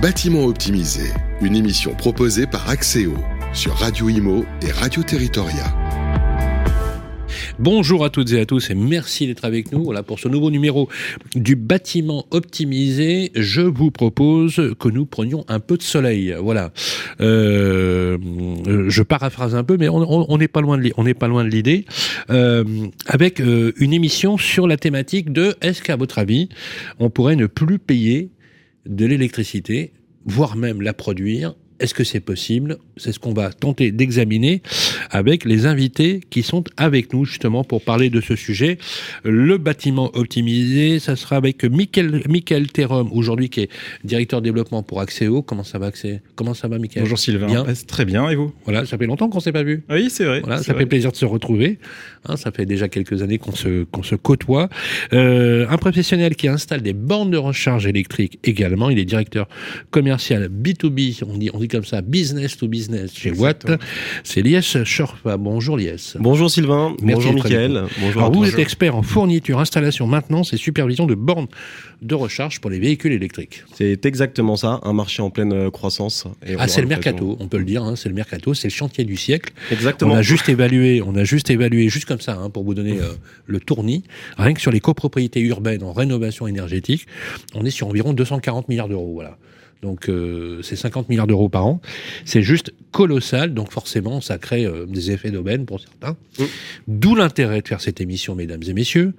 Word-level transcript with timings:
Bâtiment 0.00 0.46
optimisé, 0.46 1.12
une 1.42 1.54
émission 1.54 1.94
proposée 1.94 2.46
par 2.46 2.70
Axéo 2.70 3.12
sur 3.52 3.74
Radio 3.74 4.08
Imo 4.08 4.46
et 4.66 4.72
Radio 4.72 5.02
Territoria. 5.02 5.76
Bonjour 7.58 8.02
à 8.02 8.08
toutes 8.08 8.32
et 8.32 8.40
à 8.40 8.46
tous 8.46 8.70
et 8.70 8.74
merci 8.74 9.26
d'être 9.26 9.44
avec 9.44 9.72
nous. 9.72 9.84
Voilà, 9.84 10.02
pour 10.02 10.18
ce 10.18 10.28
nouveau 10.28 10.50
numéro 10.50 10.88
du 11.34 11.54
bâtiment 11.54 12.24
optimisé, 12.30 13.30
je 13.34 13.60
vous 13.60 13.90
propose 13.90 14.74
que 14.80 14.88
nous 14.88 15.04
prenions 15.04 15.44
un 15.48 15.60
peu 15.60 15.76
de 15.76 15.82
soleil. 15.82 16.34
Voilà. 16.40 16.72
Euh, 17.20 18.16
je 18.88 19.02
paraphrase 19.02 19.54
un 19.54 19.64
peu, 19.64 19.76
mais 19.76 19.90
on 19.90 20.38
n'est 20.38 20.48
pas 20.48 20.62
loin 20.62 20.78
de 20.78 21.50
l'idée. 21.50 21.84
Euh, 22.30 22.64
avec 23.04 23.38
euh, 23.38 23.72
une 23.76 23.92
émission 23.92 24.38
sur 24.38 24.66
la 24.66 24.78
thématique 24.78 25.30
de 25.30 25.56
est-ce 25.60 25.82
qu'à 25.82 25.96
votre 25.96 26.18
avis, 26.18 26.48
on 27.00 27.10
pourrait 27.10 27.36
ne 27.36 27.44
plus 27.44 27.78
payer 27.78 28.30
de 28.86 29.06
l'électricité, 29.06 29.92
voire 30.24 30.56
même 30.56 30.80
la 30.80 30.92
produire 30.92 31.54
est-ce 31.80 31.94
que 31.94 32.04
c'est 32.04 32.20
possible 32.20 32.78
C'est 33.00 33.12
ce 33.12 33.18
qu'on 33.18 33.32
va 33.32 33.52
tenter 33.52 33.92
d'examiner 33.92 34.62
avec 35.10 35.44
les 35.44 35.66
invités 35.66 36.20
qui 36.30 36.42
sont 36.42 36.64
avec 36.76 37.12
nous 37.12 37.24
justement 37.24 37.64
pour 37.64 37.82
parler 37.82 38.10
de 38.10 38.20
ce 38.20 38.36
sujet. 38.36 38.78
Le 39.24 39.58
bâtiment 39.58 40.10
optimisé, 40.14 40.98
ça 40.98 41.16
sera 41.16 41.36
avec 41.36 41.64
Michael, 41.64 42.22
Michael 42.28 42.66
aujourd'hui 43.12 43.48
qui 43.48 43.60
est 43.62 43.70
directeur 44.04 44.42
développement 44.42 44.82
pour 44.82 45.00
Axéo. 45.00 45.42
Comment 45.42 45.64
ça 45.64 45.78
va 45.78 45.86
Axéo 45.86 46.18
Comment 46.34 46.54
ça 46.54 46.68
va 46.68 46.78
Michael? 46.78 47.02
Bonjour 47.02 47.18
Sylvain. 47.18 47.46
Bien. 47.46 47.64
Très 47.86 48.04
bien 48.04 48.28
et 48.28 48.34
vous? 48.34 48.52
Voilà, 48.64 48.84
ça 48.86 48.98
fait 48.98 49.06
longtemps 49.06 49.28
qu'on 49.28 49.40
s'est 49.40 49.52
pas 49.52 49.62
vu. 49.62 49.82
Oui, 49.88 50.10
c'est 50.10 50.24
vrai. 50.24 50.40
Voilà, 50.40 50.62
ça 50.62 50.74
fait 50.74 50.86
plaisir 50.86 51.10
de 51.10 51.16
se 51.16 51.24
retrouver. 51.24 51.78
Hein, 52.26 52.36
ça 52.36 52.50
fait 52.52 52.66
déjà 52.66 52.88
quelques 52.88 53.22
années 53.22 53.38
qu'on 53.38 53.54
se, 53.54 53.84
qu'on 53.84 54.02
se 54.02 54.14
côtoie. 54.14 54.68
Euh, 55.12 55.66
un 55.68 55.78
professionnel 55.78 56.36
qui 56.36 56.48
installe 56.48 56.82
des 56.82 56.92
bornes 56.92 57.30
de 57.30 57.38
recharge 57.38 57.86
électrique 57.86 58.38
également. 58.44 58.90
Il 58.90 58.98
est 58.98 59.04
directeur 59.04 59.48
commercial 59.90 60.48
B2B. 60.48 61.22
On 61.26 61.38
dit, 61.38 61.50
on 61.52 61.58
dit 61.58 61.68
comme 61.68 61.84
ça, 61.84 62.02
business 62.02 62.56
to 62.56 62.68
business 62.68 62.89
chez 63.12 63.32
Watt. 63.32 63.66
C'est 64.24 64.42
Lies 64.42 64.62
Schorfa. 64.84 65.36
Bonjour 65.36 65.76
Lies. 65.76 66.14
Bonjour 66.18 66.50
Sylvain. 66.50 66.94
bonjour 67.02 67.32
Mickaël. 67.32 67.84
Bonjour. 68.00 68.22
Alors 68.22 68.32
vous 68.32 68.46
êtes 68.46 68.58
expert 68.58 68.96
en 68.96 69.02
fourniture, 69.02 69.58
installation, 69.60 70.06
maintenance 70.06 70.52
et 70.52 70.56
supervision 70.56 71.06
de 71.06 71.14
bornes 71.14 71.48
de 72.02 72.14
recharge 72.14 72.60
pour 72.60 72.70
les 72.70 72.78
véhicules 72.78 73.12
électriques. 73.12 73.64
C'est 73.74 74.06
exactement 74.06 74.56
ça, 74.56 74.80
un 74.82 74.92
marché 74.92 75.22
en 75.22 75.30
pleine 75.30 75.52
euh, 75.52 75.70
croissance. 75.70 76.26
ah, 76.58 76.66
c'est 76.66 76.80
le 76.80 76.86
mercato, 76.86 77.36
on 77.40 77.48
peut 77.48 77.58
le 77.58 77.64
dire, 77.64 77.82
hein, 77.82 77.94
c'est 77.96 78.08
le 78.08 78.14
mercato, 78.14 78.54
c'est 78.54 78.68
le 78.68 78.72
chantier 78.72 79.04
du 79.04 79.16
siècle. 79.16 79.52
Exactement. 79.70 80.14
On 80.14 80.16
a 80.16 80.22
juste 80.22 80.48
évalué, 80.48 81.02
on 81.04 81.14
a 81.14 81.24
juste 81.24 81.50
évalué, 81.50 81.88
juste 81.88 82.06
comme 82.06 82.20
ça, 82.20 82.36
hein, 82.36 82.50
pour 82.50 82.64
vous 82.64 82.74
donner 82.74 82.98
euh, 82.98 83.12
le 83.46 83.60
tournis, 83.60 84.04
rien 84.38 84.54
que 84.54 84.60
sur 84.60 84.72
les 84.72 84.80
copropriétés 84.80 85.40
urbaines 85.40 85.82
en 85.82 85.92
rénovation 85.92 86.46
énergétique, 86.46 87.06
on 87.54 87.64
est 87.64 87.70
sur 87.70 87.88
environ 87.88 88.12
240 88.12 88.68
milliards 88.68 88.88
d'euros. 88.88 89.12
Voilà. 89.12 89.36
Donc 89.82 90.08
euh, 90.08 90.60
c'est 90.62 90.76
50 90.76 91.08
milliards 91.08 91.26
d'euros 91.26 91.48
par 91.48 91.66
an. 91.66 91.80
C'est 92.24 92.42
juste 92.42 92.74
colossal, 92.92 93.54
donc 93.54 93.72
forcément 93.72 94.20
ça 94.20 94.38
crée 94.38 94.66
euh, 94.66 94.86
des 94.86 95.10
effets 95.10 95.30
d'aubaine 95.30 95.64
pour 95.64 95.80
certains. 95.80 96.16
Mm. 96.38 96.44
D'où 96.88 97.14
l'intérêt 97.14 97.62
de 97.62 97.68
faire 97.68 97.80
cette 97.80 98.00
émission, 98.00 98.34
mesdames 98.34 98.62
et 98.66 98.72
messieurs, 98.72 99.14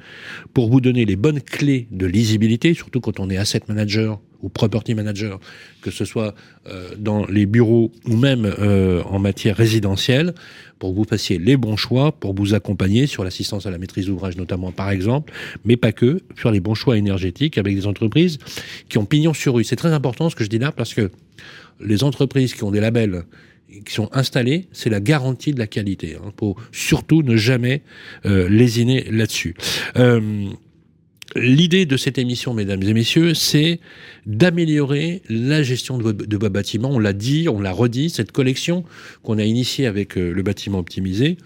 pour 0.53 0.69
vous 0.69 0.81
donner 0.81 1.05
les 1.05 1.15
bonnes 1.15 1.41
clés 1.41 1.87
de 1.91 2.05
lisibilité, 2.05 2.73
surtout 2.73 3.01
quand 3.01 3.19
on 3.19 3.29
est 3.29 3.37
asset 3.37 3.61
manager 3.67 4.19
ou 4.41 4.49
property 4.49 4.93
manager, 4.95 5.39
que 5.81 5.91
ce 5.91 6.05
soit 6.05 6.35
euh, 6.67 6.89
dans 6.97 7.25
les 7.25 7.45
bureaux 7.45 7.91
ou 8.05 8.15
même 8.15 8.45
euh, 8.45 9.01
en 9.03 9.19
matière 9.19 9.55
résidentielle, 9.55 10.33
pour 10.79 10.91
que 10.91 10.95
vous 10.95 11.03
fassiez 11.03 11.37
les 11.37 11.57
bons 11.57 11.77
choix, 11.77 12.11
pour 12.11 12.33
vous 12.33 12.53
accompagner 12.53 13.07
sur 13.07 13.23
l'assistance 13.23 13.65
à 13.65 13.71
la 13.71 13.77
maîtrise 13.77 14.07
d'ouvrage 14.07 14.37
notamment 14.37 14.71
par 14.71 14.89
exemple, 14.89 15.33
mais 15.63 15.77
pas 15.77 15.91
que, 15.91 16.21
faire 16.35 16.51
les 16.51 16.59
bons 16.59 16.75
choix 16.75 16.97
énergétiques 16.97 17.57
avec 17.57 17.75
des 17.75 17.87
entreprises 17.87 18.39
qui 18.89 18.97
ont 18.97 19.05
pignon 19.05 19.33
sur 19.33 19.55
rue. 19.55 19.63
C'est 19.63 19.75
très 19.75 19.93
important 19.93 20.29
ce 20.29 20.35
que 20.35 20.43
je 20.43 20.49
dis 20.49 20.59
là 20.59 20.71
parce 20.71 20.93
que 20.93 21.11
les 21.79 22.03
entreprises 22.03 22.53
qui 22.53 22.63
ont 22.63 22.71
des 22.71 22.79
labels 22.79 23.23
qui 23.85 23.93
sont 23.93 24.09
installés, 24.11 24.67
c'est 24.73 24.89
la 24.89 24.99
garantie 24.99 25.53
de 25.53 25.59
la 25.59 25.67
qualité. 25.67 26.15
Hein, 26.15 26.31
pour 26.35 26.57
surtout 26.71 27.23
ne 27.23 27.37
jamais 27.37 27.81
euh, 28.25 28.49
lésiner 28.49 29.05
là-dessus. 29.09 29.55
L'idée 31.35 31.85
de 31.85 31.95
cette 31.95 32.17
émission, 32.17 32.53
mesdames 32.53 32.83
et 32.83 32.93
messieurs, 32.93 33.33
c'est 33.33 33.79
d'améliorer 34.25 35.21
la 35.29 35.63
gestion 35.63 35.97
de 35.97 36.03
vos, 36.03 36.49
bâtiments. 36.49 36.89
On 36.89 36.99
l'a 36.99 37.13
dit, 37.13 37.47
on 37.47 37.61
l'a 37.61 37.71
redit, 37.71 38.09
cette 38.09 38.33
collection 38.33 38.83
qu'on 39.23 39.37
a 39.37 39.43
initiée 39.43 39.87
avec 39.87 40.17
euh, 40.17 40.33
le 40.33 40.43
bâtiment 40.43 40.79
optimisé 40.79 41.37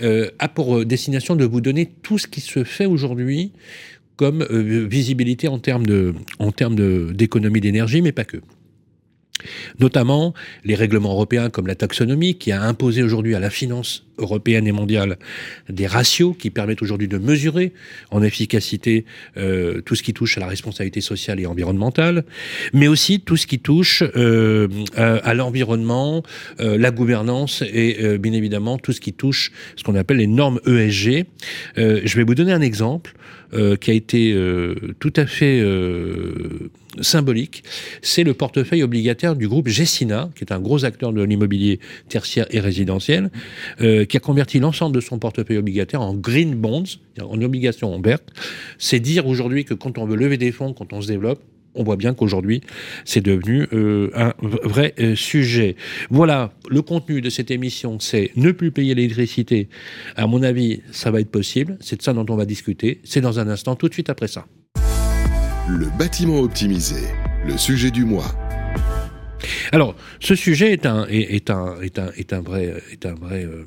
euh, 0.00 0.30
a 0.38 0.48
pour 0.48 0.78
euh, 0.78 0.84
destination 0.84 1.34
de 1.34 1.44
vous 1.44 1.60
donner 1.60 1.90
tout 2.02 2.18
ce 2.18 2.28
qui 2.28 2.40
se 2.40 2.62
fait 2.62 2.86
aujourd'hui 2.86 3.52
comme 4.16 4.44
visibilité 4.44 5.48
en 5.48 5.58
termes 5.58 5.86
de, 5.86 6.14
en 6.38 6.52
termes 6.52 7.12
d'économie 7.12 7.60
d'énergie, 7.60 8.02
mais 8.02 8.12
pas 8.12 8.24
que 8.24 8.36
notamment 9.78 10.34
les 10.64 10.74
règlements 10.74 11.12
européens 11.12 11.50
comme 11.50 11.66
la 11.66 11.74
taxonomie 11.74 12.36
qui 12.36 12.52
a 12.52 12.62
imposé 12.62 13.02
aujourd'hui 13.02 13.34
à 13.34 13.40
la 13.40 13.50
finance 13.50 14.04
européenne 14.18 14.66
et 14.66 14.72
mondiale 14.72 15.18
des 15.68 15.86
ratios 15.86 16.34
qui 16.38 16.50
permettent 16.50 16.82
aujourd'hui 16.82 17.08
de 17.08 17.18
mesurer 17.18 17.72
en 18.10 18.22
efficacité 18.22 19.04
euh, 19.36 19.80
tout 19.80 19.94
ce 19.94 20.02
qui 20.02 20.12
touche 20.12 20.36
à 20.36 20.40
la 20.40 20.46
responsabilité 20.46 21.00
sociale 21.00 21.40
et 21.40 21.46
environnementale, 21.46 22.24
mais 22.72 22.88
aussi 22.88 23.20
tout 23.20 23.36
ce 23.36 23.46
qui 23.46 23.58
touche 23.58 24.02
euh, 24.16 24.68
à, 24.94 25.34
l'environnement, 25.34 26.22
euh, 26.60 26.78
la 26.78 26.90
gouvernance 26.90 27.62
et 27.62 28.18
bien 28.18 28.32
évidemment 28.32 28.78
tout 28.78 28.92
ce 28.92 29.00
qui 29.00 29.12
touche 29.12 29.52
ce 29.76 29.82
qu'on 29.82 29.94
appelle 29.94 30.18
les 30.18 30.26
normes 30.26 30.60
ESG. 30.66 31.24
je 31.76 32.16
vais 32.16 32.24
vous 32.24 32.34
donner 32.34 32.52
un 32.52 32.60
exemple. 32.60 33.14
Euh, 33.54 33.76
qui 33.76 33.90
a 33.90 33.94
été 33.94 34.32
euh, 34.32 34.74
tout 34.98 35.12
à 35.14 35.26
fait 35.26 35.60
euh, 35.60 36.70
symbolique, 37.02 37.64
c'est 38.00 38.24
le 38.24 38.32
portefeuille 38.32 38.82
obligataire 38.82 39.36
du 39.36 39.46
groupe 39.46 39.68
Gessina, 39.68 40.30
qui 40.34 40.42
est 40.42 40.52
un 40.52 40.58
gros 40.58 40.86
acteur 40.86 41.12
de 41.12 41.22
l'immobilier 41.22 41.78
tertiaire 42.08 42.46
et 42.48 42.60
résidentiel, 42.60 43.30
qui 43.78 44.16
a 44.16 44.20
converti 44.20 44.58
l'ensemble 44.58 44.94
de 44.94 45.00
son 45.00 45.18
portefeuille 45.18 45.58
obligataire 45.58 46.00
en 46.00 46.14
green 46.14 46.54
bonds, 46.54 46.84
en 47.20 47.40
obligations 47.42 48.00
vertes. 48.00 48.30
C'est 48.78 49.00
dire 49.00 49.26
aujourd'hui 49.26 49.66
que 49.66 49.74
quand 49.74 49.98
on 49.98 50.06
veut 50.06 50.16
lever 50.16 50.38
des 50.38 50.52
fonds, 50.52 50.72
quand 50.72 50.92
on 50.94 51.02
se 51.02 51.08
développe, 51.08 51.42
on 51.74 51.84
voit 51.84 51.96
bien 51.96 52.14
qu'aujourd'hui, 52.14 52.60
c'est 53.04 53.20
devenu 53.20 53.66
euh, 53.72 54.10
un 54.14 54.34
vrai 54.42 54.94
euh, 55.00 55.14
sujet. 55.14 55.76
Voilà, 56.10 56.52
le 56.68 56.82
contenu 56.82 57.20
de 57.20 57.30
cette 57.30 57.50
émission, 57.50 57.98
c'est 57.98 58.30
ne 58.36 58.52
plus 58.52 58.70
payer 58.70 58.94
l'électricité. 58.94 59.68
À 60.16 60.26
mon 60.26 60.42
avis, 60.42 60.82
ça 60.90 61.10
va 61.10 61.20
être 61.20 61.30
possible. 61.30 61.78
C'est 61.80 61.96
de 61.96 62.02
ça 62.02 62.12
dont 62.12 62.26
on 62.28 62.36
va 62.36 62.44
discuter. 62.44 63.00
C'est 63.04 63.20
dans 63.20 63.38
un 63.38 63.48
instant, 63.48 63.76
tout 63.76 63.88
de 63.88 63.94
suite 63.94 64.10
après 64.10 64.28
ça. 64.28 64.46
Le 65.68 65.86
bâtiment 65.98 66.40
optimisé, 66.40 67.00
le 67.46 67.56
sujet 67.56 67.90
du 67.90 68.04
mois. 68.04 68.34
Alors, 69.72 69.96
ce 70.20 70.34
sujet 70.34 70.72
est 70.72 70.86
un, 70.86 71.06
est, 71.08 71.50
un, 71.50 71.80
est 71.80 71.98
un, 71.98 72.10
est 72.16 72.32
un 72.32 72.40
vrai, 72.40 72.82
est 72.92 73.06
un 73.06 73.14
vrai 73.14 73.44
euh, 73.44 73.64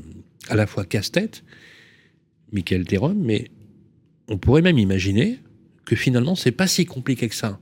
à 0.49 0.55
la 0.55 0.67
fois 0.67 0.85
casse-tête, 0.85 1.43
Michael 2.51 2.85
Théron, 2.85 3.15
mais 3.17 3.49
on 4.27 4.37
pourrait 4.37 4.61
même 4.61 4.77
imaginer 4.77 5.39
que 5.85 5.95
finalement, 5.95 6.35
c'est 6.35 6.51
pas 6.51 6.67
si 6.67 6.85
compliqué 6.85 7.27
que 7.27 7.35
ça. 7.35 7.59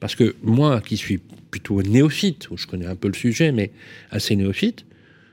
Parce 0.00 0.14
que 0.14 0.34
moi, 0.42 0.80
qui 0.80 0.96
suis 0.96 1.18
plutôt 1.50 1.82
néophyte, 1.82 2.50
où 2.50 2.56
je 2.56 2.66
connais 2.66 2.86
un 2.86 2.96
peu 2.96 3.08
le 3.08 3.14
sujet, 3.14 3.52
mais 3.52 3.70
assez 4.10 4.34
néophyte, 4.34 4.86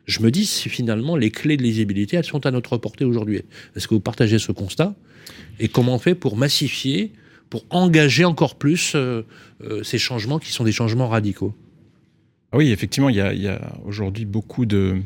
je 0.05 0.21
me 0.21 0.31
dis 0.31 0.45
si 0.45 0.69
finalement 0.69 1.15
les 1.15 1.31
clés 1.31 1.57
de 1.57 1.63
lisibilité, 1.63 2.17
elles 2.17 2.25
sont 2.25 2.45
à 2.45 2.51
notre 2.51 2.77
portée 2.77 3.05
aujourd'hui. 3.05 3.41
Est-ce 3.75 3.87
que 3.87 3.93
vous 3.93 3.99
partagez 3.99 4.39
ce 4.39 4.51
constat? 4.51 4.95
Et 5.59 5.67
comment 5.67 5.95
on 5.95 5.99
fait 5.99 6.15
pour 6.15 6.37
massifier, 6.37 7.11
pour 7.49 7.65
engager 7.69 8.25
encore 8.25 8.55
plus 8.55 8.93
euh, 8.95 9.23
euh, 9.61 9.83
ces 9.83 9.97
changements 9.97 10.39
qui 10.39 10.51
sont 10.51 10.63
des 10.63 10.71
changements 10.71 11.07
radicaux? 11.09 11.53
Oui, 12.53 12.71
effectivement, 12.71 13.09
il 13.09 13.17
y 13.17 13.47
a, 13.47 13.59
aujourd'hui 13.85 14.23
beaucoup 14.23 14.65
de, 14.65 15.01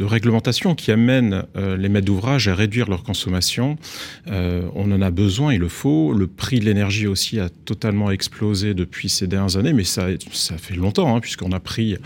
réglementations 0.00 0.74
qui 0.74 0.92
amènent 0.92 1.44
euh, 1.56 1.78
les 1.78 1.88
maîtres 1.88 2.06
d'ouvrage 2.06 2.46
à 2.48 2.54
réduire 2.54 2.90
leur 2.90 3.04
consommation. 3.04 3.78
Euh, 4.26 4.68
on 4.74 4.92
en 4.92 5.00
a 5.00 5.10
besoin, 5.10 5.54
il 5.54 5.60
le 5.60 5.68
faut. 5.68 6.12
Le 6.12 6.26
prix 6.26 6.60
de 6.60 6.66
l'énergie 6.66 7.06
aussi 7.06 7.40
a 7.40 7.48
totalement 7.48 8.10
explosé 8.10 8.74
depuis 8.74 9.08
ces 9.08 9.26
dernières 9.26 9.56
années, 9.56 9.72
mais 9.72 9.84
ça, 9.84 10.08
ça 10.30 10.58
fait 10.58 10.74
longtemps, 10.74 11.16
hein, 11.16 11.20
puisqu'on 11.20 11.52
a 11.52 11.60
pris 11.60 11.96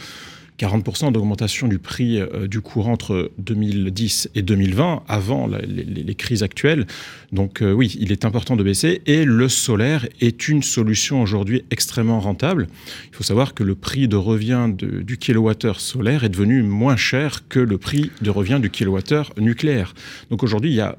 40% 0.59 1.13
d'augmentation 1.13 1.67
du 1.67 1.79
prix 1.79 2.21
euh, 2.21 2.47
du 2.47 2.61
courant 2.61 2.93
entre 2.93 3.31
2010 3.39 4.31
et 4.35 4.43
2020, 4.43 5.03
avant 5.09 5.49
les, 5.49 6.15
crises 6.15 6.43
actuelles. 6.43 6.87
Donc 7.33 7.63
euh, 7.63 7.73
oui, 7.73 7.97
il 7.99 8.13
est 8.13 8.25
important 8.25 8.57
de 8.57 8.63
baisser. 8.63 9.03
Et 9.07 9.25
le 9.25 9.49
solaire 9.49 10.07
est 10.21 10.49
une 10.49 10.63
solution 10.63 11.23
aujourd'hui 11.23 11.65
extrêmement 11.71 12.21
rentable. 12.21 12.69
Il 13.11 13.17
faut 13.17 13.25
savoir 13.25 13.55
que 13.55 13.63
le 13.63 13.75
prix 13.75 14.09
de 14.09 14.17
revient 14.17 14.71
du 14.73 15.17
kilowattheure 15.19 15.81
solaire 15.81 16.25
est 16.25 16.29
devenu 16.29 16.63
moins 16.63 16.97
cher 16.97 17.49
que 17.49 17.59
le 17.59 17.79
prix 17.79 18.11
de 18.21 18.31
revient 18.31 18.59
du 18.61 18.71
kilowattheure 18.71 19.33
nucléaire. 19.39 19.95
Donc 20.31 20.43
aujourd'hui, 20.43 20.71
il 20.71 20.77
y 20.77 20.81
a 20.81 20.99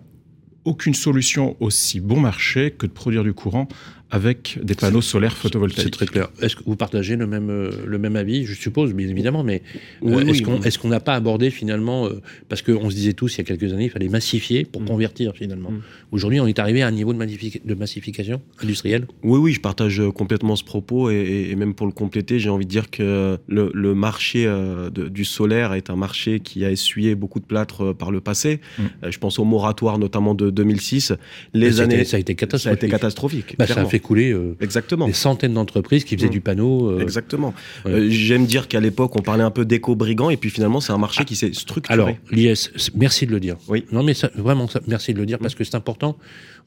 aucune 0.66 0.94
solution 0.94 1.56
aussi 1.60 2.00
bon 2.00 2.20
marché 2.20 2.72
que 2.72 2.86
de 2.86 2.92
produire 2.92 3.24
du 3.24 3.34
courant 3.34 3.68
avec 4.13 4.60
des 4.62 4.75
panneaux 4.75 5.01
solaires 5.01 5.36
photovoltaïques. 5.36 5.86
C'est 5.86 5.89
très 5.89 6.06
clair. 6.06 6.30
Est-ce 6.39 6.56
que 6.56 6.62
vous 6.68 6.75
partagez 6.75 7.15
le 7.15 7.25
même, 7.25 7.50
euh, 7.50 7.71
le 7.83 7.98
même 7.98 8.15
avis? 8.15 8.45
Je 8.45 8.54
suppose, 8.54 8.94
bien 8.94 9.07
évidemment, 9.07 9.44
mais 9.44 9.63
euh, 10.06 10.24
est-ce 10.63 10.77
qu'on 10.77 10.88
n'a 10.88 11.00
pas 11.00 11.15
abordé 11.15 11.50
finalement, 11.50 12.06
euh, 12.06 12.21
parce 12.48 12.62
qu'on 12.62 12.92
se 12.92 12.95
disait 12.95 13.13
tous 13.13 13.33
il 13.33 13.38
y 13.39 13.42
a 13.42 13.44
quelques 13.44 13.74
années, 13.74 13.86
il 13.86 13.89
fallait 13.89 14.10
massifier 14.10 14.65
pour 14.65 14.83
mm. 14.83 14.86
convertir 14.86 15.33
finalement. 15.36 15.71
Mm. 15.71 15.81
Aujourd'hui, 16.12 16.39
on 16.39 16.45
est 16.45 16.60
arrivé 16.60 16.83
à 16.83 16.88
un 16.88 16.92
niveau 16.92 17.12
de, 17.12 17.19
de, 17.19 17.74
massification 17.74 18.39
industrielle? 18.62 19.07
Oui, 19.24 19.39
oui, 19.39 19.51
je 19.51 19.60
partage 19.60 20.00
complètement 20.13 20.56
ce 20.56 20.63
propos 20.63 21.09
et, 21.09 21.56
même 21.56 21.74
pour 21.74 21.88
le 21.88 21.92
compléter, 21.92 22.38
j'ai 22.38 22.50
envie 22.50 22.66
de 22.66 22.69
dire 22.69 22.92
que 22.92 23.39
le, 23.48 23.94
marché 23.95 24.48
du 24.92 25.25
solaire 25.25 25.74
est 25.74 25.89
un 25.89 25.95
marché 25.95 26.39
qui 26.39 26.66
a 26.66 26.71
essuyé 26.71 27.16
beaucoup 27.16 27.39
de 27.39 27.45
plâtre 27.45 27.94
par 27.94 28.12
le 28.12 28.21
passé. 28.21 28.59
Mm. 28.77 28.83
je 29.09 29.18
pense 29.18 29.39
au 29.39 29.44
moratoire 29.44 29.98
notamment 29.98 30.36
de 30.36 30.51
2006. 30.51 31.13
Les 31.56 31.81
années, 31.81 32.06
ça 32.06 32.18
a 32.18 32.19
été 32.19 32.36
catastrophique. 32.36 32.63
Ça 32.63 32.69
a 32.69 32.74
été 32.74 32.89
catastrophique. 32.89 33.56
Bah, 33.57 33.66
ça 33.66 33.81
a 33.81 33.86
fait 33.86 34.03
euh, 34.12 34.56
Exactement. 34.60 35.08
des 35.08 35.14
centaines 35.14 35.54
d'entreprises 35.54 36.04
qui 36.04 36.16
faisaient 36.16 36.28
mm. 36.28 36.32
du 36.32 36.42
panneau. 36.42 36.92
Euh, 36.92 37.00
Exactement. 37.00 37.54
Euh, 37.86 38.08
j'aime 38.10 38.46
dire 38.46 38.68
qu'à 38.68 38.80
l'époque, 38.80 39.16
on 39.16 39.22
parlait 39.22 39.44
un 39.44 39.52
peu 39.52 39.66
d'éco-brigand, 39.66 40.30
et 40.30 40.38
puis 40.38 40.50
finalement, 40.50 40.82
c'est 40.82 40.94
un 40.94 40.98
marché 40.98 41.20
ah, 41.22 41.26
qui 41.26 41.36
s'est 41.36 41.54
structuré. 41.54 41.94
Alors, 41.94 42.10
l'IS, 42.32 42.72
merci 42.96 43.26
de 43.26 43.32
le 43.32 43.40
dire. 43.40 43.58
Oui. 43.68 43.86
Non, 43.92 44.04
mais 44.04 44.14
vraiment, 44.36 44.68
merci 44.88 45.14
de 45.14 45.20
le 45.20 45.26
dire, 45.26 45.40
parce 45.40 45.56
que 45.56 45.64
c'est 45.64 45.76
important. 45.76 46.18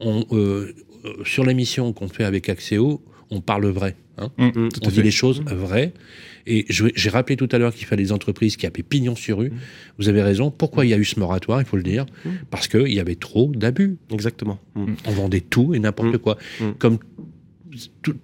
On, 0.00 0.24
sur 1.24 1.44
l'émission 1.44 1.92
qu'on 1.92 2.08
fait 2.08 2.24
avec 2.24 2.48
Axéo, 2.48 3.02
on 3.30 3.40
parle 3.40 3.66
vrai. 3.66 3.96
Hein. 4.18 4.30
Mm, 4.38 4.46
mm, 4.46 4.68
on 4.84 4.88
dit 4.88 5.02
les 5.02 5.10
choses 5.10 5.42
vraies. 5.42 5.92
Et 6.48 6.64
j'ai 6.68 7.10
rappelé 7.10 7.36
tout 7.36 7.48
à 7.50 7.58
l'heure 7.58 7.74
qu'il 7.74 7.86
fallait 7.86 8.04
des 8.04 8.12
entreprises 8.12 8.56
qui 8.56 8.66
avaient 8.66 8.84
pignon 8.84 9.16
sur 9.16 9.38
rue. 9.38 9.52
Vous 9.98 10.08
avez 10.08 10.22
raison. 10.22 10.52
Pourquoi 10.52 10.86
il 10.86 10.90
y 10.90 10.94
a 10.94 10.96
eu 10.96 11.04
ce 11.04 11.18
moratoire, 11.18 11.60
il 11.60 11.66
faut 11.66 11.76
le 11.76 11.82
dire? 11.82 12.06
Parce 12.50 12.68
qu'il 12.68 12.92
y 12.92 13.00
avait 13.00 13.16
trop 13.16 13.50
d'abus. 13.54 13.98
Exactement. 14.12 14.60
On 14.76 15.10
vendait 15.10 15.40
tout 15.40 15.74
et 15.74 15.80
n'importe 15.80 16.18
quoi. 16.18 16.38
Comme 16.78 16.98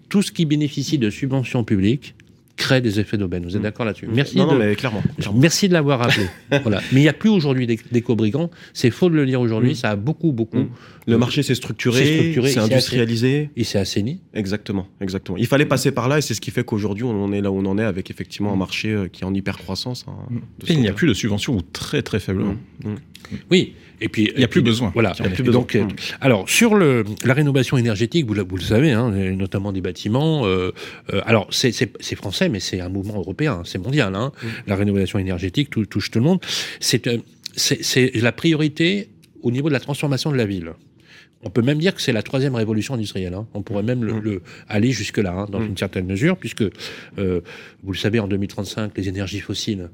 tout, 0.08 0.22
ce 0.22 0.32
qui 0.32 0.44
bénéficie 0.44 0.98
de 0.98 1.10
subventions 1.10 1.64
publiques 1.64 2.14
crée 2.56 2.80
des 2.80 3.00
effets 3.00 3.16
d'aubaine. 3.16 3.44
Vous 3.44 3.56
êtes 3.56 3.60
mm. 3.60 3.64
d'accord 3.64 3.86
là-dessus 3.86 4.08
Merci. 4.12 4.36
Non, 4.36 4.52
de, 4.52 4.58
mais 4.58 4.76
clairement, 4.76 5.02
Merci 5.34 5.68
de 5.68 5.72
l'avoir 5.72 6.00
rappelé. 6.00 6.26
voilà. 6.62 6.80
Mais 6.92 7.00
il 7.00 7.02
n'y 7.02 7.08
a 7.08 7.14
plus 7.14 7.30
aujourd'hui 7.30 7.66
d'éco-brigands. 7.66 8.50
C'est 8.72 8.90
faux 8.90 9.08
de 9.08 9.14
le 9.14 9.26
dire 9.26 9.40
aujourd'hui. 9.40 9.72
Mm. 9.72 9.76
Ça 9.76 9.90
a 9.90 9.96
beaucoup, 9.96 10.32
beaucoup. 10.32 10.68
Mm. 11.06 11.10
Le 11.10 11.18
marché 11.18 11.42
s'est 11.42 11.54
structuré, 11.54 12.34
s'est 12.34 12.58
industrialisé. 12.58 13.50
Il 13.56 13.64
s'est 13.64 13.78
assaini. 13.78 14.20
Exactement, 14.34 14.86
exactement. 15.00 15.36
Il 15.38 15.46
fallait 15.46 15.66
passer 15.66 15.92
par 15.92 16.08
là 16.08 16.18
et 16.18 16.20
c'est 16.20 16.34
ce 16.34 16.40
qui 16.40 16.50
fait 16.50 16.64
qu'aujourd'hui 16.64 17.04
on 17.04 17.24
en 17.24 17.32
est 17.32 17.40
là 17.40 17.50
où 17.50 17.58
on 17.58 17.66
en 17.66 17.78
est 17.78 17.84
avec 17.84 18.10
effectivement 18.10 18.52
un 18.52 18.56
marché 18.56 18.90
euh, 18.90 19.08
qui 19.08 19.22
est 19.22 19.26
en 19.26 19.34
hyper 19.34 19.58
croissance. 19.58 20.04
Hein, 20.08 20.14
il 20.68 20.80
n'y 20.80 20.88
a 20.88 20.92
plus 20.92 21.08
de 21.08 21.14
subventions 21.14 21.56
ou 21.56 21.62
très 21.62 22.02
très 22.02 22.20
faiblement. 22.20 22.56
Oui, 23.50 23.74
et 24.00 24.08
puis 24.08 24.30
il 24.32 24.38
n'y 24.38 24.44
a 24.44 24.48
plus 24.48 24.62
besoin. 24.62 24.90
Voilà. 24.94 25.14
Donc, 25.44 25.76
euh, 25.76 25.86
alors 26.20 26.48
sur 26.48 26.74
le, 26.74 27.04
la 27.24 27.34
rénovation 27.34 27.76
énergétique, 27.76 28.26
vous, 28.26 28.34
vous 28.34 28.56
le 28.56 28.62
savez, 28.62 28.92
hein, 28.92 29.10
notamment 29.10 29.72
des 29.72 29.80
bâtiments. 29.80 30.44
Euh, 30.44 30.72
euh, 31.12 31.20
alors 31.24 31.48
c'est 31.50 31.72
français, 32.16 32.48
mais 32.48 32.60
c'est 32.60 32.80
un 32.80 32.88
mouvement 32.88 33.18
européen, 33.18 33.58
hein, 33.60 33.62
c'est 33.64 33.78
mondial. 33.78 34.14
Hein. 34.14 34.32
Mm. 34.42 34.46
La 34.66 34.76
rénovation 34.76 35.18
énergétique 35.18 35.70
touche 35.70 36.10
tout 36.10 36.18
le 36.18 36.24
monde. 36.24 36.40
C'est 36.80 37.08
c'est 37.54 38.10
la 38.14 38.32
priorité 38.32 39.08
au 39.42 39.50
niveau 39.50 39.68
de 39.68 39.74
la 39.74 39.80
transformation 39.80 40.32
de 40.32 40.36
la 40.36 40.46
ville. 40.46 40.72
On 41.44 41.50
peut 41.50 41.62
même 41.62 41.78
dire 41.78 41.94
que 41.94 42.00
c'est 42.00 42.12
la 42.12 42.22
troisième 42.22 42.54
révolution 42.54 42.94
industrielle. 42.94 43.34
Hein. 43.34 43.46
On 43.54 43.62
pourrait 43.62 43.82
même 43.82 44.04
le, 44.04 44.14
mm. 44.14 44.40
aller 44.68 44.92
jusque-là, 44.92 45.32
hein, 45.32 45.46
dans 45.50 45.60
mm. 45.60 45.66
une 45.66 45.76
certaine 45.76 46.06
mesure, 46.06 46.36
puisque, 46.36 46.62
euh, 47.18 47.40
vous 47.82 47.92
le 47.92 47.98
savez, 47.98 48.20
en 48.20 48.28
2035, 48.28 48.96
les 48.96 49.08
énergies 49.08 49.40
fossiles 49.40 49.88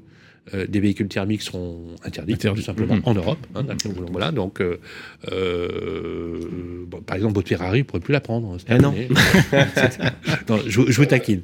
euh, 0.53 0.65
des 0.67 0.79
véhicules 0.79 1.07
thermiques 1.07 1.41
seront 1.41 1.95
interdits, 2.03 2.37
tout 2.37 2.61
simplement, 2.61 2.95
mm-hmm. 2.95 3.05
en 3.05 3.13
Europe. 3.13 3.37
Hein, 3.55 3.63
voilà, 4.11 4.31
donc, 4.31 4.61
euh, 4.61 4.79
euh, 5.31 6.39
par 7.05 7.17
exemple, 7.17 7.35
votre 7.35 7.47
Ferrari, 7.47 7.79
vous 7.79 7.83
ne 7.83 7.83
pourrez 7.83 7.99
plus 7.99 8.13
la 8.13 8.21
prendre. 8.21 8.57
Eh 8.67 8.77
non. 8.77 8.93
je, 10.67 10.79
vous 10.79 11.05
taquine. 11.05 11.41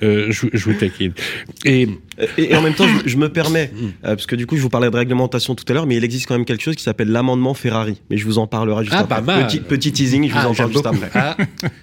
Je, 0.00 0.64
vous 0.64 0.74
taquine. 0.74 1.12
Et, 1.64 1.88
et, 2.36 2.56
en 2.56 2.62
même 2.62 2.74
temps, 2.74 2.86
je, 3.04 3.16
me 3.16 3.28
permets, 3.28 3.70
mm. 3.72 3.88
parce 4.02 4.26
que 4.26 4.36
du 4.36 4.46
coup, 4.46 4.56
je 4.56 4.62
vous 4.62 4.70
parlais 4.70 4.90
de 4.90 4.96
réglementation 4.96 5.54
tout 5.54 5.64
à 5.68 5.72
l'heure, 5.72 5.86
mais 5.86 5.96
il 5.96 6.04
existe 6.04 6.26
quand 6.26 6.34
même 6.34 6.46
quelque 6.46 6.62
chose 6.62 6.76
qui 6.76 6.82
s'appelle 6.82 7.08
l'amendement 7.08 7.54
Ferrari. 7.54 8.00
Mais 8.10 8.16
je 8.16 8.24
vous 8.24 8.38
en 8.38 8.46
parlerai 8.46 8.84
juste 8.84 8.96
ah, 8.96 9.06
après. 9.08 9.46
Petit, 9.46 9.60
petit, 9.60 9.92
teasing, 9.92 10.28
je 10.28 10.32
vous 10.32 10.38
ah, 10.40 10.48
en 10.48 10.54
parle 10.54 10.72
juste 10.72 10.86
après. 10.86 11.10
Ah, 11.14 11.36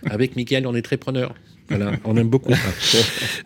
avec 0.09 0.35
Mickaël, 0.35 0.67
on 0.67 0.75
est 0.75 0.81
très 0.81 0.97
preneur. 0.97 1.33
Voilà, 1.69 1.93
on 2.03 2.15
aime 2.17 2.29
beaucoup. 2.29 2.53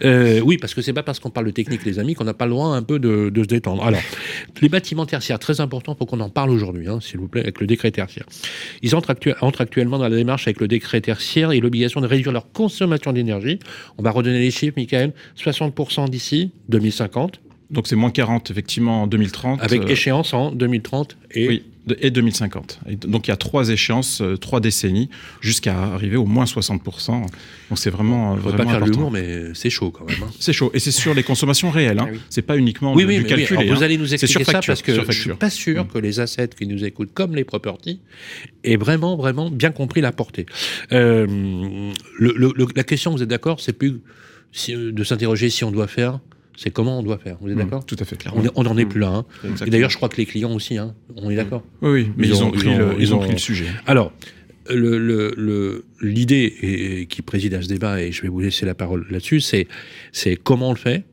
Euh, 0.06 0.40
oui, 0.40 0.58
parce 0.58 0.74
que 0.74 0.82
c'est 0.82 0.94
pas 0.94 1.04
parce 1.04 1.20
qu'on 1.20 1.30
parle 1.30 1.48
de 1.48 1.52
technique, 1.52 1.84
les 1.84 2.00
amis, 2.00 2.14
qu'on 2.14 2.24
n'a 2.24 2.34
pas 2.34 2.46
le 2.46 2.52
droit 2.52 2.68
un 2.68 2.84
peu 2.84 3.00
de, 3.00 3.32
se 3.36 3.48
détendre. 3.48 3.84
Alors, 3.84 4.02
les 4.62 4.70
bâtiments 4.70 5.06
tertiaires, 5.06 5.40
très 5.40 5.60
important 5.60 5.94
pour 5.94 6.08
qu'on 6.08 6.20
en 6.22 6.30
parle 6.30 6.52
aujourd'hui, 6.52 6.88
hein, 6.88 7.00
s'il 7.02 7.20
vous 7.20 7.28
plaît, 7.28 7.42
avec 7.42 7.60
le 7.60 7.68
décret 7.68 7.92
tertiaire. 7.92 8.26
Ils 8.82 8.96
entrent, 8.96 9.12
actuellement 9.60 9.98
dans 9.98 10.08
la 10.08 10.16
démarche 10.16 10.48
avec 10.48 10.62
le 10.62 10.68
décret 10.70 11.02
tertiaire 11.02 11.52
et 11.52 11.60
l'obligation 11.60 12.00
de 12.00 12.08
réduire 12.08 12.32
leur 12.32 12.52
consommation 12.52 13.12
d'énergie. 13.12 13.60
On 13.98 14.04
va 14.04 14.12
redonner 14.12 14.40
les 14.40 14.52
chiffres, 14.52 14.76
Michael. 14.78 15.14
60% 15.38 16.10
d'ici 16.10 16.52
2050. 16.70 17.42
Donc 17.72 17.88
c'est 17.88 17.96
moins 17.96 18.12
40 18.12 18.50
effectivement 18.52 19.04
en 19.04 19.08
2030. 19.08 19.62
Avec 19.62 19.84
euh, 19.84 19.88
échéance 19.88 20.34
en 20.34 20.52
2030 20.52 21.18
et... 21.32 21.48
Oui, 21.48 21.64
et 22.00 22.12
2050. 22.12 22.80
donc 23.08 23.28
il 23.28 23.32
y 23.32 23.34
a 23.34 23.38
trois 23.38 23.70
échéances, 23.70 24.22
euh, 24.22 24.38
trois 24.38 24.60
décennies, 24.60 25.10
jusqu'à 25.42 25.78
arriver 25.78 26.18
au 26.18 26.26
moins 26.26 26.46
60%. 26.46 26.82
Donc 27.12 27.30
c'est 27.76 27.90
vraiment, 27.90 28.34
On 28.34 28.36
ne 28.36 28.42
pas 28.52 28.66
faire 28.66 28.86
l'humour, 28.86 29.12
mais 29.12 29.54
c'est 29.54 29.70
chaud 29.70 29.92
quand 29.92 30.06
même. 30.06 30.24
Hein. 30.24 30.32
C'est 30.40 30.54
chaud. 30.54 30.72
Et 30.74 30.80
c'est 30.80 30.92
sur 30.92 31.14
les 31.14 31.24
consommations 31.24 31.70
réelles. 31.70 32.00
Hein. 32.00 32.10
Ah 32.12 32.18
c'est 32.30 32.42
pas 32.42 32.58
uniquement 32.58 32.94
oui, 32.94 33.06
du 33.06 33.24
calcul. 33.24 33.58
Vous 33.58 33.74
hein. 33.74 33.82
allez 33.82 33.98
nous 33.98 34.14
expliquer 34.14 34.44
ça 34.44 34.62
parce 34.66 34.82
que 34.82 34.94
je 34.94 35.02
ne 35.02 35.12
suis 35.12 35.34
pas 35.34 35.50
sûr 35.50 35.86
mm. 35.86 35.88
que 35.88 35.98
les 35.98 36.20
assets 36.20 36.50
qui 36.50 36.68
nous 36.68 36.84
écoutent, 36.84 37.14
comme 37.14 37.36
les 37.36 37.44
properties, 37.44 38.00
aient 38.64 38.78
vraiment, 38.78 39.16
vraiment 39.16 39.50
bien 39.50 39.72
compris 39.72 40.02
la 40.02 40.12
portée. 40.12 40.46
Euh, 40.92 41.92
la 42.20 42.84
question, 42.84 43.12
vous 43.12 43.24
êtes 43.24 43.30
d'accord, 43.30 43.60
c'est 43.60 43.74
plus 43.74 44.02
de 44.68 45.04
s'interroger 45.04 45.50
si 45.50 45.64
on 45.64 45.72
doit 45.72 45.88
faire 45.88 46.20
c'est 46.60 46.72
comment 46.72 47.00
on 47.00 47.04
doit 47.04 47.18
faire. 47.18 47.38
Vous 47.40 47.48
êtes 47.48 47.56
mmh, 47.56 47.60
d'accord 47.60 47.86
Tout 47.86 47.96
à 48.00 48.04
fait, 48.04 48.18
clairement. 48.18 48.44
On 48.56 48.64
n'en 48.64 48.78
est 48.78 48.86
plus 48.86 49.00
là. 49.00 49.08
Hein. 49.08 49.26
Et 49.66 49.70
d'ailleurs, 49.70 49.90
je 49.90 49.96
crois 49.96 50.10
que 50.10 50.18
les 50.18 50.26
clients 50.26 50.54
aussi, 50.54 50.78
hein, 50.78 50.94
on 51.16 51.30
est 51.30 51.38
d'accord 51.38 51.64
Oui, 51.82 51.90
oui, 51.90 52.12
mais 52.18 52.28
ils, 52.28 52.44
ont, 52.44 52.52
pris, 52.52 52.68
le, 52.76 53.38
sujet. 53.38 53.68
Alors, 53.88 54.12
l'idée 56.02 57.08
qui 57.10 57.22
préside 57.22 57.54
à 57.54 57.62
ce 57.62 57.70
débat, 57.70 58.02
et 58.02 58.12
je 58.12 58.22
vais 58.24 58.28
vous 58.28 58.42
laisser 58.42 58.66
la 58.66 58.76
parole 58.76 59.08
là-dessus, 59.10 59.40
c'est 59.40 59.68
comment 60.44 60.72
on 60.72 60.74
le 60.74 60.78
fait, 60.78 61.06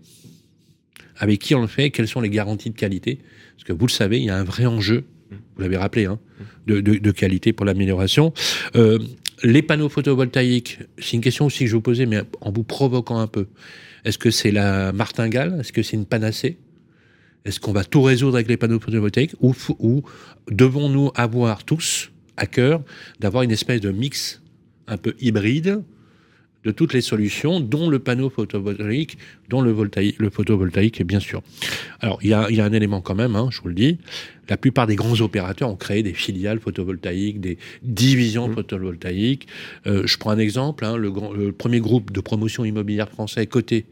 avec 1.16 1.38
qui 1.38 1.54
on 1.54 1.60
le 1.60 1.69
fait, 1.69 1.90
quelles 1.90 2.08
sont 2.08 2.20
les 2.20 2.31
garanties 2.31 2.70
de 2.70 2.76
qualité. 2.76 3.20
Parce 3.54 3.62
que 3.62 3.72
vous 3.72 3.87
le 3.87 3.92
savez, 3.92 4.19
il 4.19 4.25
y 4.25 4.31
a 4.31 4.37
un 4.37 4.44
vrai 4.44 4.66
enjeu, 4.66 5.04
vous 5.31 5.62
l'avez 5.62 5.76
rappelé, 5.76 6.06
hein, 6.06 6.19
de, 6.66 7.10
qualité 7.12 7.52
pour 7.52 7.66
l'amélioration. 7.66 8.32
Euh, 8.75 8.99
les 9.44 9.62
panneaux 9.62 9.88
photovoltaïques, 9.88 10.81
c'est 10.99 11.12
une 11.12 11.20
question 11.20 11.46
aussi 11.46 11.64
que 11.64 11.70
je 11.70 11.76
vous 11.76 11.82
posais, 11.82 12.06
mais 12.06 12.22
en 12.40 12.50
vous 12.50 12.64
provoquant 12.64 13.20
un 13.20 13.28
peu. 13.28 13.46
Est-ce 14.04 14.19
que 14.19 14.31
c'est 14.31 14.50
la 14.50 14.93
martingale? 14.93 15.58
Est-ce 15.60 15.72
que 15.72 15.82
c'est 15.82 15.96
une 15.96 16.06
panacée? 16.06 16.58
Est-ce 17.44 17.60
qu'on 17.60 17.72
va 17.72 17.84
tout 17.84 18.02
résoudre 18.02 18.34
avec 18.37 18.48
les 18.48 18.56
panneaux 18.56 18.81
photovoltaïques? 18.81 19.34
Ou, 19.40 19.54
ou 19.78 20.02
devons-nous 20.50 21.10
avoir 21.14 21.64
tous 21.64 22.10
à 22.37 22.46
cœur 22.46 22.82
d'avoir 23.20 23.43
une 23.43 23.52
espèce 23.52 23.81
de 23.81 23.90
mix 23.90 24.43
un 24.88 24.96
peu 24.96 25.14
hybride 25.20 25.82
de 26.66 26.72
toutes 26.72 26.92
les 26.92 27.00
solutions, 27.00 27.60
dont 27.60 27.88
le 27.88 28.00
panneau 28.00 28.28
photovoltaïque, 28.28 29.18
dont 29.48 29.60
le, 29.60 29.70
voltaïque, 29.70 30.16
le 30.18 30.30
photovoltaïque, 30.30 31.00
bien 31.04 31.20
sûr. 31.20 31.42
Alors, 32.00 32.18
il 32.23 32.30
y 32.30 32.35
a, 32.35 32.64
un 32.64 32.73
élément 32.73 33.00
quand 33.00 33.14
même, 33.14 33.37
hein, 33.37 33.49
je 33.52 33.61
vous 33.61 33.68
le 33.68 33.75
dis. 33.75 33.99
La 34.49 34.56
plupart 34.56 34.88
des 34.88 34.96
grands 34.96 35.20
opérateurs 35.20 35.70
ont 35.70 35.76
créé 35.76 36.02
des 36.02 36.12
filiales 36.12 36.58
photovoltaïques, 36.58 37.40
des 37.40 37.56
divisions 37.85 38.49
mmh. 38.49 38.54
photovoltaïques. 38.54 39.46
Euh, 39.87 40.02
je 40.06 40.18
prends 40.18 40.30
un 40.30 40.38
exemple, 40.38 40.85
hein, 40.85 40.96
le, 40.96 41.12
le, 41.37 41.52
premier 41.52 41.78
groupe 41.78 42.11
de 42.11 42.20
promotion 42.20 42.64
immobilière 42.64 43.08
français 43.08 43.46
coté, 43.46 43.87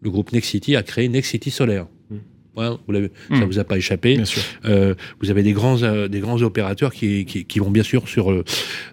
le 0.00 0.08
groupe 0.08 0.32
Nexity, 0.32 0.74
a 0.74 0.82
créé 0.82 1.08
Nexity 1.08 1.50
Solaire. 1.50 1.86
Mmh. 2.08 2.16
vous 2.54 2.62
ça 2.62 2.78
ne 2.88 3.08
mmh. 3.36 3.44
vous 3.44 3.58
a 3.58 3.64
pas 3.64 3.76
échappé. 3.76 4.18
Euh, 4.64 4.94
vous 5.20 5.30
avez 5.30 5.42
des 5.42 5.52
grands, 5.52 5.82
euh, 5.82 6.08
des 6.08 6.20
grands 6.20 6.40
opérateurs 6.40 6.94
qui, 6.94 7.26
qui, 7.26 7.44
qui, 7.44 7.58
vont 7.58 7.70
bien 7.70 7.82
sûr 7.82 8.08
sur, 8.08 8.42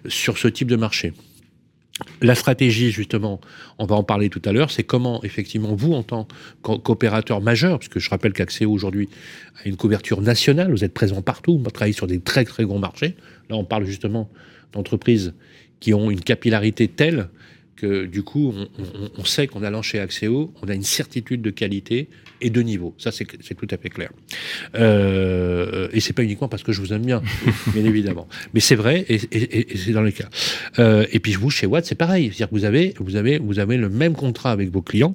sur 0.08 0.36
ce 0.36 0.48
type 0.48 0.68
de 0.68 0.76
marché. 0.76 1.14
La 2.20 2.34
stratégie, 2.34 2.90
justement, 2.90 3.40
on 3.78 3.86
va 3.86 3.94
en 3.94 4.02
parler 4.02 4.28
tout 4.28 4.42
à 4.44 4.52
l'heure, 4.52 4.72
c'est 4.72 4.82
comment, 4.82 5.22
effectivement, 5.22 5.76
vous, 5.76 5.92
en 5.92 6.02
tant 6.02 6.26
qu'opérateur 6.62 7.40
majeur, 7.40 7.78
puisque 7.78 8.00
je 8.00 8.10
rappelle 8.10 8.32
qu'Axéo, 8.32 8.72
aujourd'hui, 8.72 9.08
a 9.64 9.68
une 9.68 9.76
couverture 9.76 10.20
nationale, 10.20 10.72
vous 10.72 10.82
êtes 10.82 10.92
présent 10.92 11.22
partout, 11.22 11.56
vous 11.56 11.70
travaillez 11.70 11.92
sur 11.92 12.08
des 12.08 12.18
très, 12.18 12.44
très 12.44 12.64
grands 12.64 12.80
marchés. 12.80 13.14
Là, 13.48 13.56
on 13.56 13.64
parle 13.64 13.84
justement 13.84 14.28
d'entreprises 14.72 15.34
qui 15.78 15.94
ont 15.94 16.10
une 16.10 16.20
capillarité 16.20 16.88
telle 16.88 17.28
que 17.76 18.04
du 18.06 18.22
coup, 18.22 18.52
on, 18.56 18.68
on- 18.82 19.10
on 19.18 19.24
sait 19.24 19.46
qu'en 19.46 19.62
allant 19.62 19.82
chez 19.82 19.98
Axéo, 20.00 20.52
on 20.62 20.68
a 20.68 20.74
une 20.74 20.82
certitude 20.82 21.42
de 21.42 21.50
qualité 21.50 22.08
et 22.40 22.50
de 22.50 22.60
niveau. 22.62 22.94
Ça, 22.98 23.10
c'est 23.12 23.24
tout 23.54 23.66
à 23.70 23.76
fait 23.76 23.88
clair. 23.90 24.10
Euh, 24.84 25.88
et 25.92 26.00
c'est 26.00 26.12
pas 26.12 26.22
uniquement 26.22 26.48
parce 26.48 26.62
que 26.62 26.72
je 26.72 26.80
vous 26.80 26.92
aime 26.92 27.04
bien, 27.06 27.22
bien 27.74 27.84
évidemment. 27.84 28.28
Mais 28.52 28.60
c'est 28.60 28.74
vrai 28.74 29.04
et, 29.08 29.14
et- 29.14 29.36
et- 29.58 29.72
et 29.72 29.76
c'est 29.76 29.92
dans 29.92 30.02
le 30.02 30.10
cas. 30.10 30.28
Euh, 30.78 31.06
et 31.12 31.20
puis 31.20 31.32
vous, 31.32 31.50
chez 31.50 31.66
Watt, 31.66 31.84
c'est 31.84 31.94
pareil. 31.94 32.26
C'est-à-dire 32.26 32.48
que 32.50 32.54
vous 32.54 32.64
avez, 32.64 32.94
vous, 32.98 33.16
avez, 33.16 33.38
vous 33.38 33.58
avez 33.58 33.76
le 33.76 33.88
même 33.88 34.14
contrat 34.14 34.50
avec 34.52 34.70
vos 34.70 34.82
clients, 34.82 35.14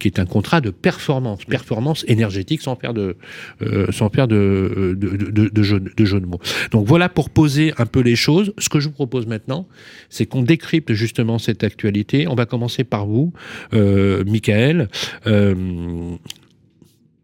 qui 0.00 0.08
est 0.08 0.18
un 0.18 0.26
contrat 0.26 0.60
de 0.60 0.70
performance, 0.70 1.44
performance 1.44 2.04
énergétique, 2.08 2.62
sans 2.62 2.76
faire 2.76 2.94
de, 2.94 3.16
euh, 3.62 3.86
sans 3.92 4.08
faire 4.10 4.26
de, 4.28 4.96
de, 4.98 5.16
de, 5.16 5.48
de 5.48 5.62
jeu, 5.62 5.80
de 5.80 6.04
jeu 6.04 6.20
de 6.20 6.26
mots. 6.26 6.40
Donc 6.70 6.86
voilà 6.86 7.08
pour 7.08 7.30
poser 7.30 7.72
un 7.78 7.86
peu 7.86 8.00
les 8.00 8.16
choses. 8.16 8.52
Ce 8.58 8.68
que 8.68 8.80
je 8.80 8.88
vous 8.88 8.94
propose 8.94 9.26
maintenant, 9.26 9.68
c'est 10.10 10.26
qu'on 10.26 10.42
décrypte 10.42 10.92
justement 10.92 11.38
cette 11.38 11.62
actualité. 11.62 11.93
On 12.28 12.34
va 12.34 12.46
commencer 12.46 12.84
par 12.84 13.06
vous, 13.06 13.32
euh, 13.72 14.24
Michael. 14.24 14.88
Euh, 15.26 16.16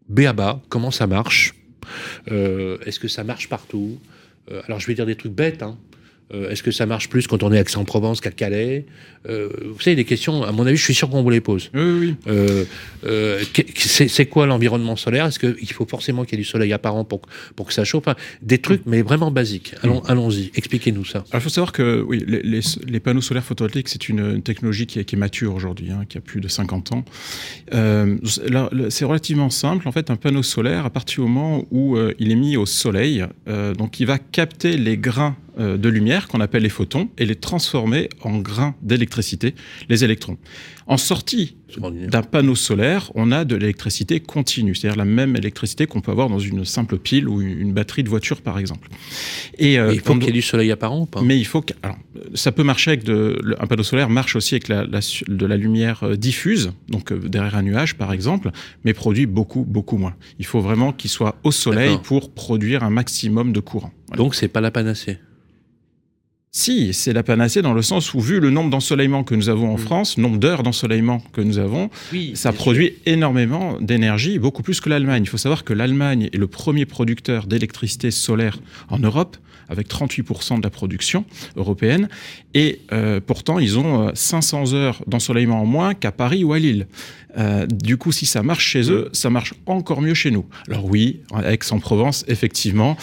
BABA, 0.09 0.61
comment 0.69 0.91
ça 0.91 1.07
marche? 1.07 1.55
Euh, 2.31 2.77
Est-ce 2.85 2.99
que 2.99 3.07
ça 3.07 3.23
marche 3.23 3.49
partout? 3.49 3.99
Euh, 4.51 4.61
Alors 4.67 4.79
je 4.79 4.87
vais 4.87 4.93
dire 4.93 5.05
des 5.05 5.15
trucs 5.15 5.33
bêtes. 5.33 5.63
Hein. 5.63 5.77
Euh, 6.33 6.49
Est-ce 6.49 6.63
que 6.63 6.71
ça 6.71 6.85
marche 6.85 7.09
plus 7.09 7.27
quand 7.27 7.43
on 7.43 7.51
est 7.51 7.57
à 7.57 7.61
Aix-en-Provence 7.61 8.21
qu'à 8.21 8.31
Calais 8.31 8.85
Euh, 9.27 9.49
Vous 9.65 9.79
savez, 9.81 9.95
des 9.95 10.05
questions, 10.05 10.43
à 10.43 10.51
mon 10.51 10.65
avis, 10.65 10.77
je 10.77 10.83
suis 10.83 10.93
sûr 10.95 11.09
qu'on 11.09 11.21
vous 11.23 11.29
les 11.29 11.41
pose. 11.41 11.69
Oui, 11.73 11.81
oui. 11.81 12.15
Euh, 12.27 12.63
c'est 13.75 14.25
quoi 14.27 14.45
l'environnement 14.45 14.95
solaire? 14.95 15.25
Est-ce 15.27 15.39
qu'il 15.39 15.71
faut 15.73 15.85
forcément 15.85 16.23
qu'il 16.23 16.37
y 16.37 16.41
ait 16.41 16.43
du 16.43 16.49
soleil 16.49 16.71
apparent 16.73 17.03
pour, 17.03 17.21
pour 17.55 17.67
que 17.67 17.73
ça 17.73 17.83
chauffe? 17.83 18.03
Enfin, 18.07 18.15
Des 18.41 18.57
trucs, 18.59 18.81
mais 18.85 19.01
vraiment 19.01 19.29
basiques. 19.31 19.75
Allons- 19.83 20.01
Allons-y, 20.05 20.51
expliquez-nous 20.55 21.05
ça. 21.05 21.19
Alors, 21.19 21.27
il 21.35 21.41
faut 21.41 21.49
savoir 21.49 21.71
que 21.71 22.01
oui, 22.07 22.23
les, 22.27 22.41
les- 22.41 22.61
les 22.87 22.99
panneaux 22.99 23.21
solaires 23.21 23.43
photovoltaïques, 23.43 23.89
c'est 23.89 24.09
une, 24.09 24.19
une 24.19 24.41
technologie 24.43 24.85
qui 24.87 24.99
est, 24.99 25.05
qui 25.05 25.15
est 25.15 25.19
mature 25.19 25.53
aujourd'hui, 25.53 25.91
hein, 25.91 26.05
qui 26.07 26.17
a 26.17 26.21
plus 26.21 26.41
de 26.41 26.47
50 26.47 26.93
ans. 26.93 27.05
C'est 28.89 29.05
relativement 29.05 29.49
simple. 29.49 29.87
En 29.87 29.91
fait, 29.91 30.09
un 30.09 30.15
panneau 30.15 30.43
solaire, 30.43 30.85
à 30.85 30.89
partir 30.89 31.23
du 31.23 31.29
moment 31.29 31.65
où 31.71 31.97
il 32.19 32.31
est 32.31 32.35
mis 32.35 32.57
au 32.57 32.65
soleil, 32.65 33.25
donc 33.77 33.99
il 33.99 34.05
va 34.07 34.17
capter 34.17 34.77
les 34.77 34.97
grains 34.97 35.35
de 35.57 35.89
lumière 35.89 36.27
qu'on 36.27 36.39
appelle 36.41 36.63
les 36.63 36.69
photons 36.69 37.09
et 37.17 37.25
les 37.25 37.35
transformer 37.35 38.09
en 38.21 38.37
grains 38.39 38.75
d'électricité, 38.81 39.55
les 39.89 40.03
électrons. 40.03 40.37
En 40.87 40.97
sortie 40.97 41.55
d'un 42.09 42.21
panneau 42.21 42.55
solaire, 42.55 43.11
on 43.15 43.31
a 43.31 43.45
de 43.45 43.55
l'électricité 43.55 44.19
continue, 44.19 44.75
c'est-à-dire 44.75 44.97
la 44.97 45.05
même 45.05 45.35
électricité 45.37 45.87
qu'on 45.87 46.01
peut 46.01 46.11
avoir 46.11 46.29
dans 46.29 46.39
une 46.39 46.65
simple 46.65 46.97
pile 46.97 47.29
ou 47.29 47.41
une 47.41 47.71
batterie 47.73 48.03
de 48.03 48.09
voiture, 48.09 48.41
par 48.41 48.59
exemple. 48.59 48.89
Et, 49.57 49.79
euh, 49.79 49.93
il 49.93 50.01
faut 50.01 50.15
qu'il 50.15 50.25
y 50.25 50.29
ait 50.29 50.33
du 50.33 50.41
soleil 50.41 50.71
apparent 50.71 51.01
ou 51.01 51.05
pas? 51.05 51.21
Mais 51.21 51.37
il 51.39 51.45
faut 51.45 51.61
que, 51.61 51.73
alors, 51.81 51.97
ça 52.33 52.51
peut 52.51 52.63
marcher 52.63 52.91
avec 52.91 53.03
de, 53.03 53.39
un 53.59 53.67
panneau 53.67 53.83
solaire 53.83 54.09
marche 54.09 54.35
aussi 54.35 54.55
avec 54.55 54.67
la, 54.67 54.85
la 54.85 55.01
su- 55.01 55.23
de 55.27 55.45
la 55.45 55.55
lumière 55.55 56.03
euh, 56.03 56.15
diffuse, 56.17 56.73
donc 56.89 57.11
euh, 57.11 57.19
derrière 57.19 57.55
un 57.55 57.63
nuage 57.63 57.95
par 57.95 58.11
exemple, 58.11 58.51
mais 58.83 58.93
produit 58.93 59.25
beaucoup 59.25 59.63
beaucoup 59.63 59.97
moins. 59.97 60.15
Il 60.39 60.45
faut 60.45 60.59
vraiment 60.59 60.91
qu'il 60.91 61.09
soit 61.09 61.37
au 61.43 61.51
soleil 61.51 61.97
pour 62.03 62.33
produire 62.33 62.83
un 62.83 62.89
maximum 62.89 63.53
de 63.53 63.59
courant. 63.61 63.91
Voilà. 64.07 64.23
Donc 64.23 64.35
c'est 64.35 64.47
pas 64.49 64.61
la 64.61 64.71
panacée? 64.71 65.19
Si, 66.53 66.93
c'est 66.93 67.13
la 67.13 67.23
panacée 67.23 67.61
dans 67.61 67.73
le 67.73 67.81
sens 67.81 68.13
où 68.13 68.19
vu 68.19 68.41
le 68.41 68.49
nombre 68.49 68.69
d'ensoleillements 68.69 69.23
que 69.23 69.35
nous 69.35 69.47
avons 69.47 69.73
en. 69.73 69.77
France, 69.77 70.17
nombre 70.17 70.37
d'heures 70.37 70.63
d'ensoleillement 70.63 71.23
que 71.31 71.39
nous 71.39 71.59
avons, 71.59 71.89
Oui, 72.11 72.33
ça 72.35 72.51
produit 72.51 72.95
énormément 73.05 73.77
d'énergie, 73.79 74.37
beaucoup 74.37 74.61
plus 74.61 74.81
que 74.81 74.89
l'Allemagne. 74.89 75.23
Il 75.23 75.29
faut 75.29 75.37
savoir 75.37 75.63
que 75.63 75.71
l'Allemagne 75.71 76.29
est 76.33 76.37
le 76.37 76.47
premier 76.47 76.85
producteur 76.85 77.47
d'électricité 77.47 78.11
solaire 78.11 78.59
en 78.89 78.99
Europe, 78.99 79.37
avec 79.69 79.87
38% 79.87 80.57
de 80.57 80.63
la 80.63 80.69
production 80.69 81.23
européenne, 81.55 82.09
et 82.53 82.81
euh, 82.91 83.21
pourtant 83.25 83.57
ils 83.57 83.79
ont 83.79 84.09
euh, 84.09 84.11
500 84.13 84.73
heures 84.73 85.01
d'ensoleillement 85.07 85.61
en 85.61 85.65
moins 85.65 85.93
qu'à 85.93 86.11
Paris 86.11 86.43
ou 86.43 86.51
à 86.51 86.59
Lille. 86.59 86.87
Euh, 87.37 87.65
du 87.65 87.95
coup, 87.95 88.11
si 88.11 88.25
ça 88.25 88.43
marche 88.43 88.65
chez 88.65 88.91
eux, 88.91 89.09
ça 89.13 89.29
marche 89.29 89.53
encore 89.65 90.01
mieux 90.01 90.13
chez 90.13 90.31
nous. 90.31 90.45
Alors 90.67 90.83
oui, 90.83 91.21
Aix-en-Provence, 91.45 92.25
effectivement, 92.27 92.97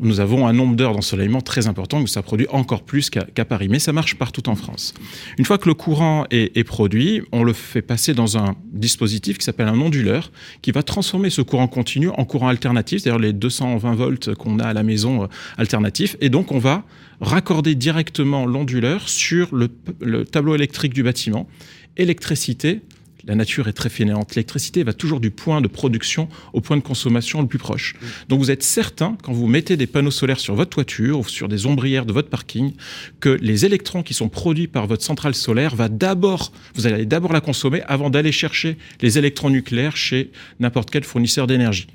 nous 0.00 0.20
avons 0.20 0.46
un 0.46 0.52
nombre 0.52 0.76
d'heures 0.76 0.92
d'ensoleillement 0.92 1.40
très 1.40 1.66
important, 1.66 2.00
où 2.00 2.06
ça 2.06 2.22
produit 2.22 2.46
encore 2.50 2.82
plus 2.82 3.10
qu'à 3.10 3.44
Paris. 3.44 3.68
Mais 3.68 3.78
ça 3.78 3.92
marche 3.92 4.16
partout 4.16 4.48
en 4.48 4.54
France. 4.54 4.94
Une 5.38 5.44
fois 5.44 5.58
que 5.58 5.68
le 5.68 5.74
courant 5.74 6.24
est, 6.30 6.64
produit, 6.64 7.22
on 7.32 7.42
le 7.42 7.52
fait 7.52 7.82
passer 7.82 8.14
dans 8.14 8.38
un 8.38 8.54
dispositif 8.72 9.38
qui 9.38 9.44
s'appelle 9.44 9.68
un 9.68 9.78
onduleur, 9.80 10.30
qui 10.62 10.70
va 10.70 10.82
transformer 10.82 11.30
ce 11.30 11.42
courant 11.42 11.68
continu 11.68 12.10
en 12.10 12.24
courant 12.24 12.48
alternatif, 12.48 13.02
c'est-à-dire 13.02 13.20
les 13.20 13.32
220 13.32 13.94
volts 13.94 14.34
qu'on 14.34 14.58
a 14.58 14.64
à 14.64 14.72
la 14.72 14.82
maison 14.82 15.24
euh, 15.24 15.26
alternatif. 15.56 16.16
Et 16.20 16.28
donc, 16.28 16.52
on 16.52 16.58
va 16.58 16.84
raccorder 17.20 17.74
directement 17.74 18.46
l'onduleur 18.46 19.08
sur 19.08 19.48
le 19.52 20.24
tableau 20.24 20.54
électrique 20.54 20.94
du 20.94 21.02
bâtiment. 21.02 21.48
Électricité, 21.96 22.82
la 23.28 23.34
nature 23.34 23.68
est 23.68 23.72
très 23.74 23.90
fainéante. 23.90 24.34
L'électricité 24.34 24.82
va 24.82 24.92
toujours 24.92 25.20
du 25.20 25.30
point 25.30 25.60
de 25.60 25.68
production 25.68 26.28
au 26.52 26.60
point 26.60 26.76
de 26.76 26.82
consommation 26.82 27.40
le 27.42 27.46
plus 27.46 27.58
proche. 27.58 27.94
Donc 28.28 28.40
vous 28.40 28.50
êtes 28.50 28.62
certain, 28.62 29.16
quand 29.22 29.32
vous 29.32 29.46
mettez 29.46 29.76
des 29.76 29.86
panneaux 29.86 30.10
solaires 30.10 30.40
sur 30.40 30.54
votre 30.54 30.70
toiture 30.70 31.20
ou 31.20 31.24
sur 31.28 31.46
des 31.48 31.66
ombrières 31.66 32.06
de 32.06 32.12
votre 32.12 32.28
parking, 32.30 32.72
que 33.20 33.28
les 33.40 33.64
électrons 33.66 34.02
qui 34.02 34.14
sont 34.14 34.28
produits 34.28 34.66
par 34.66 34.86
votre 34.86 35.04
centrale 35.04 35.34
solaire 35.34 35.76
va 35.76 35.88
d'abord, 35.88 36.52
vous 36.74 36.86
allez 36.86 37.06
d'abord 37.06 37.32
la 37.32 37.40
consommer 37.40 37.82
avant 37.86 38.10
d'aller 38.10 38.32
chercher 38.32 38.76
les 39.02 39.18
électrons 39.18 39.50
nucléaires 39.50 39.96
chez 39.96 40.30
n'importe 40.58 40.90
quel 40.90 41.04
fournisseur 41.04 41.46
d'énergie. 41.46 41.86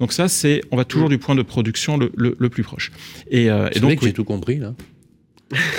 Donc 0.00 0.12
ça, 0.12 0.28
c'est, 0.28 0.62
on 0.70 0.76
va 0.76 0.84
toujours 0.84 1.08
du 1.10 1.18
point 1.18 1.34
de 1.34 1.42
production 1.42 1.96
le, 1.98 2.10
le- 2.16 2.36
le 2.38 2.48
plus 2.48 2.62
proche. 2.62 2.90
Et, 3.30 3.50
euh, 3.50 3.68
et 3.74 3.80
donc, 3.80 3.90
oui, 3.90 3.98
j'ai 4.02 4.12
tout 4.12 4.24
compris 4.24 4.56
là. 4.58 4.74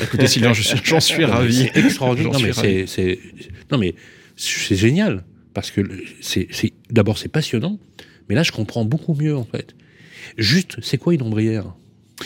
écoutez 0.03 0.27
Sylvain, 0.27 0.53
j'en 0.83 0.99
suis 0.99 1.25
ravi. 1.25 1.69
C'est 1.73 1.79
extraordinaire. 1.79 2.31
Mais 2.61 2.85
c'est- 2.87 3.19
non 3.71 3.77
mais 3.77 3.95
c'est 4.39 4.75
génial 4.75 5.23
parce 5.53 5.71
que 5.71 5.81
c'est, 6.21 6.47
d'abord 6.91 7.17
c'est 7.17 7.27
passionnant, 7.29 7.79
mais 8.29 8.35
là 8.35 8.43
je 8.43 8.51
comprends 8.51 8.85
beaucoup 8.85 9.13
mieux 9.13 9.35
en 9.35 9.43
fait. 9.45 9.75
Juste, 10.37 10.77
c'est 10.81 10.97
quoi 10.97 11.13
une 11.13 11.21
ombrière? 11.21 11.73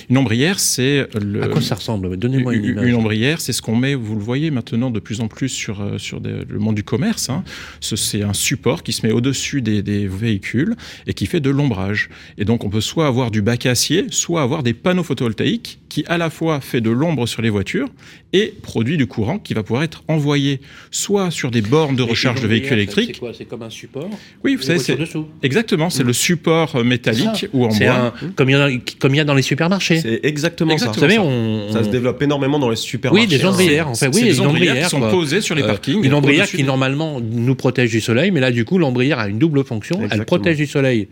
Une 0.09 0.17
ombrière, 0.17 0.59
c'est 0.59 1.07
le. 1.21 1.43
À 1.43 1.47
quoi 1.49 1.61
ça 1.61 1.75
ressemble? 1.75 2.17
Donnez-moi 2.17 2.55
une 2.55 2.65
image. 2.65 2.87
une 2.87 2.95
ombrière, 2.95 3.39
c'est 3.39 3.53
ce 3.53 3.61
qu'on 3.61 3.75
met, 3.75 3.93
vous 3.93 4.15
le 4.15 4.21
voyez 4.21 4.49
maintenant 4.49 4.89
de 4.89 4.99
plus 4.99 5.21
en 5.21 5.27
plus 5.27 5.49
sur, 5.49 5.81
euh, 5.81 5.99
sur 5.99 6.19
des- 6.19 6.45
le 6.49 6.57
monde 6.57 6.73
du 6.73 6.83
commerce. 6.83 7.29
hein. 7.29 7.43
Ce- 7.79 7.95
C'est 7.95 8.23
un 8.23 8.33
support 8.33 8.81
qui 8.81 8.91
se 8.91 9.05
met 9.05 9.13
au-dessus 9.13 9.61
des, 9.61 9.83
des 9.83 10.07
véhicules 10.07 10.75
et 11.05 11.13
qui 11.13 11.27
fait 11.27 11.39
de 11.41 11.51
l'ombrage. 11.51 12.09
Et 12.39 12.43
donc 12.45 12.63
on 12.63 12.69
peut 12.71 12.81
soit 12.81 13.05
avoir 13.05 13.29
du 13.29 13.43
bac 13.43 13.67
à 13.67 13.71
acier, 13.71 14.07
soit 14.09 14.41
avoir 14.41 14.63
des 14.63 14.73
panneaux 14.73 15.03
photovoltaïques 15.03 15.79
qui 15.93 16.03
à 16.07 16.17
la 16.17 16.31
fois 16.31 16.59
fait 16.59 16.81
de 16.81 16.89
l'ombre 16.89 17.27
sur 17.27 17.43
les 17.43 17.51
voitures 17.51 17.87
et 18.33 18.51
produit 18.63 18.97
du 18.97 19.05
courant 19.05 19.37
qui 19.37 19.53
va 19.53 19.61
pouvoir 19.61 19.83
être 19.83 20.01
envoyé 20.07 20.59
soit 20.89 21.29
sur 21.29 21.51
des 21.51 21.61
bornes 21.61 21.95
de 21.95 22.01
recharge 22.01 22.41
de 22.41 22.47
véhicules 22.47 22.69
C'est 22.69 22.73
électriques. 22.75 23.19
quoi? 23.19 23.31
C'est 23.31 23.45
comme 23.45 23.61
un 23.61 23.69
support? 23.69 24.09
Oui, 24.43 24.55
vous 24.55 24.63
savez, 24.63 24.79
c'est 24.79 24.95
dessous? 24.95 25.27
exactement, 25.43 25.91
c'est 25.91 26.03
Mm. 26.03 26.07
le 26.07 26.13
support 26.13 26.75
euh, 26.77 26.83
métallique 26.83 27.35
Ça, 27.41 27.47
ou 27.53 27.65
en 27.65 27.67
bois. 27.67 27.91
un, 27.91 28.13
comme 28.35 28.49
il 28.49 28.53
y 28.53 28.55
a, 28.55 28.69
comme 28.99 29.13
il 29.13 29.17
y 29.17 29.19
a 29.19 29.23
dans 29.23 29.35
les 29.35 29.43
supermarchés. 29.43 29.99
C'est 30.01 30.21
exactement, 30.23 30.71
Exactement. 30.71 30.95
Vous 30.95 30.99
savez, 31.01 31.15
ça. 31.15 31.21
on, 31.21 31.71
Ça 31.73 31.83
se 31.83 31.89
développe 31.89 32.19
énormément 32.23 32.57
dans 32.57 32.69
les 32.71 32.75
supermarchés. 32.75 33.27
Oui, 33.27 33.37
des 33.37 33.45
hein. 33.45 33.49
ombrières. 33.49 33.87
En 33.89 33.93
fait, 33.93 34.07
oui, 34.15 34.23
des 34.23 34.39
ombrières 34.39 34.83
qui 34.85 34.89
sont 34.89 34.97
quoi. 34.99 35.11
posées 35.11 35.41
sur 35.41 35.53
les 35.53 35.61
Euh, 35.61 35.67
parkings. 35.67 36.03
Une 36.03 36.15
ombrière 36.15 36.47
qui 36.47 36.63
normalement 36.63 37.21
nous 37.21 37.53
protège 37.55 37.91
du 37.91 38.01
soleil, 38.01 38.31
mais 38.31 38.39
là 38.39 38.49
du 38.49 38.65
coup 38.65 38.79
l'ombrière 38.79 39.19
a 39.19 39.27
une 39.27 39.37
double 39.37 39.63
fonction. 39.63 39.99
Elle 40.09 40.25
protège 40.25 40.57
du 40.57 40.65
soleil 40.65 41.07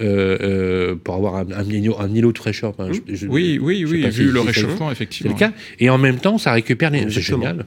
euh, 0.00 0.38
euh, 0.40 0.94
pour 0.96 1.14
avoir 1.14 1.36
un, 1.36 1.46
un, 1.52 1.64
un 2.00 2.14
îlot 2.14 2.32
de 2.32 2.38
fraîcheur. 2.38 2.70
Enfin, 2.70 2.90
je- 2.92 3.14
je- 3.14 3.26
Oui, 3.26 3.58
oui, 3.62 3.84
oui, 3.84 4.02
vu 4.02 4.12
si- 4.12 4.22
le 4.24 4.30
si 4.32 4.34
c'est 4.40 4.40
réchauffement, 4.46 4.86
C'est 4.88 4.92
effectivement. 4.92 5.32
le 5.32 5.38
cas. 5.38 5.52
Et 5.78 5.88
en 5.90 5.98
même 5.98 6.18
temps, 6.18 6.38
ça 6.38 6.52
récupère 6.52 6.90
les. 6.90 7.02
C'est 7.10 7.20
génial. 7.20 7.66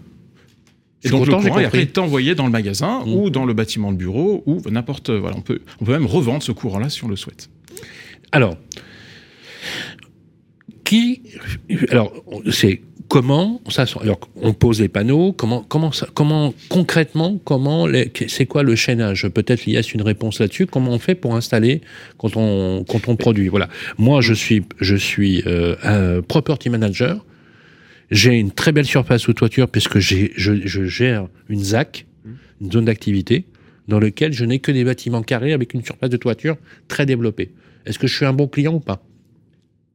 Et 1.03 1.09
donc 1.09 1.25
le 1.25 1.31
content, 1.31 1.41
j'ai 1.43 1.49
courant 1.49 1.59
est 1.61 1.65
après 1.65 1.79
compris. 1.85 1.93
est 1.93 1.97
envoyé 1.99 2.35
dans 2.35 2.45
le 2.45 2.51
magasin 2.51 3.03
Mm. 3.05 3.13
ou 3.13 3.29
dans 3.29 3.45
le 3.45 3.53
bâtiment 3.53 3.91
de 3.91 3.97
bureau 3.97 4.43
ou 4.47 4.61
n'importe 4.69 5.09
voilà 5.11 5.37
on 5.37 5.41
peut 5.41 5.59
on 5.79 5.85
peut 5.85 5.91
même 5.91 6.07
revendre 6.07 6.41
ce 6.41 6.51
courant-là 6.51 6.89
si 6.89 7.03
on 7.03 7.07
le 7.07 7.15
souhaite. 7.15 7.49
Alors, 8.31 8.57
qui. 10.83 11.21
Alors, 11.89 12.13
c'est 12.51 12.81
comment 13.07 13.61
ça. 13.69 13.85
Alors, 14.01 14.19
on 14.35 14.53
pose 14.53 14.81
les 14.81 14.87
panneaux. 14.87 15.33
Comment, 15.33 15.63
comment, 15.63 15.91
ça, 15.91 16.07
comment 16.13 16.53
concrètement, 16.69 17.39
comment 17.43 17.87
c'est 18.27 18.45
quoi 18.45 18.63
le 18.63 18.75
chaînage? 18.75 19.27
Peut-être 19.29 19.67
il 19.67 19.73
y 19.73 19.77
a 19.77 19.81
une 19.93 20.01
réponse 20.01 20.39
là-dessus. 20.39 20.65
Comment 20.65 20.91
on 20.91 20.99
fait 20.99 21.15
pour 21.15 21.35
installer 21.35 21.81
quand 22.17 22.37
on, 22.37 22.83
quand 22.83 23.07
on 23.07 23.15
produit? 23.15 23.47
Voilà. 23.47 23.69
Moi, 23.97 24.21
je 24.21 24.33
suis, 24.33 24.63
je 24.79 24.95
suis 24.95 25.43
euh, 25.45 25.75
un 25.83 26.21
property 26.21 26.69
manager. 26.69 27.25
J'ai 28.09 28.39
une 28.39 28.51
très 28.51 28.71
belle 28.71 28.85
surface 28.85 29.21
sous 29.21 29.33
toiture 29.33 29.67
puisque 29.67 29.99
j'ai, 29.99 30.31
je, 30.35 30.65
je 30.65 30.85
gère 30.85 31.27
une 31.49 31.63
ZAC, 31.63 32.05
une 32.61 32.71
zone 32.71 32.85
d'activité, 32.85 33.45
dans 33.87 33.99
lequel 33.99 34.33
je 34.33 34.45
n'ai 34.45 34.59
que 34.59 34.71
des 34.71 34.83
bâtiments 34.83 35.21
carrés 35.21 35.53
avec 35.53 35.73
une 35.73 35.83
surface 35.83 36.09
de 36.09 36.17
toiture 36.17 36.57
très 36.87 37.05
développée. 37.05 37.51
Est-ce 37.85 37.99
que 37.99 38.07
je 38.07 38.15
suis 38.15 38.25
un 38.25 38.33
bon 38.33 38.47
client 38.47 38.75
ou 38.75 38.79
pas? 38.79 39.03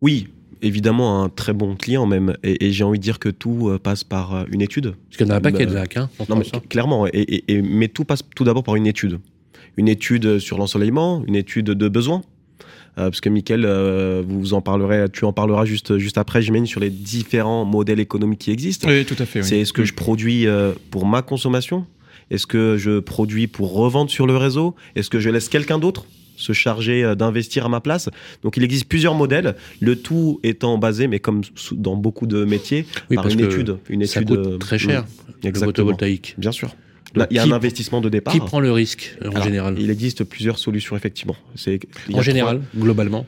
Oui, 0.00 0.28
évidemment, 0.62 1.23
un 1.23 1.28
très 1.28 1.52
bon 1.52 1.75
client 1.76 2.07
même. 2.07 2.37
Et, 2.42 2.66
et 2.66 2.73
j'ai 2.73 2.85
envie 2.85 2.99
de 2.99 3.02
dire 3.02 3.19
que 3.19 3.28
tout 3.28 3.69
euh, 3.69 3.78
passe 3.78 4.04
par 4.04 4.35
euh, 4.35 4.45
une 4.50 4.62
étude. 4.62 4.95
Parce 5.09 5.16
qu'il 5.19 5.26
y 5.26 5.31
en 5.31 5.35
a 5.35 5.37
un 5.37 5.40
paquet 5.40 5.66
Bah, 5.66 5.73
de 5.73 5.76
ZAC, 5.78 5.97
hein, 5.99 6.11
on 6.19 6.25
Non, 6.28 6.37
mais 6.37 6.47
hein. 6.54 6.61
clairement. 6.69 7.07
Et, 7.07 7.11
et- 7.12 7.52
et- 7.52 7.62
mais 7.62 7.88
tout 7.88 8.04
passe 8.04 8.23
tout 8.35 8.45
d'abord 8.45 8.62
par 8.62 8.76
une 8.76 8.87
étude. 8.87 9.19
Une 9.76 9.88
étude 9.88 10.38
sur 10.38 10.59
l'ensoleillement, 10.59 11.23
une 11.26 11.35
étude 11.37 11.66
de 11.66 11.88
besoin. 11.88 12.23
parce 12.95 13.21
que 13.23 13.31
Mickaël, 13.31 13.66
vous 14.26 14.52
en 14.52 14.61
parlerez, 14.61 15.07
tu 15.11 15.25
en 15.25 15.33
parleras 15.33 15.64
juste, 15.64 15.97
juste 15.97 16.19
après, 16.19 16.42
j'imagine, 16.42 16.66
sur 16.66 16.78
les 16.81 16.90
différents 16.90 17.64
modèles 17.64 18.00
économiques 18.00 18.40
qui 18.40 18.50
existent. 18.50 18.87
Oui, 18.88 19.04
tout 19.07 19.16
à 19.19 19.25
fait. 19.25 19.42
C'est 19.42 19.59
est-ce 19.61 19.73
que 19.73 19.85
je 19.85 19.95
produis 19.95 20.47
pour 20.90 21.07
ma 21.07 21.23
consommation 21.23 21.87
Est-ce 22.31 22.47
que 22.47 22.76
je 22.76 22.99
produis 23.00 23.47
pour 23.47 23.73
revendre 23.73 24.11
sur 24.11 24.26
le 24.26 24.37
réseau? 24.37 24.75
Est-ce 24.95 25.09
que 25.09 25.21
je 25.21 25.31
laisse 25.31 25.49
quelqu'un 25.49 25.78
d'autre? 25.78 26.04
Se 26.42 26.52
charger 26.52 27.04
euh, 27.04 27.14
d'investir 27.14 27.66
à 27.66 27.68
ma 27.68 27.80
place. 27.80 28.08
Donc 28.42 28.56
il 28.56 28.64
existe 28.64 28.87
plusieurs 28.87 29.14
modèles, 29.14 29.54
le 29.80 29.96
tout 29.96 30.40
étant 30.42 30.78
basé, 30.78 31.06
mais 31.06 31.20
comme 31.20 31.42
dans 31.72 31.96
beaucoup 31.96 32.26
de 32.26 32.44
métiers, 32.44 32.84
par 33.14 33.26
une 33.28 33.40
étude. 33.40 33.78
Une 33.88 34.04
ça 34.06 34.22
coûte 34.22 34.38
euh, 34.38 34.58
très 34.58 34.78
cher, 34.78 35.04
mmh, 35.42 35.49
le 35.49 35.54
photovoltaïque. 35.54 36.34
Bien 36.38 36.52
sûr. 36.52 36.75
il 37.30 37.37
y 37.37 37.38
a 37.38 37.44
un 37.44 37.52
investissement 37.52 38.00
de 38.00 38.08
départ. 38.08 38.32
Qui 38.32 38.40
prend 38.40 38.61
le 38.61 38.72
risque 38.72 39.16
en 39.25 39.42
général 39.42 39.76
Il 39.78 39.90
existe 39.90 40.25
plusieurs 40.25 40.58
solutions, 40.58 40.96
effectivement. 40.96 41.37
En 42.12 42.22
général, 42.22 42.61
globalement 42.76 43.26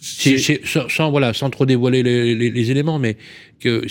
sans, 0.00 1.10
voilà, 1.10 1.32
sans 1.32 1.50
trop 1.50 1.66
dévoiler 1.66 2.02
les, 2.02 2.70
éléments, 2.70 2.98
mais 2.98 3.16
que 3.60 3.82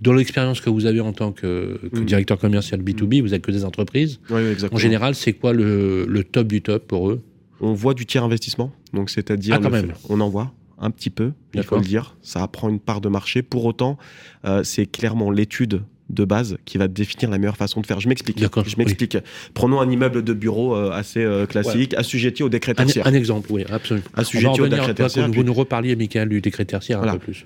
dans 0.00 0.12
l'expérience 0.12 0.60
que 0.60 0.70
vous 0.70 0.86
avez 0.86 1.00
en 1.00 1.12
tant 1.12 1.32
que, 1.32 1.78
mmh. 1.92 2.04
directeur 2.04 2.38
commercial 2.38 2.80
B2B, 2.80 3.18
mmh. 3.18 3.22
vous 3.22 3.28
n'êtes 3.28 3.42
que 3.42 3.52
des 3.52 3.64
entreprises. 3.64 4.20
en 4.30 4.78
général, 4.78 5.14
c'est 5.14 5.32
quoi 5.32 5.52
le, 5.52 6.06
le, 6.06 6.24
top 6.24 6.48
du 6.48 6.62
top 6.62 6.86
pour 6.86 7.10
eux? 7.10 7.22
On 7.60 7.74
voit 7.74 7.94
du 7.94 8.06
tiers 8.06 8.24
investissement, 8.24 8.72
donc 8.92 9.10
c'est-à-dire 9.10 9.58
ah, 9.62 9.70
même. 9.70 9.92
on 10.08 10.20
en 10.20 10.28
voit 10.28 10.52
un 10.80 10.90
petit 10.90 11.10
peu, 11.10 11.32
il 11.54 11.62
faut 11.62 11.76
le 11.76 11.82
dire, 11.82 12.16
ça 12.22 12.46
prend 12.48 12.68
une 12.68 12.80
part 12.80 13.00
de 13.00 13.08
marché. 13.08 13.42
Pour 13.42 13.64
autant, 13.66 13.98
euh, 14.46 14.64
c'est 14.64 14.86
clairement 14.86 15.30
l'étude 15.30 15.82
de 16.08 16.24
base 16.24 16.56
qui 16.64 16.76
va 16.78 16.88
définir 16.88 17.30
la 17.30 17.38
meilleure 17.38 17.56
façon 17.56 17.80
de 17.80 17.86
faire. 17.86 18.00
Je 18.00 18.08
m'explique. 18.08 18.38
Je 18.40 18.76
m'explique. 18.78 19.16
Prenons 19.54 19.80
un 19.80 19.88
immeuble 19.88 20.24
de 20.24 20.32
bureau 20.32 20.74
euh, 20.74 20.90
assez 20.90 21.22
euh, 21.22 21.46
classique, 21.46 21.94
assujetti 21.94 22.42
au 22.42 22.48
décret 22.48 22.74
tertiaire. 22.74 23.06
Un, 23.06 23.12
exemple, 23.12 23.52
oui, 23.52 23.64
absolument. 23.70 24.06
Assujetti 24.14 24.60
au 24.60 24.66
décret 24.66 24.94
tertiaire. 24.94 25.30
Vous 25.30 25.44
nous 25.44 25.54
reparliez, 25.54 25.94
Michael, 25.94 26.30
du 26.30 26.40
décret 26.40 26.64
tertiaire 26.64 27.02
un 27.02 27.12
peu 27.12 27.18
plus. 27.18 27.44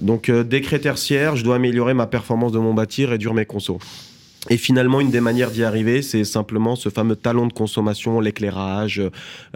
donc, 0.00 0.30
décret 0.30 0.78
tertiaire, 0.78 1.36
je 1.36 1.44
dois 1.44 1.56
améliorer 1.56 1.92
ma 1.92 2.06
performance 2.06 2.52
de 2.52 2.58
mon 2.58 2.72
bâti, 2.72 3.04
réduire 3.04 3.34
mes 3.34 3.44
consos. 3.46 3.80
Et 4.48 4.56
finalement, 4.56 5.00
une 5.00 5.10
des 5.10 5.20
manières 5.20 5.50
d'y 5.50 5.64
arriver, 5.64 6.02
c'est 6.02 6.24
simplement 6.24 6.76
ce 6.76 6.88
fameux 6.88 7.16
talon 7.16 7.46
de 7.46 7.52
consommation, 7.52 8.20
l'éclairage, 8.20 9.02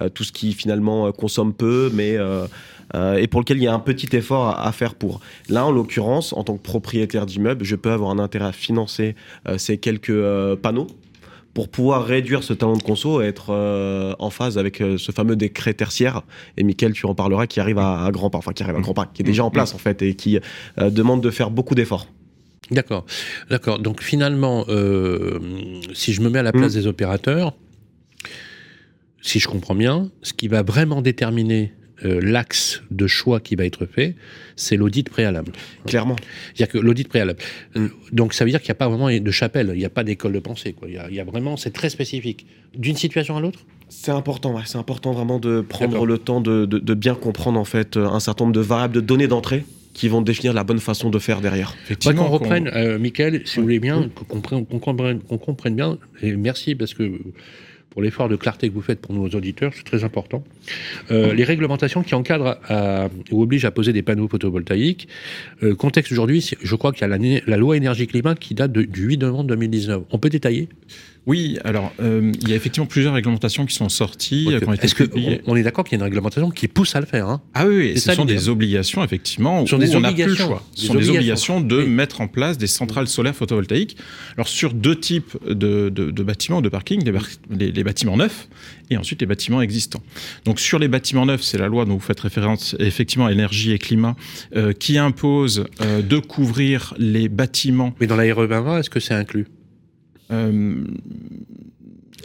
euh, 0.01 0.09
tout 0.09 0.25
ce 0.25 0.33
qui 0.33 0.53
finalement 0.53 1.07
euh, 1.07 1.13
consomme 1.13 1.53
peu, 1.53 1.91
mais 1.95 2.17
euh, 2.17 2.47
et 3.17 3.29
pour 3.29 3.41
lequel 3.41 3.59
il 3.59 3.63
y 3.63 3.69
a 3.69 3.75
un 3.75 3.79
petit 3.79 4.17
effort 4.17 4.49
à, 4.49 4.73
faire 4.73 4.97
pour. 4.97 5.21
Là, 5.49 5.65
en 5.65 5.71
l'occurrence, 5.71 6.33
en 6.33 6.43
tant 6.43 6.57
que 6.57 6.63
propriétaire 6.63 7.25
d'immeuble, 7.25 7.65
je 7.65 7.77
peux 7.77 7.93
avoir 7.93 8.11
un 8.11 8.19
intérêt 8.19 8.47
à 8.47 8.53
financer 8.53 9.15
ces 9.59 9.79
quelques 9.79 10.13
panneaux 10.57 10.89
pour 11.55 11.69
pouvoir 11.69 12.05
réduire 12.05 12.43
ce 12.43 12.53
talon 12.53 12.77
de 12.77 12.83
conso 12.83 13.23
et 13.23 13.27
être 13.27 13.55
en 14.19 14.31
phase 14.31 14.59
avec 14.59 14.79
ce 14.79 15.13
fameux 15.13 15.37
décret 15.37 15.73
tertiaire. 15.73 16.23
Et 16.57 16.65
Mickaël, 16.65 16.93
tu 16.93 17.07
en 17.07 17.15
parleras, 17.15 17.47
qui 17.47 17.61
arrive 17.61 17.79
à, 17.79 18.05
à 18.05 18.11
grands 18.11 18.29
pas, 18.29 18.39
enfin 18.39 18.53
qui 18.53 18.65
arrive 18.65 18.75
à 18.75 18.81
grands 18.81 18.93
pas, 18.93 19.07
qui 19.07 19.23
est 19.23 19.25
déjà 19.25 19.45
en 19.45 19.53
place 19.53 19.73
en 19.73 19.79
fait 19.79 20.03
et 20.03 20.15
qui 20.15 20.41
demande 20.77 21.21
de 21.21 21.31
faire 21.31 21.53
beaucoup 21.53 21.77
d'efforts. 21.77 22.09
D'accord, 22.71 23.05
d'accord. 23.49 23.79
Donc 23.81 24.03
finalement, 24.03 24.65
euh, 24.69 25.39
si 25.93 26.13
je 26.13 26.21
me 26.21 26.31
mets 26.31 26.39
à 26.39 26.43
la 26.43 26.53
place 26.53 26.73
mm. 26.73 26.79
des 26.79 26.87
opérateurs, 26.87 27.55
si 29.23 29.41
je 29.41 29.49
comprends 29.49 29.75
bien, 29.75 30.11
ce 30.23 30.33
qui 30.33 30.49
va 30.49 30.63
vraiment 30.63 31.03
déterminer 31.03 31.73
euh, 32.05 32.21
l'axe 32.23 32.83
de 32.91 33.07
choix 33.07 33.41
qui 33.41 33.57
va 33.57 33.67
être 33.67 33.87
fait, 33.87 34.17
c'est 34.57 34.77
l'audit 34.77 35.11
préalable. 35.11 35.53
Clairement. 35.87 36.17
Il 36.55 36.61
y 36.61 36.65
a 36.65 36.67
que 36.67 36.79
l'audit 36.79 37.09
préalable. 37.09 37.41
Euh, 37.77 37.89
donc 38.13 38.33
ça 38.33 38.45
veut 38.45 38.51
dire 38.51 38.61
qu'il 38.61 38.69
n'y 38.69 38.77
a 38.77 38.77
pas 38.77 38.89
vraiment 38.89 39.11
de 39.11 39.31
chapelle, 39.31 39.73
il 39.75 39.79
n'y 39.79 39.85
a 39.85 39.91
pas 39.91 40.05
d'école 40.05 40.33
de 40.33 40.39
pensée. 40.39 40.73
Quoi. 40.73 40.89
Il, 40.89 41.15
y 41.15 41.21
a, 41.21 41.25
vraiment, 41.25 41.57
c'est 41.57 41.73
très 41.73 41.91
spécifique. 41.91 42.47
D'une 42.75 42.97
situation 42.97 43.37
à 43.37 43.41
l'autre? 43.41 43.67
C'est 43.89 44.13
important, 44.13 44.59
c'est 44.65 44.79
important 44.79 45.13
vraiment 45.13 45.41
de 45.41 45.61
prendre 45.61 46.07
le 46.07 46.17
temps 46.17 46.41
de, 46.41 46.65
de, 46.65 46.95
bien 46.95 47.17
comprendre 47.17 47.59
en 47.59 47.65
fait 47.65 47.97
un 47.97 48.21
certain 48.21 48.45
nombre 48.45 48.55
de 48.55 48.61
variables, 48.61 48.95
de 48.95 49.01
données 49.01 49.27
d'entrée 49.27 49.65
qui 50.01 50.09
vont 50.09 50.23
définir 50.23 50.55
la 50.55 50.65
bonne 50.65 50.79
façon 50.79 51.11
de 51.11 51.19
faire 51.19 51.43
derrière. 51.43 51.75
Effectivement, 51.85 52.25
qu'on 52.25 52.31
reprenne, 52.31 52.71
euh, 52.75 52.99
Michael, 52.99 53.43
si 53.45 53.57
vous 53.57 53.65
voulez 53.65 53.81
bien, 53.81 54.09
qu'on 54.15 54.41
comprenne, 54.41 55.21
comprenne, 55.21 55.75
bien, 55.75 55.99
et 56.23 56.37
merci 56.37 56.75
parce 56.75 56.95
que 56.95 57.13
pour 57.91 58.01
l'effort 58.01 58.31
de 58.31 58.37
clarté 58.37 58.71
que 58.71 58.73
vous 58.73 58.81
faites 58.81 58.99
pour 58.99 59.15
nos 59.15 59.29
auditeurs, 59.29 59.75
c'est 59.77 59.85
très 59.85 60.03
important. 60.03 60.43
Euh, 61.11 61.35
les 61.35 61.45
réglementations 61.45 62.03
qui 62.03 62.15
encadrent 62.15 62.57
ou 63.31 63.43
obligent 63.43 63.67
à 63.67 63.73
poser 63.73 63.93
des 63.93 64.01
panneaux 64.01 64.27
photovoltaïques. 64.27 65.07
Euh, 65.63 65.75
contexte 65.75 66.13
aujourd'hui, 66.13 66.51
je 66.63 66.75
crois 66.77 66.93
qu'il 66.93 67.03
y 67.03 67.05
a 67.05 67.09
la, 67.09 67.19
la, 67.47 67.57
loi 67.59 67.77
énergie-climat 67.77 68.37
qui 68.37 68.55
date 68.55 68.73
du 68.73 69.03
8 69.03 69.19
novembre 69.19 69.49
2019. 69.49 70.05
On 70.13 70.19
peut 70.19 70.31
détailler? 70.31 70.71
Oui, 71.27 71.59
alors 71.65 71.93
euh, 72.01 72.33
il 72.41 72.49
y 72.49 72.53
a 72.53 72.57
effectivement 72.57 72.87
plusieurs 72.87 73.13
réglementations 73.13 73.67
qui 73.67 73.75
sont 73.75 73.89
sorties. 73.89 74.49
Est-ce 74.83 74.95
qu'on 75.45 75.57
est 75.57 75.63
d'accord 75.63 75.85
qu'il 75.85 75.93
y 75.93 75.97
a 75.97 76.01
une 76.01 76.05
réglementation 76.05 76.51
qui 76.51 76.67
pousse 76.67 76.97
à 76.97 77.01
le 77.01 77.07
faire 77.07 77.29
hein? 77.29 77.43
Ah 77.55 77.67
oui, 77.67 77.99
ce 77.99 78.13
sont 78.15 78.25
des 78.25 78.49
obligations 78.49 79.05
effectivement. 79.05 79.65
Ce 79.67 79.71
sont 79.71 79.79
des 79.79 79.95
on 79.95 80.01
n'a 80.01 80.13
plus 80.13 80.25
le 80.25 80.35
choix. 80.35 80.63
Ce 80.75 80.87
sont 80.87 80.95
des 80.95 81.11
obligations 81.11 81.61
de 81.61 81.85
mettre 81.85 82.21
en 82.21 82.29
place 82.29 82.57
des 82.57 82.67
centrales 82.67 83.07
solaires 83.07 83.35
photovoltaïques. 83.35 83.97
Alors 84.37 84.49
sur 84.49 84.73
deux 84.73 84.99
types 84.99 85.37
de, 85.47 85.91
bâtiments, 86.23 86.63
de 86.63 86.69
parkings, 86.69 87.05
les, 87.51 87.71
les, 87.71 87.85
bâtiments 87.85 88.17
neufs 88.17 88.49
et 88.89 88.97
ensuite 88.97 89.21
les 89.21 89.27
bâtiments 89.27 89.61
existants. 89.61 90.03
Donc 90.45 90.59
sur 90.59 90.79
les 90.79 90.89
bâtiments 90.89 91.27
neufs, 91.27 91.43
c'est 91.43 91.59
la 91.59 91.69
loi 91.69 91.85
dont 91.85 91.95
vous 91.95 92.01
faites 92.01 92.21
référence, 92.21 92.77
effectivement 92.79 93.29
énergie 93.29 93.73
et 93.73 93.79
climat, 93.79 94.17
euh, 94.57 94.73
qui 94.73 94.97
impose 94.99 95.67
euh, 95.81 96.03
de 96.03 96.19
couvrir 96.19 96.95
les 96.99 97.29
bâtiments. 97.29 97.95
Mais 98.01 98.07
dans 98.07 98.17
la 98.17 98.25
RE 98.35 98.47
2020, 98.47 98.81
est-ce 98.81 98.91
que 98.91 99.01
c'est 99.01 99.15
inclus? 99.15 99.47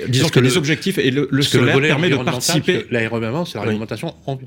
Disons 0.07 0.29
que, 0.29 0.39
les 0.39 0.57
objectifs 0.57 0.97
et 0.97 1.11
le, 1.11 1.27
le 1.31 1.41
solaire 1.41 1.79
permet 1.79 2.09
de 2.09 2.17
participer. 2.17 2.85
L'aérobiament, 2.91 3.45
c'est 3.45 3.57
la 3.57 3.63
réglementation 3.65 4.15
en, 4.25 4.37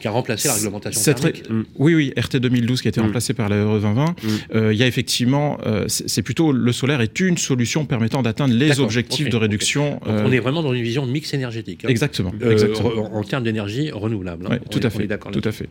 qui 0.00 0.08
a 0.08 0.10
remplacé 0.10 0.48
la 0.48 0.54
réglementation 0.54 1.14
thermique. 1.14 1.44
Oui, 1.78 1.94
oui, 1.94 2.12
RT 2.16 2.36
2012 2.36 2.82
qui 2.82 2.88
a 2.88 2.90
été 2.90 3.00
mm. 3.00 3.04
remplacé 3.04 3.34
par 3.34 3.48
la 3.48 3.64
RE 3.64 3.80
2020. 3.80 4.04
Mm. 4.04 4.14
Euh, 4.54 4.72
il 4.72 4.78
y 4.78 4.82
a 4.82 4.86
effectivement, 4.86 5.58
euh, 5.66 5.84
c'est 5.88 6.22
plutôt 6.22 6.52
le 6.52 6.72
solaire 6.72 7.00
est 7.00 7.20
une 7.20 7.38
solution 7.38 7.84
permettant 7.84 8.22
d'atteindre 8.22 8.54
les 8.54 8.80
objectifs 8.80 9.28
de 9.28 9.36
réduction. 9.36 10.00
Euh, 10.06 10.24
on 10.26 10.32
est 10.32 10.40
vraiment 10.40 10.62
dans 10.62 10.74
une 10.74 10.82
vision 10.82 11.06
de 11.06 11.12
mix 11.12 11.32
énergétique. 11.34 11.84
Hein. 11.84 11.88
Exactement, 11.88 12.32
En, 13.12 13.22
termes 13.22 13.44
d'énergie 13.44 13.90
renouvelable. 13.90 14.46
Hein. 14.50 14.58
tout 14.70 14.80
à 14.82 14.90
fait. 14.90 15.08
Tout 15.32 15.48
à 15.48 15.52
fait. 15.52 15.68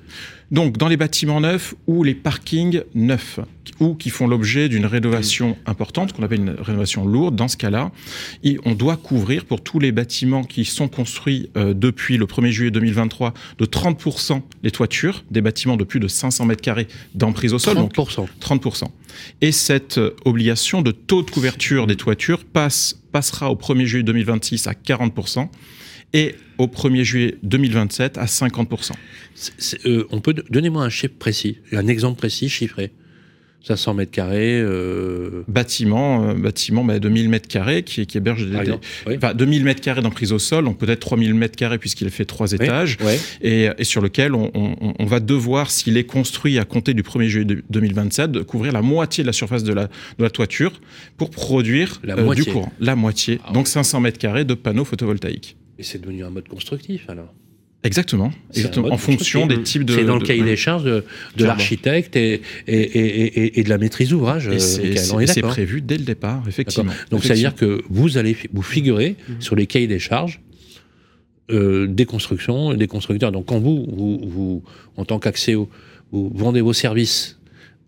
Donc, 0.51 0.77
dans 0.77 0.87
les 0.87 0.97
bâtiments 0.97 1.41
neufs 1.41 1.75
ou 1.87 2.03
les 2.03 2.15
parkings 2.15 2.81
neufs 2.95 3.39
ou 3.79 3.95
qui 3.95 4.09
font 4.09 4.27
l'objet 4.27 4.69
d'une 4.69 4.85
rénovation 4.85 5.57
importante, 5.65 6.13
qu'on 6.13 6.23
appelle 6.23 6.39
une 6.39 6.55
rénovation 6.59 7.05
lourde, 7.05 7.35
dans 7.35 7.47
ce 7.47 7.57
cas-là, 7.57 7.91
on 8.65 8.73
doit 8.73 8.97
couvrir 8.97 9.45
pour 9.45 9.61
tous 9.61 9.79
les 9.79 9.91
bâtiments 9.91 10.43
qui 10.43 10.65
sont 10.65 10.87
construits 10.87 11.49
depuis 11.55 12.17
le 12.17 12.25
1er 12.25 12.51
juillet 12.51 12.71
2023 12.71 13.33
de 13.59 13.65
30% 13.65 14.10
les 14.63 14.71
toitures 14.71 15.23
des 15.31 15.41
bâtiments 15.41 15.77
de 15.77 15.83
plus 15.83 15.99
de 15.99 16.07
500 16.07 16.45
mètres 16.45 16.61
carrés 16.61 16.87
d'emprise 17.15 17.53
au 17.53 17.59
sol. 17.59 17.77
30%. 17.77 18.27
30%. 18.39 18.83
Et 19.41 19.51
cette 19.51 19.97
euh, 19.97 20.15
obligation 20.25 20.81
de 20.81 20.91
taux 20.91 21.23
de 21.23 21.31
couverture 21.31 21.87
des 21.87 21.95
toitures 21.95 22.43
passe, 22.45 22.99
passera 23.11 23.51
au 23.51 23.55
1er 23.55 23.85
juillet 23.85 24.03
2026 24.03 24.67
à 24.67 24.73
40% 24.73 25.47
et 26.13 26.35
au 26.57 26.67
1er 26.67 27.03
juillet 27.03 27.37
2027 27.43 28.17
à 28.17 28.25
50%. 28.25 28.91
Euh, 29.85 30.05
on 30.11 30.19
peut 30.19 30.35
Donnez-moi 30.49 30.83
un 30.83 30.89
chiffre 30.89 31.15
précis, 31.17 31.57
un 31.71 31.87
exemple 31.87 32.17
précis 32.17 32.49
chiffré. 32.49 32.91
500 33.63 33.93
mètres 33.93 34.11
carrés. 34.11 34.59
Euh... 34.59 35.43
Bâtiment, 35.47 36.29
euh, 36.29 36.33
bâtiment 36.33 36.83
bah, 36.83 36.99
de 36.99 37.09
1000 37.09 37.29
mètres 37.29 37.47
carrés 37.47 37.83
qui, 37.83 38.05
qui 38.07 38.17
héberge 38.17 38.47
des, 38.47 38.57
oui. 39.07 39.15
enfin, 39.17 39.33
2000 39.33 39.63
mètres 39.63 39.81
carrés 39.81 40.01
d'emprise 40.01 40.31
au 40.31 40.39
sol, 40.39 40.65
donc 40.65 40.77
peut-être 40.77 40.99
3000 40.99 41.33
mètres 41.33 41.55
carrés 41.55 41.77
puisqu'il 41.77 42.09
fait 42.09 42.25
trois 42.25 42.51
étages, 42.51 42.97
et, 43.41 43.69
et, 43.77 43.83
sur 43.83 44.01
lequel 44.01 44.33
on, 44.33 44.51
on, 44.53 44.93
on 44.97 45.05
va 45.05 45.19
devoir, 45.19 45.69
s'il 45.69 45.97
est 45.97 46.05
construit 46.05 46.57
à 46.57 46.65
compter 46.65 46.93
du 46.93 47.03
1er 47.03 47.27
juillet 47.27 47.57
2027, 47.69 48.31
de 48.31 48.41
couvrir 48.41 48.73
la 48.73 48.81
moitié 48.81 49.23
de 49.23 49.27
la 49.27 49.33
surface 49.33 49.63
de 49.63 49.73
la, 49.73 49.85
de 49.85 50.23
la 50.23 50.29
toiture 50.29 50.73
pour 51.17 51.29
produire 51.29 51.99
la 52.03 52.17
euh, 52.17 52.33
du 52.33 52.45
courant. 52.45 52.71
La 52.79 52.95
moitié. 52.95 53.39
Ah 53.45 53.51
donc 53.53 53.67
500 53.67 53.99
mètres 53.99 54.17
carrés 54.17 54.45
de 54.45 54.53
panneaux 54.53 54.85
photovoltaïques. 54.85 55.57
Et 55.77 55.83
c'est 55.83 55.99
devenu 55.99 56.23
un 56.23 56.29
mode 56.29 56.47
constructif 56.47 57.09
alors 57.09 57.33
Exactement, 57.83 58.31
exactement. 58.53 58.91
en 58.91 58.97
fonction 58.97 59.47
des 59.47 59.63
types 59.63 59.85
de. 59.85 59.95
C'est 59.95 60.03
dans 60.03 60.15
le 60.15 60.21
cahier 60.21 60.43
des 60.43 60.55
charges 60.55 60.83
de, 60.83 61.03
de 61.35 61.45
l'architecte 61.45 62.15
et, 62.15 62.41
et, 62.67 62.79
et, 62.79 63.59
et, 63.59 63.63
de 63.63 63.69
la 63.69 63.79
maîtrise 63.79 64.09
d'ouvrage. 64.09 64.47
Et 64.47 64.59
c'est 64.59 65.41
prévu 65.41 65.81
dès 65.81 65.97
le 65.97 66.03
départ, 66.03 66.43
effectivement. 66.47 66.93
Donc, 67.09 67.23
ça 67.23 67.33
veut 67.33 67.39
dire 67.39 67.55
que 67.55 67.81
vous 67.89 68.17
allez 68.17 68.37
vous 68.53 68.61
figurer 68.61 69.15
mmh. 69.15 69.33
sur 69.39 69.55
les 69.55 69.65
cahiers 69.65 69.87
des 69.87 69.99
charges 69.99 70.41
euh, 71.51 71.87
des 71.87 72.05
constructions, 72.05 72.73
des 72.75 72.87
constructeurs. 72.87 73.31
Donc, 73.31 73.47
quand 73.47 73.59
vous, 73.59 73.85
vous, 73.91 74.19
vous 74.23 74.63
en 74.95 75.03
tant 75.03 75.19
qu'Axéo, 75.19 75.69
vous 76.11 76.31
vendez 76.33 76.61
vos 76.61 76.71
services 76.71 77.39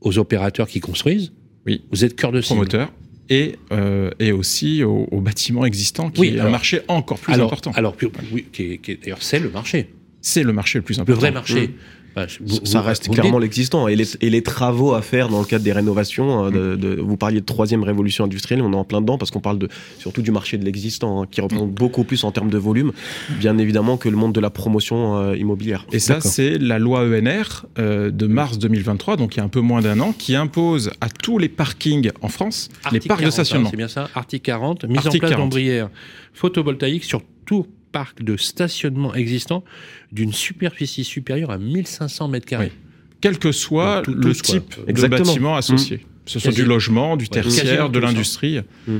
aux 0.01 0.17
opérateurs 0.17 0.67
qui 0.67 0.81
construisent, 0.81 1.31
oui. 1.65 1.81
vous 1.91 2.03
êtes 2.03 2.15
cœur 2.15 2.31
de 2.31 2.41
cible. 2.41 2.55
Promoteur 2.55 2.91
et, 3.29 3.55
euh, 3.71 4.11
et 4.19 4.31
aussi 4.31 4.83
aux, 4.83 5.21
bâtiments 5.21 5.65
existants, 5.65 6.09
qui 6.09 6.25
est 6.27 6.39
un 6.39 6.49
marché 6.49 6.81
encore 6.87 7.19
plus 7.19 7.33
important. 7.33 7.71
Alors, 7.75 7.95
oui, 8.31 8.45
qui, 8.51 8.79
d'ailleurs, 9.01 9.21
c'est 9.21 9.39
le 9.39 9.49
marché. 9.49 9.89
C'est 10.21 10.43
le 10.43 10.53
marché 10.53 10.79
le 10.79 10.83
plus 10.83 10.99
important. 10.99 11.13
Le 11.13 11.19
vrai 11.19 11.31
marché. 11.31 11.71
Bah, 12.15 12.27
je- 12.27 12.39
vous- 12.45 12.65
ça 12.65 12.81
vous- 12.81 12.87
reste 12.87 13.07
vous 13.07 13.13
clairement 13.13 13.39
l'existant. 13.39 13.87
Et 13.87 13.95
les, 13.95 14.05
et 14.21 14.29
les 14.29 14.43
travaux 14.43 14.93
à 14.93 15.01
faire 15.01 15.29
dans 15.29 15.39
le 15.39 15.45
cadre 15.45 15.63
des 15.63 15.71
rénovations, 15.73 16.49
de, 16.51 16.75
de- 16.75 17.01
vous 17.01 17.17
parliez 17.17 17.39
de 17.41 17.45
troisième 17.45 17.83
révolution 17.83 18.23
industrielle, 18.25 18.61
on 18.61 18.71
est 18.71 18.75
en 18.75 18.83
plein 18.83 19.01
dedans 19.01 19.17
parce 19.17 19.31
qu'on 19.31 19.39
parle 19.39 19.57
de, 19.59 19.67
surtout 19.99 20.21
du 20.21 20.31
marché 20.31 20.57
de 20.57 20.65
l'existant, 20.65 21.21
hein, 21.23 21.27
qui 21.29 21.41
représente 21.41 21.71
beaucoup 21.71 22.03
plus 22.03 22.23
en 22.23 22.31
termes 22.31 22.49
de 22.49 22.57
volume, 22.57 22.91
bien 23.39 23.57
évidemment, 23.57 23.97
que 23.97 24.09
le 24.09 24.15
monde 24.17 24.33
de 24.33 24.39
la 24.39 24.49
promotion 24.49 25.17
euh, 25.17 25.35
immobilière. 25.37 25.85
Et 25.91 25.99
ça, 25.99 26.21
c'est 26.21 26.57
la 26.59 26.77
loi 26.79 27.01
ENR 27.07 27.65
euh, 27.79 28.11
de 28.11 28.27
mars 28.27 28.59
2023, 28.59 29.17
donc 29.17 29.35
il 29.35 29.37
y 29.37 29.41
a 29.41 29.43
un 29.43 29.47
peu 29.49 29.61
moins 29.61 29.81
d'un 29.81 29.99
an, 29.99 30.13
qui 30.17 30.35
impose 30.35 30.91
à 31.01 31.09
tous 31.09 31.37
les 31.39 31.49
parkings 31.49 32.11
en 32.21 32.27
France 32.29 32.69
les 32.91 32.99
parcs 32.99 33.19
40, 33.21 33.25
de 33.25 33.29
stationnement. 33.31 33.67
hein, 33.67 33.71
C'est 33.71 33.77
bien 33.77 33.87
ça, 33.87 34.09
article 34.13 34.43
40, 34.45 34.83
mise 34.85 34.97
Article 34.97 35.15
en 35.15 35.19
place 35.19 35.31
40. 35.31 35.49
d'ombrières 35.49 35.89
photovoltaïques 36.33 37.03
sur 37.03 37.21
tout 37.45 37.65
parc 37.93 38.21
de 38.23 38.35
stationnement 38.35 39.13
existant 39.13 39.63
d'une 40.11 40.33
superficie 40.33 41.05
supérieure 41.05 41.51
à 41.51 41.57
1500 41.57 42.27
mètres 42.27 42.45
carrés. 42.45 42.73
Quel 43.21 43.39
que 43.39 43.53
soit 43.53 43.97
Donc, 44.01 44.05
tout- 44.05 44.13
le 44.15 44.33
quoi. 44.33 44.41
type 44.41 44.75
de 44.85 44.89
Exactement. 44.89 45.25
bâtiment 45.25 45.55
associé. 45.55 45.99
Que 46.25 46.31
ce 46.31 46.39
soit 46.39 46.51
Quasi- 46.51 46.61
du 46.63 46.67
logement, 46.67 47.15
du 47.17 47.27
quasiment 47.27 47.55
tertiaire, 47.55 47.89
de 47.89 47.99
l'industrie. 47.99 48.59
Mm. 48.87 48.97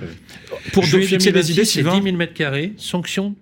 Pour 0.74 0.84
Juillet 0.84 1.08
fixer 1.08 1.32
des 1.32 1.40
2026, 1.42 1.52
idées, 1.54 1.66
c'est 1.66 1.72
Sylvain 1.72 1.98
10 1.98 2.04
000 2.04 2.16
mètres 2.18 2.34
carrés, 2.34 2.74
sanction 2.78 3.36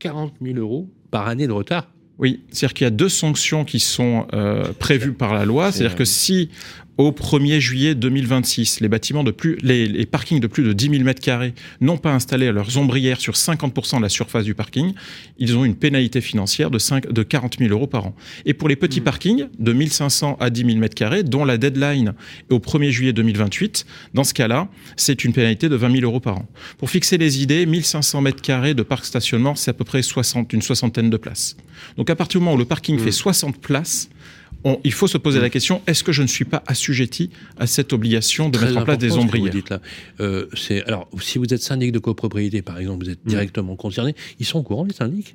40 0.00 0.34
000 0.42 0.58
euros 0.58 0.88
par 1.10 1.28
année 1.28 1.46
de 1.46 1.52
retard. 1.52 1.88
Oui, 2.20 2.40
c'est-à-dire 2.50 2.74
qu'il 2.74 2.84
y 2.84 2.86
a 2.86 2.90
deux 2.90 3.08
sanctions 3.08 3.64
qui 3.64 3.80
sont 3.80 4.26
euh, 4.34 4.72
prévues 4.78 5.14
par 5.14 5.32
la 5.32 5.46
loi. 5.46 5.72
C'est-à-dire 5.72 5.96
que 5.96 6.04
si 6.04 6.50
au 6.98 7.12
1er 7.12 7.60
juillet 7.60 7.94
2026, 7.94 8.80
les 8.80 8.88
bâtiments 8.88 9.24
de 9.24 9.30
plus, 9.30 9.56
les, 9.62 9.86
les 9.86 10.04
parkings 10.04 10.38
de 10.38 10.46
plus 10.46 10.62
de 10.62 10.74
10 10.74 10.90
000 10.90 11.04
mètres 11.04 11.22
carrés 11.22 11.54
n'ont 11.80 11.96
pas 11.96 12.12
installé 12.12 12.52
leurs 12.52 12.76
ombrières 12.76 13.20
sur 13.20 13.32
50% 13.32 13.96
de 13.96 14.02
la 14.02 14.10
surface 14.10 14.44
du 14.44 14.54
parking, 14.54 14.92
ils 15.38 15.56
ont 15.56 15.64
une 15.64 15.76
pénalité 15.76 16.20
financière 16.20 16.70
de, 16.70 16.78
5, 16.78 17.10
de 17.10 17.22
40 17.22 17.56
000 17.58 17.70
euros 17.70 17.86
par 17.86 18.06
an. 18.06 18.14
Et 18.44 18.52
pour 18.52 18.68
les 18.68 18.76
petits 18.76 19.00
parkings 19.00 19.46
de 19.58 19.72
1500 19.72 20.36
à 20.40 20.50
10 20.50 20.64
000 20.66 20.76
mètres 20.76 20.94
carrés, 20.94 21.22
dont 21.22 21.46
la 21.46 21.56
deadline 21.56 22.12
est 22.50 22.52
au 22.52 22.58
1er 22.58 22.90
juillet 22.90 23.12
2028, 23.14 23.86
dans 24.12 24.24
ce 24.24 24.34
cas-là, 24.34 24.68
c'est 24.96 25.24
une 25.24 25.32
pénalité 25.32 25.70
de 25.70 25.76
20 25.76 26.00
000 26.00 26.04
euros 26.04 26.20
par 26.20 26.36
an. 26.36 26.46
Pour 26.76 26.90
fixer 26.90 27.16
les 27.16 27.42
idées, 27.42 27.64
1500 27.64 28.20
mètres 28.20 28.42
carrés 28.42 28.74
de 28.74 28.82
parc 28.82 29.06
stationnement, 29.06 29.54
c'est 29.54 29.70
à 29.70 29.74
peu 29.74 29.84
près 29.84 30.02
60, 30.02 30.52
une 30.52 30.60
soixantaine 30.60 31.08
de 31.08 31.16
places. 31.16 31.56
Donc 31.96 32.10
à 32.10 32.16
partir 32.16 32.40
du 32.40 32.44
moment 32.44 32.54
où 32.56 32.58
le 32.58 32.64
parking 32.64 32.98
fait 32.98 33.12
60 33.12 33.58
places, 33.60 34.08
on- 34.64 34.78
il 34.84 34.92
faut 34.92 35.06
se 35.06 35.16
poser 35.18 35.40
la 35.40 35.48
question 35.50 35.80
est-ce 35.86 36.04
que 36.04 36.12
je 36.12 36.22
ne 36.22 36.26
suis 36.26 36.44
pas 36.44 36.62
assujetti 36.66 37.30
à 37.58 37.66
cette 37.66 37.92
obligation 37.92 38.48
de 38.50 38.56
Très 38.58 38.66
mettre 38.66 38.78
en 38.78 38.84
place 38.84 38.98
des 38.98 39.12
ombrières. 39.12 39.52
Euh, 40.20 40.46
alors, 40.86 41.08
si 41.20 41.38
vous 41.38 41.52
êtes 41.54 41.62
syndic 41.62 41.92
de 41.92 41.98
copropriété, 41.98 42.60
par 42.62 42.78
exemple, 42.78 43.04
vous 43.04 43.10
êtes 43.10 43.24
directement 43.24 43.76
concerné, 43.76 44.14
ils 44.38 44.46
sont 44.46 44.58
au 44.58 44.62
courant, 44.62 44.84
les 44.84 44.92
syndics? 44.94 45.34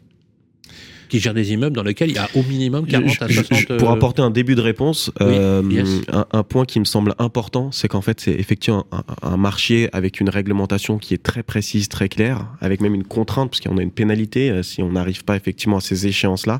Qui 1.10 1.20
gèrent 1.20 1.34
des 1.34 1.54
immeubles 1.54 1.76
dans 1.76 1.84
lesquels 1.84 2.10
il 2.10 2.16
y 2.16 2.20
a 2.20 2.28
au 2.36 2.44
minimum 2.44 2.86
40 2.88 3.22
à 3.22 3.28
Je- 3.28 3.34
je- 3.42 3.44
60... 3.44 3.78
pour 3.78 3.90
euh, 3.90 3.94
apporter 3.94 4.22
un 4.22 4.32
début 4.32 4.56
de 4.56 4.62
réponse, 4.62 5.12
oui, 5.20 5.28
euh, 5.28 5.62
yes. 5.70 5.88
un, 6.12 6.26
un 6.32 6.44
point 6.44 6.66
qui 6.66 6.80
me 6.80 6.86
semble 6.86 7.14
important, 7.20 7.72
c'est 7.72 7.88
qu'en 7.88 8.02
fait, 8.02 8.20
c'est 8.20 8.32
effectivement 8.34 8.86
un, 8.92 9.04
un 9.22 9.38
marché 9.38 9.90
avec 9.94 10.20
une 10.20 10.30
réglementation 10.30 10.98
qui 10.98 11.14
est 11.14 11.22
très 11.24 11.44
précise, 11.44 11.90
très 11.90 12.10
claire, 12.10 12.46
avec 12.62 12.82
même 12.82 12.96
une 12.96 13.04
contrainte, 13.04 13.52
parce 13.52 13.60
qu'on 13.62 13.78
a 13.78 13.82
une 13.82 13.92
pénalité 13.92 14.50
euh, 14.50 14.64
si 14.64 14.82
on 14.82 14.92
n'arrive 14.92 15.24
pas 15.24 15.36
effectivement 15.36 15.78
à 15.78 15.82
ces 15.82 16.08
échéances-là. 16.08 16.60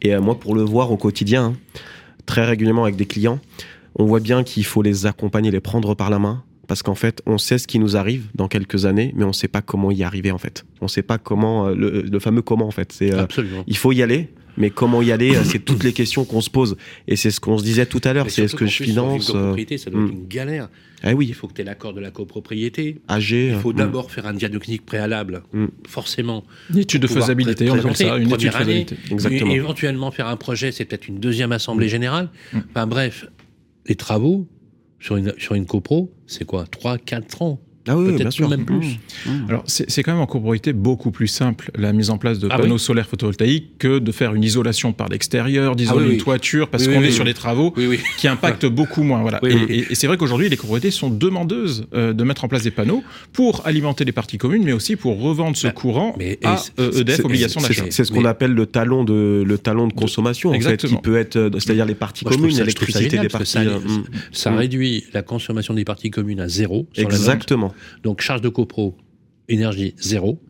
Et 0.00 0.14
euh, 0.14 0.20
moi, 0.20 0.38
pour 0.38 0.54
le 0.54 0.62
voir 0.62 0.90
au 0.92 0.96
quotidien, 0.96 1.46
hein, 1.46 1.80
très 2.26 2.44
régulièrement 2.44 2.84
avec 2.84 2.96
des 2.96 3.06
clients, 3.06 3.38
on 3.96 4.06
voit 4.06 4.20
bien 4.20 4.42
qu'il 4.44 4.64
faut 4.64 4.82
les 4.82 5.06
accompagner, 5.06 5.50
les 5.50 5.60
prendre 5.60 5.94
par 5.94 6.08
la 6.08 6.18
main. 6.18 6.42
Parce 6.72 6.82
qu'en 6.82 6.94
fait, 6.94 7.20
on 7.26 7.36
sait 7.36 7.58
ce 7.58 7.66
qui 7.66 7.78
nous 7.78 7.98
arrive 7.98 8.28
dans 8.34 8.48
quelques 8.48 8.86
années, 8.86 9.12
mais 9.14 9.24
on 9.24 9.28
ne 9.28 9.32
sait 9.34 9.46
pas 9.46 9.60
comment 9.60 9.90
y 9.90 10.02
arriver 10.02 10.30
en 10.30 10.38
fait. 10.38 10.64
On 10.80 10.86
ne 10.86 10.88
sait 10.88 11.02
pas 11.02 11.18
comment, 11.18 11.66
euh, 11.66 11.74
le, 11.74 12.00
le 12.00 12.18
fameux 12.18 12.40
comment 12.40 12.66
en 12.66 12.70
fait. 12.70 12.92
C'est 12.92 13.12
euh, 13.12 13.24
Absolument. 13.24 13.62
il 13.66 13.76
faut 13.76 13.92
y 13.92 14.02
aller, 14.02 14.30
mais 14.56 14.70
comment 14.70 15.02
y 15.02 15.12
aller, 15.12 15.36
euh, 15.36 15.44
c'est 15.44 15.58
toutes 15.58 15.84
les 15.84 15.92
questions 15.92 16.24
qu'on 16.24 16.40
se 16.40 16.50
pose. 16.50 16.76
Et 17.08 17.16
c'est 17.16 17.30
ce 17.30 17.40
qu'on 17.40 17.58
se 17.58 17.62
disait 17.64 17.84
tout 17.86 18.00
à 18.04 18.12
l'heure, 18.12 18.30
c'est 18.30 18.44
est-ce 18.44 18.56
que 18.56 18.66
je 18.66 18.70
sur 18.72 18.84
une 18.84 18.90
finance 18.90 19.30
euh, 19.30 19.32
copropriété, 19.32 19.78
ça 19.78 19.90
doit 19.90 20.02
être 20.02 20.08
hmm. 20.08 20.12
une 20.12 20.28
galère. 20.28 20.68
Ah 21.02 21.10
Il 21.10 21.16
oui, 21.16 21.32
faut 21.32 21.48
que 21.48 21.54
tu 21.54 21.62
aies 21.62 21.64
l'accord 21.64 21.94
de 21.94 22.00
la 22.00 22.10
copropriété. 22.10 22.98
AG. 23.08 23.30
Il 23.32 23.54
faut 23.56 23.70
euh, 23.70 23.74
d'abord 23.74 24.10
faire 24.10 24.26
un 24.26 24.34
diagnostic 24.34 24.86
préalable, 24.86 25.42
Mm. 25.52 25.66
forcément. 25.86 26.44
Une 26.70 26.78
étude 26.78 27.02
de 27.02 27.06
faisabilité, 27.06 27.70
on 27.70 27.74
appelle 27.74 27.96
ça, 27.96 28.16
une 28.16 28.32
étude 28.32 28.48
de 28.48 28.52
faisabilité. 28.52 28.96
Exactement. 29.10 29.50
Et 29.50 29.56
éventuellement 29.56 30.10
faire 30.10 30.28
un 30.28 30.36
projet, 30.36 30.72
c'est 30.72 30.84
peut-être 30.84 31.08
une 31.08 31.18
deuxième 31.18 31.52
assemblée 31.52 31.88
générale. 31.88 32.30
Enfin 32.70 32.86
bref, 32.86 33.26
les 33.86 33.96
travaux 33.96 34.46
sur 35.02 35.16
une, 35.16 35.34
sur 35.36 35.54
une 35.56 35.66
copro, 35.66 36.12
c'est 36.26 36.44
quoi 36.44 36.64
3, 36.64 36.96
4 36.96 37.42
ans 37.42 37.58
Ah 37.88 37.96
oui, 37.96 38.08
bien 38.08 38.16
Peut-être 38.18 38.32
sûr. 38.32 38.48
même 38.48 38.64
plus. 38.64 38.76
Mmh. 39.26 39.30
Mmh. 39.30 39.46
Alors, 39.48 39.62
c'est 39.66 39.90
c'est 39.90 40.02
quand 40.02 40.12
même 40.12 40.20
en 40.20 40.26
copropriété 40.26 40.72
beaucoup 40.72 41.10
plus 41.10 41.26
simple, 41.26 41.70
la 41.76 41.92
mise 41.92 42.10
en 42.10 42.18
place 42.18 42.38
de 42.38 42.48
Ah 42.50 42.58
panneaux 42.58 42.74
oui 42.74 42.80
solaires 42.80 43.08
photovoltaïques, 43.08 43.78
que 43.78 43.98
de 43.98 44.12
faire 44.12 44.34
une 44.34 44.44
isolation 44.44 44.92
par 44.92 45.08
l'extérieur, 45.08 45.74
d'isoler 45.74 45.96
Ah 45.98 46.02
oui, 46.02 46.06
une 46.12 46.16
oui. 46.18 46.22
toiture, 46.22 46.68
parce 46.68 46.86
Oui, 46.86 46.94
qu'on 46.94 47.00
oui, 47.00 47.06
est 47.06 47.08
oui. 47.08 47.14
sur 47.14 47.24
des 47.24 47.34
travaux 47.34 47.72
Oui, 47.76 47.86
oui. 47.86 47.98
qui 48.18 48.28
impactent 48.28 48.66
beaucoup 48.66 49.02
moins. 49.02 49.20
Voilà. 49.22 49.40
Oui, 49.42 49.50
et 49.50 49.54
oui. 49.54 49.66
et- 49.88 49.92
et 49.92 49.94
c'est 49.96 50.06
vrai 50.06 50.16
qu'aujourd'hui, 50.16 50.48
les 50.48 50.56
copropriétés 50.56 50.90
sont 50.92 51.10
demandeuses 51.10 51.86
euh, 51.94 52.12
de 52.12 52.24
mettre 52.24 52.44
en 52.44 52.48
place 52.48 52.62
des 52.62 52.70
panneaux 52.70 53.02
pour 53.32 53.66
alimenter 53.66 54.04
les 54.04 54.12
parties 54.12 54.38
communes, 54.38 54.62
mais 54.64 54.72
aussi 54.72 54.94
pour 54.96 55.20
revendre 55.20 55.56
ce 55.56 55.66
Bah, 55.66 55.72
courant 55.72 56.14
mais- 56.18 56.38
et 56.40 56.46
à 56.46 56.56
c'est- 56.58 56.72
euh, 56.78 56.92
EDF, 57.00 57.16
C'est- 57.16 57.24
obligation 57.24 57.60
c'est- 57.60 57.68
d'achat. 57.68 57.82
C'est 57.86 57.90
c'est 57.92 58.04
ce 58.04 58.12
qu'on 58.12 58.24
appelle 58.24 58.52
le 58.54 58.66
talon 58.66 59.02
de 59.04 59.42
le 59.46 59.58
talon 59.58 59.88
de 59.88 59.92
consommation, 59.92 60.50
en 60.50 60.52
fait, 60.52 60.56
Exactement. 60.58 60.96
qui 60.98 61.02
peut 61.02 61.16
être, 61.16 61.36
euh, 61.36 61.50
c'est-à-dire 61.54 61.86
les 61.86 61.94
parties 61.94 62.24
Moi, 62.24 62.34
communes, 62.36 62.56
l'électricité 62.56 63.18
des 63.18 63.28
parties. 63.28 63.50
ça, 63.50 63.60
euh, 63.60 63.78
mmh. 63.80 64.50
Mm. 64.52 64.56
réduit 64.56 65.04
la 65.12 65.22
consommation 65.22 65.74
des 65.74 65.84
parties 65.84 66.10
communes 66.10 66.40
à 66.40 66.48
zéro. 66.48 66.86
sur 66.92 67.08
Donc 68.02 68.20
charge 68.20 68.40
de 68.40 68.48
copro, 68.48 68.96
énergie 69.48 69.94
zéro. 69.98 70.40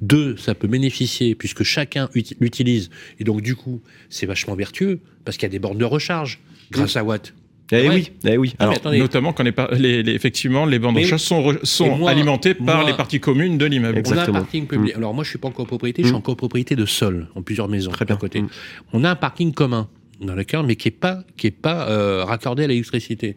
Deux, 0.00 0.36
ça 0.36 0.54
peut 0.54 0.68
bénéficier 0.68 1.34
puisque 1.34 1.62
chacun 1.62 2.08
uti- 2.14 2.36
l'utilise. 2.40 2.90
Et 3.20 3.24
donc 3.24 3.40
du 3.42 3.54
coup, 3.56 3.80
c'est 4.08 4.26
vachement 4.26 4.54
vertueux 4.54 5.00
parce 5.24 5.36
qu'il 5.36 5.44
y 5.44 5.50
a 5.50 5.52
des 5.52 5.58
bornes 5.58 5.78
de 5.78 5.84
recharge 5.84 6.40
grâce 6.70 6.96
à 6.96 7.04
Watt. 7.04 7.34
Eh 7.70 7.86
oui, 7.90 8.12
eh 8.24 8.38
oui. 8.38 8.54
Ah, 8.58 8.70
Alors, 8.70 8.94
Notamment 8.94 9.34
quand 9.34 9.42
les, 9.42 9.52
par- 9.52 9.70
les- 9.72 10.02
les- 10.02 10.12
effectivement 10.12 10.64
les 10.64 10.78
bandes 10.78 10.94
de 10.94 11.00
recharge 11.00 11.20
sont, 11.20 11.54
sont 11.64 11.96
moi- 11.98 12.10
alimentées 12.10 12.54
par 12.54 12.78
moi- 12.78 12.90
les 12.90 12.96
parties 12.96 13.20
communes 13.20 13.58
de 13.58 13.66
l'immeuble. 13.66 14.02
on 14.06 14.12
a 14.16 14.22
un 14.22 14.32
parking 14.32 14.66
public. 14.66 14.94
Alors 14.96 15.12
moi, 15.12 15.22
je 15.22 15.28
suis 15.28 15.38
pas 15.38 15.48
en 15.48 15.52
copropriété, 15.52 16.00
je 16.02 16.06
suis 16.08 16.14
Mm. 16.14 16.18
en 16.18 16.22
copropriété 16.22 16.76
de 16.76 16.86
sol, 16.86 17.28
en 17.34 17.42
plusieurs 17.42 17.68
maisons 17.68 17.90
Très 17.90 18.06
bien. 18.06 18.16
à 18.16 18.18
côté. 18.18 18.40
Mm. 18.40 18.48
On 18.94 19.04
a 19.04 19.10
un 19.10 19.16
parking 19.16 19.52
commun 19.52 19.86
dans 20.22 20.34
le 20.34 20.44
cœur, 20.44 20.64
mais 20.64 20.76
qui 20.76 20.88
est 20.88 20.92
pas 20.92 21.22
qui 21.36 21.46
est 21.48 21.50
pas 21.50 21.90
euh, 21.90 22.24
raccordé 22.24 22.64
à 22.64 22.66
l'électricité. 22.68 23.36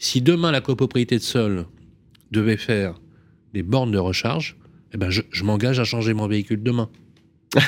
Si 0.00 0.20
demain 0.22 0.50
la 0.50 0.60
copropriété 0.60 1.16
de 1.16 1.22
sol 1.22 1.66
devait 2.32 2.56
faire 2.56 2.94
des 3.54 3.62
bornes 3.62 3.92
de 3.92 3.98
recharge, 3.98 4.56
eh 4.94 4.96
ben 4.96 5.10
je, 5.10 5.22
je 5.30 5.44
m'engage 5.44 5.78
à 5.78 5.84
changer 5.84 6.14
mon 6.14 6.26
véhicule 6.26 6.62
demain. 6.62 6.88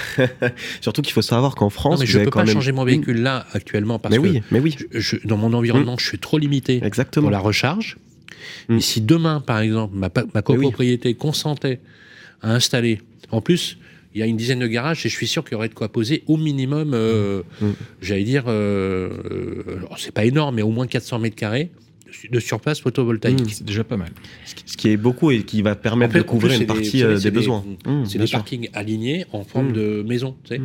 surtout 0.81 1.03
qu'il 1.03 1.13
faut 1.13 1.23
savoir 1.23 1.55
qu'en 1.55 1.69
France, 1.71 1.95
non, 1.95 2.01
mais 2.01 2.07
je 2.07 2.17
avez 2.17 2.25
peux 2.25 2.31
quand 2.31 2.41
pas 2.41 2.47
même- 2.47 2.55
changer 2.55 2.73
mon 2.73 2.85
véhicule 2.85 3.21
là 3.21 3.47
actuellement 3.53 3.99
parce 3.99 4.15
Mais 4.15 4.23
que 4.23 4.27
oui, 4.29 4.43
mais 4.51 4.59
oui, 4.61 4.75
je- 4.91 4.99
je- 4.99 5.17
dans 5.27 5.37
mon 5.37 5.53
environnement, 5.53 5.97
je 5.99 6.07
suis 6.07 6.19
trop 6.19 6.39
limité 6.39 6.81
exactement. 6.83 7.25
pour 7.25 7.31
la 7.31 7.39
recharge. 7.39 7.99
Mm. 8.69 8.77
Et 8.77 8.81
si 8.81 9.01
demain, 9.03 9.41
par 9.41 9.61
exemple, 9.61 9.95
ma, 9.95 10.09
copropriété 10.43 11.15
consentait 11.15 11.81
à 12.43 12.53
installer, 12.55 13.01
en 13.31 13.41
plus, 13.43 13.77
il 14.15 14.21
y 14.21 14.23
a 14.23 14.27
une 14.27 14.37
dizaine 14.37 14.61
de 14.61 14.67
garages 14.67 15.05
et 15.05 15.09
je 15.09 15.15
suis 15.15 15.27
sûr 15.27 15.45
qu'il 15.45 15.53
y 15.53 15.57
aurait 15.57 15.69
de 15.69 15.75
quoi 15.75 15.91
poser 15.91 16.23
au 16.29 16.37
minimum, 16.39 16.93
euh, 16.95 17.43
Mm. 17.61 17.67
j'allais 18.01 18.25
dire, 18.25 18.45
euh, 18.47 19.11
euh, 19.31 19.77
c'est 19.99 20.13
pas 20.15 20.25
énorme, 20.25 20.55
mais 20.57 20.63
au 20.63 20.71
moins 20.71 20.87
400 20.87 21.19
mètres 21.19 21.37
carrés 21.37 21.71
de 22.31 22.41
surface 22.41 22.81
photovoltaïque. 22.81 23.41
C'est 23.53 23.65
déjà 23.65 23.85
pas 23.85 23.97
mal. 23.97 24.11
Ce 24.45 24.55
qui- 24.55 24.63
Ce 24.67 24.77
qui 24.77 24.89
est 24.89 24.97
beaucoup 24.97 25.31
et 25.31 25.43
qui 25.45 25.63
va 25.63 25.75
permettre 25.75 26.11
En 26.11 26.13
fait, 26.15 26.19
de 26.21 26.25
couvrir 26.25 26.53
une 26.55 26.61
des- 26.61 26.67
partie 26.67 27.03
euh, 27.03 27.19
des 27.19 27.31
besoins. 27.31 27.65
des- 27.85 27.91
Mmh, 27.91 28.07
C'est 28.07 28.19
des 28.19 28.27
parkings 28.27 28.69
alignés 28.73 29.25
en 29.33 29.45
forme 29.45 29.73
de 29.73 30.03
maison. 30.07 30.37
tu 30.45 30.55
sais. 30.57 30.61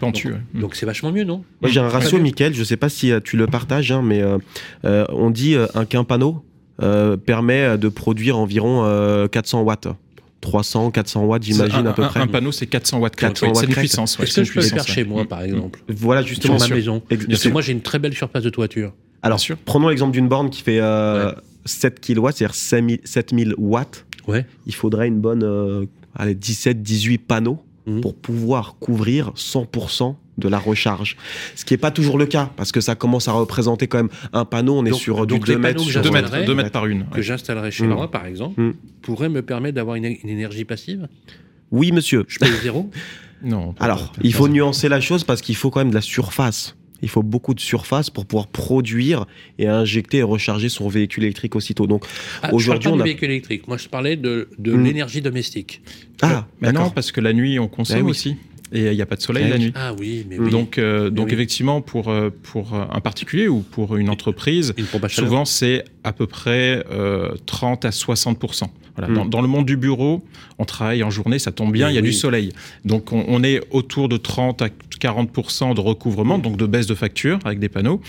Pentu, 0.00 0.28
Donc, 0.28 0.36
ouais. 0.54 0.60
donc 0.60 0.74
c'est 0.76 0.86
vachement 0.86 1.12
mieux, 1.12 1.24
non? 1.24 1.44
Moi, 1.60 1.70
j'ai 1.70 1.80
un 1.80 1.88
ratio. 1.88 2.18
Mickaël, 2.18 2.54
je 2.54 2.60
ne 2.60 2.64
sais 2.64 2.76
pas 2.76 2.88
si 2.88 3.10
euh, 3.12 3.20
tu 3.22 3.36
le 3.36 3.46
partages, 3.46 3.90
hein, 3.92 4.02
mais 4.02 4.22
euh, 4.22 4.38
euh, 4.84 5.04
on 5.10 5.30
dit 5.30 5.54
euh, 5.54 5.66
un 5.74 5.84
qu'un 5.84 6.04
panneau 6.04 6.44
euh, 6.82 7.16
permet 7.16 7.78
de 7.78 7.88
produire 7.88 8.36
environ 8.38 8.84
euh, 8.84 9.28
400 9.28 9.62
watts. 9.62 9.88
300, 10.40 10.90
400 10.90 11.24
watts, 11.24 11.42
j'imagine 11.42 11.86
Un- 11.86 11.90
à 11.90 11.92
peu 11.94 12.02
un- 12.02 12.08
près. 12.08 12.20
Un 12.20 12.26
panneau, 12.26 12.52
c'est 12.52 12.66
400 12.66 12.98
watts. 12.98 13.16
400 13.16 13.46
ouais, 13.46 13.52
watts 13.52 13.60
C'est 13.60 13.66
une 13.66 13.74
puissance. 13.76 14.18
ouais, 14.18 14.24
Est-ce 14.26 14.36
que 14.40 14.44
je 14.44 14.52
peux 14.52 14.60
le 14.60 14.66
faire 14.66 14.86
chez 14.86 15.04
moi, 15.04 15.24
par 15.24 15.42
exemple? 15.42 15.80
Voilà, 15.88 16.20
Sur 16.20 16.28
justement. 16.28 16.58
ma 16.58 16.68
maison 16.68 17.00
Parce 17.08 17.42
que 17.42 17.48
moi, 17.48 17.62
j'ai 17.62 17.72
une 17.72 17.80
très 17.80 17.98
belle 17.98 18.12
surface 18.14 18.42
de 18.42 18.50
toiture. 18.50 18.92
Alors, 19.24 19.40
sûr. 19.40 19.56
prenons 19.64 19.88
l'exemple 19.88 20.12
d'une 20.12 20.28
borne 20.28 20.50
qui 20.50 20.62
fait 20.62 20.78
euh, 20.80 21.30
Ouais. 21.30 21.34
7 21.64 22.00
kW, 22.00 22.26
c'est-à-dire 22.32 22.54
5000 22.54 23.00
7000 23.04 23.54
watts. 23.58 24.06
Ouais. 24.28 24.46
Il 24.66 24.74
faudrait 24.74 25.08
une 25.08 25.20
bonne 25.20 25.42
euh, 25.42 25.86
allez, 26.14 26.34
17, 26.34 26.82
18 26.82 27.18
panneaux 27.18 27.58
Mhm. 27.86 28.00
pour 28.00 28.14
pouvoir 28.14 28.76
couvrir 28.80 29.32
100% 29.36 30.16
de 30.38 30.48
la 30.48 30.58
recharge. 30.58 31.16
Ce 31.54 31.64
qui 31.66 31.74
n'est 31.74 31.78
pas 31.78 31.90
toujours 31.90 32.16
le 32.18 32.24
cas, 32.26 32.50
parce 32.56 32.72
que 32.72 32.80
ça 32.80 32.94
commence 32.94 33.28
à 33.28 33.32
représenter 33.32 33.86
quand 33.88 33.98
même 33.98 34.08
un 34.32 34.44
panneau, 34.46 34.74
on 34.78 34.84
est 34.86 34.90
Donc- 34.90 34.98
sur 35.00 35.26
du 35.26 35.34
donc 35.34 35.44
2 35.46 35.52
les 35.52 35.58
mètres. 35.58 35.74
panneaux 35.76 35.86
que 35.86 35.92
sur- 35.92 36.00
2 36.02 36.08
J'aimerais- 36.08 36.22
mètres, 36.38 36.46
deux 36.46 36.54
mètres 36.54 36.70
par 36.70 36.86
une. 36.86 37.04
que 37.06 37.16
ouais. 37.16 37.22
j'installerai 37.22 37.70
chez 37.70 37.84
Mm. 37.86 37.90
moi, 37.90 38.10
par 38.10 38.24
exemple, 38.26 38.58
Mm. 38.60 38.72
pourrait 39.02 39.28
me 39.28 39.42
permettre 39.42 39.74
d'avoir 39.76 39.96
une, 39.96 40.06
une 40.06 40.28
énergie 40.30 40.64
passive? 40.64 41.08
Oui, 41.70 41.92
monsieur. 41.92 42.24
Je 42.26 42.38
paye 42.38 42.50
zéro? 42.62 42.90
Non. 43.42 43.74
Alors, 43.78 44.12
il 44.22 44.32
faut 44.32 44.48
nuancer 44.48 44.88
la 44.88 45.00
chose 45.02 45.22
parce 45.24 45.42
qu'il 45.42 45.54
faut 45.56 45.68
quand 45.70 45.80
même 45.80 45.90
de 45.90 45.94
la 45.94 46.00
surface. 46.00 46.76
Il 47.04 47.10
faut 47.10 47.22
beaucoup 47.22 47.52
de 47.54 47.60
surface 47.60 48.08
pour 48.10 48.24
pouvoir 48.26 48.46
produire 48.48 49.26
et 49.58 49.66
injecter 49.68 50.18
et 50.18 50.22
recharger 50.22 50.68
son 50.70 50.88
véhicule 50.88 51.24
électrique 51.24 51.54
aussitôt. 51.54 51.86
Donc, 51.86 52.04
Ah, 52.42 52.52
Aujourd'hui, 52.54 52.88
on 52.88 52.98
a- 52.98 53.04
véhicule 53.04 53.30
électrique. 53.30 53.68
Moi, 53.68 53.76
je 53.76 53.88
parlais 53.88 54.16
de, 54.16 54.48
de 54.58 54.72
Mm. 54.72 54.84
l'énergie 54.84 55.20
domestique. 55.20 55.82
ah, 56.22 56.46
Mais 56.60 56.68
non, 56.68 56.72
d'accord. 56.80 56.94
parce 56.94 57.12
que 57.12 57.20
la 57.20 57.32
nuit, 57.32 57.58
on 57.58 57.68
consomme 57.68 57.98
Eh 57.98 58.02
oui. 58.02 58.10
aussi. 58.10 58.36
et 58.72 58.86
il 58.86 58.94
n'y 58.96 59.02
a 59.02 59.06
pas 59.06 59.16
de 59.16 59.20
soleil 59.22 59.48
la 59.48 59.58
nuit. 59.58 59.72
Ah 59.76 59.92
oui, 59.98 60.26
mais 60.28 60.38
oui. 60.38 60.50
Donc, 60.50 60.78
euh, 60.78 61.04
Mais 61.04 61.10
donc 61.12 61.26
oui. 61.28 61.34
effectivement, 61.34 61.80
pour, 61.82 62.08
euh, 62.08 62.30
pour 62.42 62.74
un 62.74 63.00
particulier 63.00 63.46
ou 63.48 63.60
pour 63.60 63.96
une 63.96 64.08
entreprise, 64.10 64.72
Une 64.78 64.86
souvent 65.10 65.44
c'est 65.44 65.84
à 66.02 66.12
peu 66.12 66.26
près 66.26 66.84
euh, 66.90 67.34
30 67.46 67.84
à 67.84 67.92
60 67.92 68.38
voilà. 68.96 69.12
Mm. 69.12 69.14
dans, 69.16 69.24
dans 69.26 69.40
le 69.42 69.48
monde 69.48 69.66
du 69.66 69.76
bureau, 69.76 70.24
on 70.58 70.64
travaille 70.64 71.02
en 71.02 71.10
journée, 71.10 71.38
ça 71.38 71.52
tombe 71.52 71.72
bien, 71.72 71.86
Oui, 71.86 71.92
il 71.92 71.96
y 71.96 71.98
a 71.98 72.02
oui. 72.02 72.08
du 72.08 72.12
soleil. 72.14 72.52
Donc 72.84 73.12
on, 73.12 73.24
on 73.28 73.42
est 73.42 73.60
autour 73.70 74.08
de 74.08 74.16
30 74.16 74.62
à 74.62 74.68
40% 75.00 75.74
de 75.74 75.80
recouvrement, 75.80 76.38
donc 76.38 76.56
de 76.56 76.66
baisse 76.66 76.86
de 76.86 76.94
facture 76.94 77.38
avec 77.44 77.58
des 77.58 77.68
panneaux. 77.68 78.00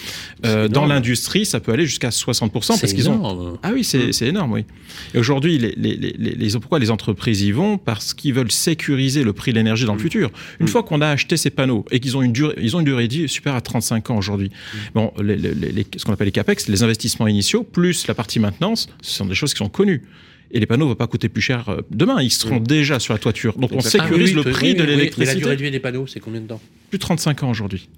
Euh, 0.46 0.68
dans 0.68 0.86
l'industrie, 0.86 1.46
ça 1.46 1.60
peut 1.60 1.72
aller 1.72 1.86
jusqu'à 1.86 2.10
60% 2.10 2.52
parce 2.80 2.94
qu'ils 2.94 3.10
ont 3.10 3.58
ah 3.64 3.72
oui, 3.74 3.84
c'est 3.84 4.12
c'est 4.14 4.28
énorme, 4.28 4.54
oui. 4.54 4.66
Et 5.14 5.18
aujourd'hui, 5.20 5.58
les, 5.58 5.74
les, 5.76 5.96
les, 5.96 6.14
les- 6.36 6.52
pourquoi 6.60 6.80
les 6.80 6.92
entreprises 6.92 7.42
y 7.42 7.52
vont? 7.52 7.78
Parce 7.78 8.14
qu'ils 8.14 8.34
veulent 8.34 8.52
sécuriser 8.52 9.24
le 9.24 9.34
prix 9.34 9.52
de 9.52 9.58
l'énergie 9.58 9.86
dans 9.86 9.94
le 9.94 10.00
futur. 10.00 10.30
Une 10.60 10.68
fois 10.68 10.84
qu'on 10.84 11.02
a 11.02 11.08
acheté 11.10 11.36
ces 11.38 11.50
panneaux 11.50 11.86
et 11.92 12.00
qu'ils 12.00 12.16
ont 12.16 12.22
une 12.22 12.32
durée, 12.32 12.56
ils 12.62 12.76
ont 12.76 12.80
une 12.80 12.86
durée 12.86 13.08
de 13.08 13.14
vie 13.14 13.28
super 13.28 13.56
à 13.56 13.62
35 13.62 14.10
ans 14.12 14.18
aujourd'hui. 14.18 14.52
Bon, 14.94 15.12
les, 15.22 15.36
les- 15.36 15.54
les- 15.54 15.72
les- 15.72 15.88
ce 15.98 16.06
qu'on 16.06 16.14
appelle 16.14 16.28
les 16.28 16.32
capex, 16.32 16.68
les 16.70 16.84
investissements 16.84 17.28
initiaux 17.28 17.64
plus 17.64 18.08
la 18.08 18.14
partie 18.14 18.40
maintenance, 18.40 18.88
ce 19.02 19.16
sont 19.18 19.26
des 19.26 19.36
choses 19.36 19.54
qui 19.54 19.58
sont 19.60 19.70
connues. 19.70 20.04
Et 20.52 20.60
les 20.60 20.66
panneaux 20.66 20.86
ne 20.86 20.90
vont 20.92 20.96
pas 20.96 21.08
coûter 21.08 21.28
plus 21.30 21.42
cher 21.42 21.68
euh, 21.70 21.82
demain, 21.92 22.22
ils 22.22 22.30
seront 22.32 22.60
déjà 22.60 23.00
sur 23.00 23.14
la 23.14 23.20
toiture. 23.20 23.58
Donc 23.58 23.72
on 23.74 23.80
sécurise 23.82 24.32
Ah 24.36 24.40
oui, 24.40 24.44
le 24.46 24.52
prix 24.52 24.68
oui, 24.70 24.74
de 24.76 24.80
oui. 24.82 24.86
Mais 24.86 24.92
la 24.92 24.98
l'électricité. 24.98 25.40
durée 25.40 25.56
de 25.58 25.64
vie 25.64 25.72
des 25.72 25.80
panneaux, 25.80 26.08
c'est 26.08 26.20
combien 26.20 26.42
de 26.42 26.48
temps? 26.48 26.62
Plus 26.90 26.98
de 26.98 27.02
35 27.04 27.44
ans 27.44 27.50
aujourd'hui. 27.50 27.90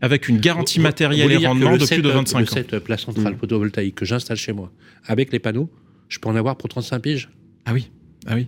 Avec 0.00 0.28
une 0.28 0.38
garantie 0.38 0.78
matérielle 0.80 1.32
et 1.32 1.44
rendement 1.46 1.76
de 1.76 1.84
plus 1.84 1.96
de 1.98 2.02
Le 2.02 2.10
25 2.14 2.40
ans. 2.42 2.46
set 2.54 2.78
place 2.78 3.00
centrale 3.02 3.34
Mm. 3.34 3.38
photovoltaïque 3.38 3.94
que 3.96 4.04
j'installe 4.04 4.36
chez 4.36 4.52
moi, 4.52 4.70
avec 5.06 5.32
les 5.32 5.40
panneaux, 5.40 5.68
je 6.08 6.18
peux 6.20 6.28
en 6.28 6.36
avoir 6.36 6.56
pour 6.56 6.68
35 6.68 7.00
piges? 7.00 7.28
Ah 7.66 7.72
oui, 7.74 7.90
ah 8.26 8.34
oui. 8.36 8.46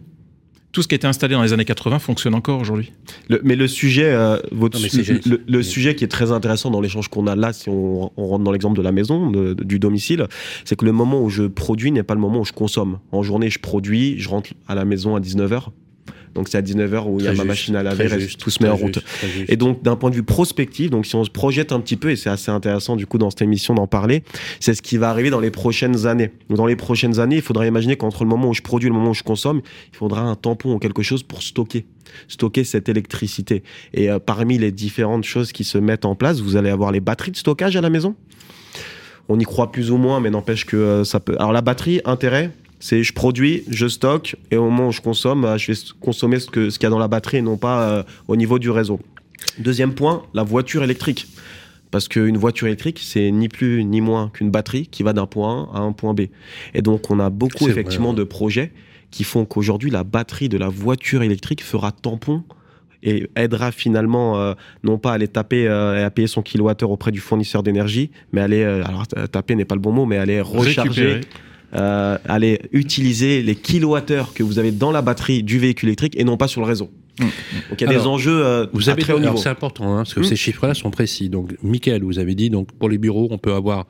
Tout 0.72 0.82
ce 0.82 0.88
qui 0.88 0.94
a 0.94 0.96
été 0.96 1.06
installé 1.06 1.34
dans 1.34 1.42
les 1.42 1.52
années 1.52 1.64
80 1.64 1.98
fonctionne 1.98 2.34
encore 2.34 2.60
aujourd'hui. 2.60 2.92
Le- 3.28 3.40
mais 3.42 3.56
le 3.56 3.66
sujet, 3.66 4.04
euh, 4.12 4.38
votre, 4.52 4.78
Non, 4.78 4.84
mais 4.84 4.88
c'est 4.88 5.26
le, 5.48 5.62
sujet 5.64 5.96
qui 5.96 6.04
est 6.04 6.08
très 6.08 6.30
intéressant 6.30 6.70
dans 6.70 6.80
l'échange 6.80 7.08
qu'on 7.08 7.26
a 7.26 7.34
là, 7.34 7.52
si 7.52 7.68
on, 7.68 8.12
on 8.16 8.26
rentre 8.28 8.44
dans 8.44 8.52
l'exemple 8.52 8.76
de 8.76 8.82
la 8.82 8.92
maison, 8.92 9.30
de- 9.30 9.54
de- 9.54 9.64
du 9.64 9.78
domicile, 9.80 10.26
c'est 10.64 10.76
que 10.76 10.84
le 10.84 10.92
moment 10.92 11.22
où 11.22 11.28
je 11.28 11.42
produis 11.44 11.90
n'est 11.90 12.04
pas 12.04 12.14
le 12.14 12.20
moment 12.20 12.40
où 12.40 12.44
je 12.44 12.52
consomme. 12.52 12.98
En 13.10 13.22
journée, 13.22 13.50
je 13.50 13.58
produis, 13.58 14.18
je 14.20 14.28
rentre 14.28 14.50
à 14.68 14.74
la 14.76 14.84
maison 14.84 15.16
à 15.16 15.20
19h. 15.20 15.70
Donc 16.34 16.48
c'est 16.48 16.58
à 16.58 16.62
19h 16.62 17.08
où 17.08 17.18
il 17.18 17.24
y 17.24 17.28
a 17.28 17.32
ma 17.32 17.44
machine 17.44 17.74
à 17.76 17.82
laver, 17.82 18.08
juste, 18.20 18.40
tout 18.40 18.50
se 18.50 18.62
met 18.62 18.68
en 18.68 18.76
route. 18.76 19.00
juste. 19.22 19.50
Et 19.50 19.56
donc, 19.56 19.82
d'un 19.82 19.96
point 19.96 20.10
de 20.10 20.14
vue 20.14 20.22
prospectif, 20.22 20.90
donc 20.90 21.06
si 21.06 21.16
on 21.16 21.24
se 21.24 21.30
projette 21.30 21.72
un 21.72 21.80
petit 21.80 21.96
peu, 21.96 22.10
et 22.10 22.16
c'est 22.16 22.30
assez 22.30 22.50
intéressant 22.50 22.96
du 22.96 23.06
coup 23.06 23.18
dans 23.18 23.30
cette 23.30 23.42
émission 23.42 23.74
d'en 23.74 23.86
parler, 23.86 24.22
c'est 24.60 24.74
ce 24.74 24.82
qui 24.82 24.96
va 24.96 25.10
arriver 25.10 25.30
dans 25.30 25.40
les 25.40 25.50
prochaines 25.50 26.06
années. 26.06 26.30
Dans 26.48 26.66
les 26.66 26.76
prochaines 26.76 27.18
années, 27.18 27.36
il 27.36 27.42
faudra 27.42 27.66
imaginer 27.66 27.96
qu'entre 27.96 28.24
le 28.24 28.30
moment 28.30 28.48
où 28.48 28.54
je 28.54 28.62
produis 28.62 28.86
et 28.86 28.90
le 28.90 28.96
moment 28.96 29.10
où 29.10 29.14
je 29.14 29.22
consomme, 29.22 29.60
il 29.92 29.96
faudra 29.96 30.22
un 30.22 30.34
tampon 30.36 30.74
ou 30.74 30.78
quelque 30.78 31.02
chose 31.02 31.22
pour 31.22 31.42
stocker, 31.42 31.86
stocker 32.28 32.64
cette 32.64 32.88
électricité. 32.88 33.62
Et 33.94 34.10
euh, 34.10 34.18
parmi 34.18 34.58
les 34.58 34.72
différentes 34.72 35.24
choses 35.24 35.52
qui 35.52 35.64
se 35.64 35.78
mettent 35.78 36.04
en 36.04 36.14
place, 36.14 36.40
vous 36.40 36.56
allez 36.56 36.70
avoir 36.70 36.92
les 36.92 37.00
batteries 37.00 37.32
de 37.32 37.36
stockage 37.36 37.76
à 37.76 37.80
la 37.80 37.90
maison. 37.90 38.14
On 39.28 39.38
y 39.38 39.44
croit 39.44 39.70
plus 39.70 39.90
ou 39.90 39.96
moins, 39.96 40.20
mais 40.20 40.30
n'empêche 40.30 40.64
que 40.64 40.76
euh, 40.76 41.04
ça 41.04 41.20
peut. 41.20 41.36
Alors 41.38 41.52
la 41.52 41.62
batterie, 41.62 42.00
intérêt, 42.04 42.50
c'est 42.80 43.02
je 43.02 43.12
produis, 43.12 43.62
je 43.68 43.86
stocke, 43.86 44.36
et 44.50 44.56
au 44.56 44.64
moment 44.64 44.88
où 44.88 44.92
je 44.92 45.00
consomme, 45.00 45.44
euh, 45.44 45.58
je 45.58 45.72
vais 45.72 45.78
consommer 46.00 46.40
ce 46.40 46.50
qu'il 46.50 46.82
y 46.82 46.86
a 46.86 46.90
dans 46.90 46.98
la 46.98 47.08
batterie 47.08 47.36
et 47.36 47.42
non 47.42 47.56
pas 47.56 47.82
euh, 47.82 48.02
au 48.26 48.36
niveau 48.36 48.58
du 48.58 48.70
réseau. 48.70 48.98
Deuxième 49.58 49.94
point, 49.94 50.22
la 50.34 50.42
voiture 50.42 50.82
électrique. 50.82 51.26
Parce 51.90 52.06
qu'une 52.06 52.36
voiture 52.36 52.68
électrique, 52.68 53.00
c'est 53.02 53.30
ni 53.30 53.48
plus 53.48 53.84
ni 53.84 54.00
moins 54.00 54.30
qu'une 54.32 54.50
batterie 54.50 54.86
qui 54.86 55.02
va 55.02 55.12
d'un 55.12 55.26
point 55.26 55.68
A 55.72 55.78
à 55.78 55.80
un 55.80 55.92
point 55.92 56.14
B. 56.14 56.22
Et 56.72 56.82
donc, 56.82 57.10
on 57.10 57.18
a 57.18 57.30
beaucoup 57.30 57.68
effectivement 57.68 58.12
vrai, 58.12 58.18
de 58.18 58.24
projets 58.24 58.72
qui 59.10 59.24
font 59.24 59.44
qu'aujourd'hui, 59.44 59.90
la 59.90 60.04
batterie 60.04 60.48
de 60.48 60.56
la 60.56 60.68
voiture 60.68 61.22
électrique 61.22 61.64
fera 61.64 61.90
tampon 61.90 62.44
et 63.02 63.28
aidera 63.34 63.72
finalement 63.72 64.38
euh, 64.38 64.54
non 64.84 64.98
pas 64.98 65.12
à 65.12 65.14
aller 65.14 65.28
taper 65.28 65.66
euh, 65.66 65.98
et 65.98 66.02
à 66.02 66.10
payer 66.10 66.28
son 66.28 66.42
kilowattheure 66.42 66.90
auprès 66.90 67.10
du 67.10 67.20
fournisseur 67.20 67.62
d'énergie, 67.62 68.10
mais 68.32 68.40
aller, 68.40 68.62
euh, 68.62 68.84
alors 68.84 69.06
taper 69.06 69.54
n'est 69.54 69.64
pas 69.64 69.74
le 69.74 69.80
bon 69.80 69.92
mot, 69.92 70.06
mais 70.06 70.18
aller 70.18 70.40
recharger 70.40 71.14
Récupérer. 71.14 71.20
Euh, 71.74 72.18
aller 72.26 72.60
utiliser 72.72 73.42
les 73.42 73.54
kilowattheures 73.54 74.32
que 74.34 74.42
vous 74.42 74.58
avez 74.58 74.72
dans 74.72 74.90
la 74.92 75.02
batterie 75.02 75.42
du 75.42 75.58
véhicule 75.58 75.88
électrique 75.90 76.14
et 76.18 76.24
non 76.24 76.36
pas 76.36 76.48
sur 76.48 76.60
le 76.60 76.66
réseau. 76.66 76.90
Mm. 77.18 77.24
Donc 77.24 77.80
il 77.80 77.80
y 77.82 77.84
a 77.84 77.90
Alors, 77.90 78.02
des 78.02 78.08
enjeux 78.08 78.44
euh, 78.44 78.66
Vous 78.72 78.88
à 78.88 78.92
avez 78.92 79.02
très 79.02 79.12
haut 79.12 79.20
niveau. 79.20 79.36
c'est 79.36 79.48
important 79.48 79.92
hein, 79.92 79.98
parce 79.98 80.14
que 80.14 80.20
Mm. 80.20 80.24
ces 80.24 80.36
chiffres-là 80.36 80.74
sont 80.74 80.90
précis. 80.90 81.28
Donc, 81.28 81.56
Michael, 81.62 82.02
vous 82.02 82.18
avez 82.18 82.34
dit 82.34 82.50
donc 82.50 82.72
pour 82.72 82.88
les 82.88 82.98
bureaux, 82.98 83.28
on 83.30 83.38
peut 83.38 83.52
avoir 83.52 83.86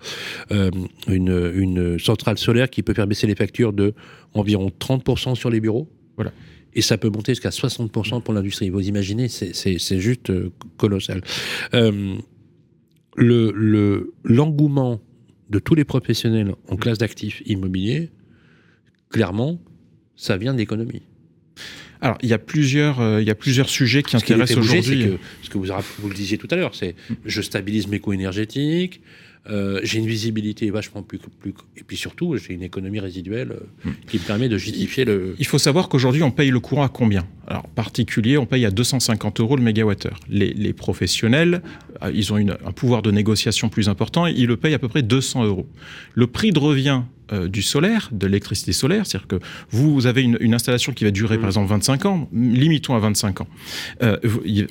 euh, 0.53 0.71
une, 1.09 1.53
une 1.55 1.99
centrale 1.99 2.39
solaire 2.39 2.69
qui 2.71 2.83
peut 2.83 2.93
faire 2.95 3.07
baisser 3.07 3.27
les 3.27 3.35
factures 3.37 3.73
de 3.73 3.95
environ 4.35 4.71
30% 4.79 5.35
sur 5.35 5.49
les 5.51 5.61
bureaux. 5.61 5.89
Voilà. 6.17 6.33
Et 6.75 6.83
ça 6.83 6.99
peut 6.99 7.09
monter 7.09 7.33
jusqu'à 7.33 7.49
60% 7.51 8.23
pour 8.23 8.33
l'industrie. 8.35 8.71
Vous 8.71 8.87
imaginez, 8.87 9.27
c'est- 9.29 9.99
juste 9.99 10.31
euh, 10.31 10.51
colossal. 10.77 11.21
Euh, 11.75 12.15
le 13.17 13.53
le- 13.55 14.13
l'engouement 14.25 15.01
de 15.51 15.59
tous 15.59 15.75
les 15.75 15.85
professionnels 15.85 16.55
en 16.69 16.77
classe 16.77 16.99
d'actifs 16.99 17.43
immobiliers, 17.45 18.11
clairement, 19.11 19.61
ça 20.17 20.37
vient 20.37 20.53
de 20.53 20.59
l'économie. 20.59 21.03
Alors, 22.01 22.17
il 22.23 22.29
y 22.29 22.33
a 22.33 22.39
plusieurs, 22.39 23.01
euh, 23.01 23.21
il 23.21 23.29
y 23.29 23.31
a 23.31 23.35
plusieurs 23.35 23.69
sujets 23.69 24.03
qui 24.03 24.13
Ce 24.13 24.17
intéressent 24.17 24.59
aujourd'hui. 24.59 25.05
que, 25.05 25.19
ce 25.43 25.51
que 25.51 25.59
vous, 25.59 25.67
vous 25.99 26.09
le 26.09 26.15
disiez 26.15 26.39
tout 26.39 26.49
à 26.51 26.57
l'heure, 26.57 26.75
c'est 26.75 26.95
je 27.27 27.43
stabilise 27.43 27.89
mes 27.89 27.99
coûts 27.99 28.15
énergétiques, 28.15 29.03
euh, 29.49 29.81
j'ai 29.83 29.99
une 29.99 30.07
visibilité 30.07 30.71
vachement 30.71 31.03
plus, 31.03 31.19
plus 31.19 31.55
et 31.77 31.83
puis 31.83 31.97
surtout 31.97 32.37
j'ai 32.37 32.53
une 32.53 32.63
économie 32.63 33.01
résiduelle 33.01 33.53
euh, 33.87 33.91
qui 34.07 34.19
me 34.19 34.23
permet 34.23 34.49
de 34.51 34.59
justifier 34.59 35.05
le. 35.07 35.35
Il 35.39 35.47
faut 35.47 35.59
savoir 35.59 35.89
qu'aujourd'hui, 35.89 36.23
on 36.23 36.31
paye 36.31 36.51
le 36.51 36.61
courant 36.61 36.83
à 36.85 36.89
combien? 36.91 37.27
Alors, 37.47 37.67
particulier, 37.69 38.37
on 38.39 38.47
paye 38.47 38.67
à 38.67 38.71
250 38.71 39.41
euros 39.41 39.57
le 39.57 39.63
mégawattheure. 39.63 40.21
Les, 40.29 40.53
les 40.53 40.73
professionnels, 40.73 41.63
euh, 42.03 42.13
ils 42.15 42.33
ont 42.33 42.37
une- 42.39 42.57
un 42.65 42.73
pouvoir 42.73 43.03
de 43.03 43.11
négociation 43.11 43.69
plus 43.71 43.89
important, 43.89 44.27
ils 44.27 44.47
le 44.47 44.57
payent 44.57 44.75
à 44.75 44.79
peu 44.79 44.89
près 44.89 45.03
200 45.03 45.45
euros. 45.45 45.67
Le 46.15 46.27
prix 46.27 46.53
de 46.53 46.59
revient 46.59 47.03
euh, 47.33 47.49
du 47.49 47.63
solaire, 47.63 48.09
de 48.13 48.27
l'électricité 48.27 48.73
solaire, 48.73 49.07
c'est-à-dire 49.07 49.29
que 49.29 49.41
vous, 49.71 50.07
avez 50.07 50.23
une, 50.23 50.37
une 50.41 50.55
installation 50.55 50.93
qui 50.93 51.05
va 51.05 51.11
durer 51.11 51.39
par 51.39 51.47
exemple 51.47 51.69
25 51.69 52.07
ans, 52.07 52.29
limitons 52.33 52.95
à 52.95 52.99
25 52.99 53.43
ans. 53.43 53.49
Euh, 54.03 54.17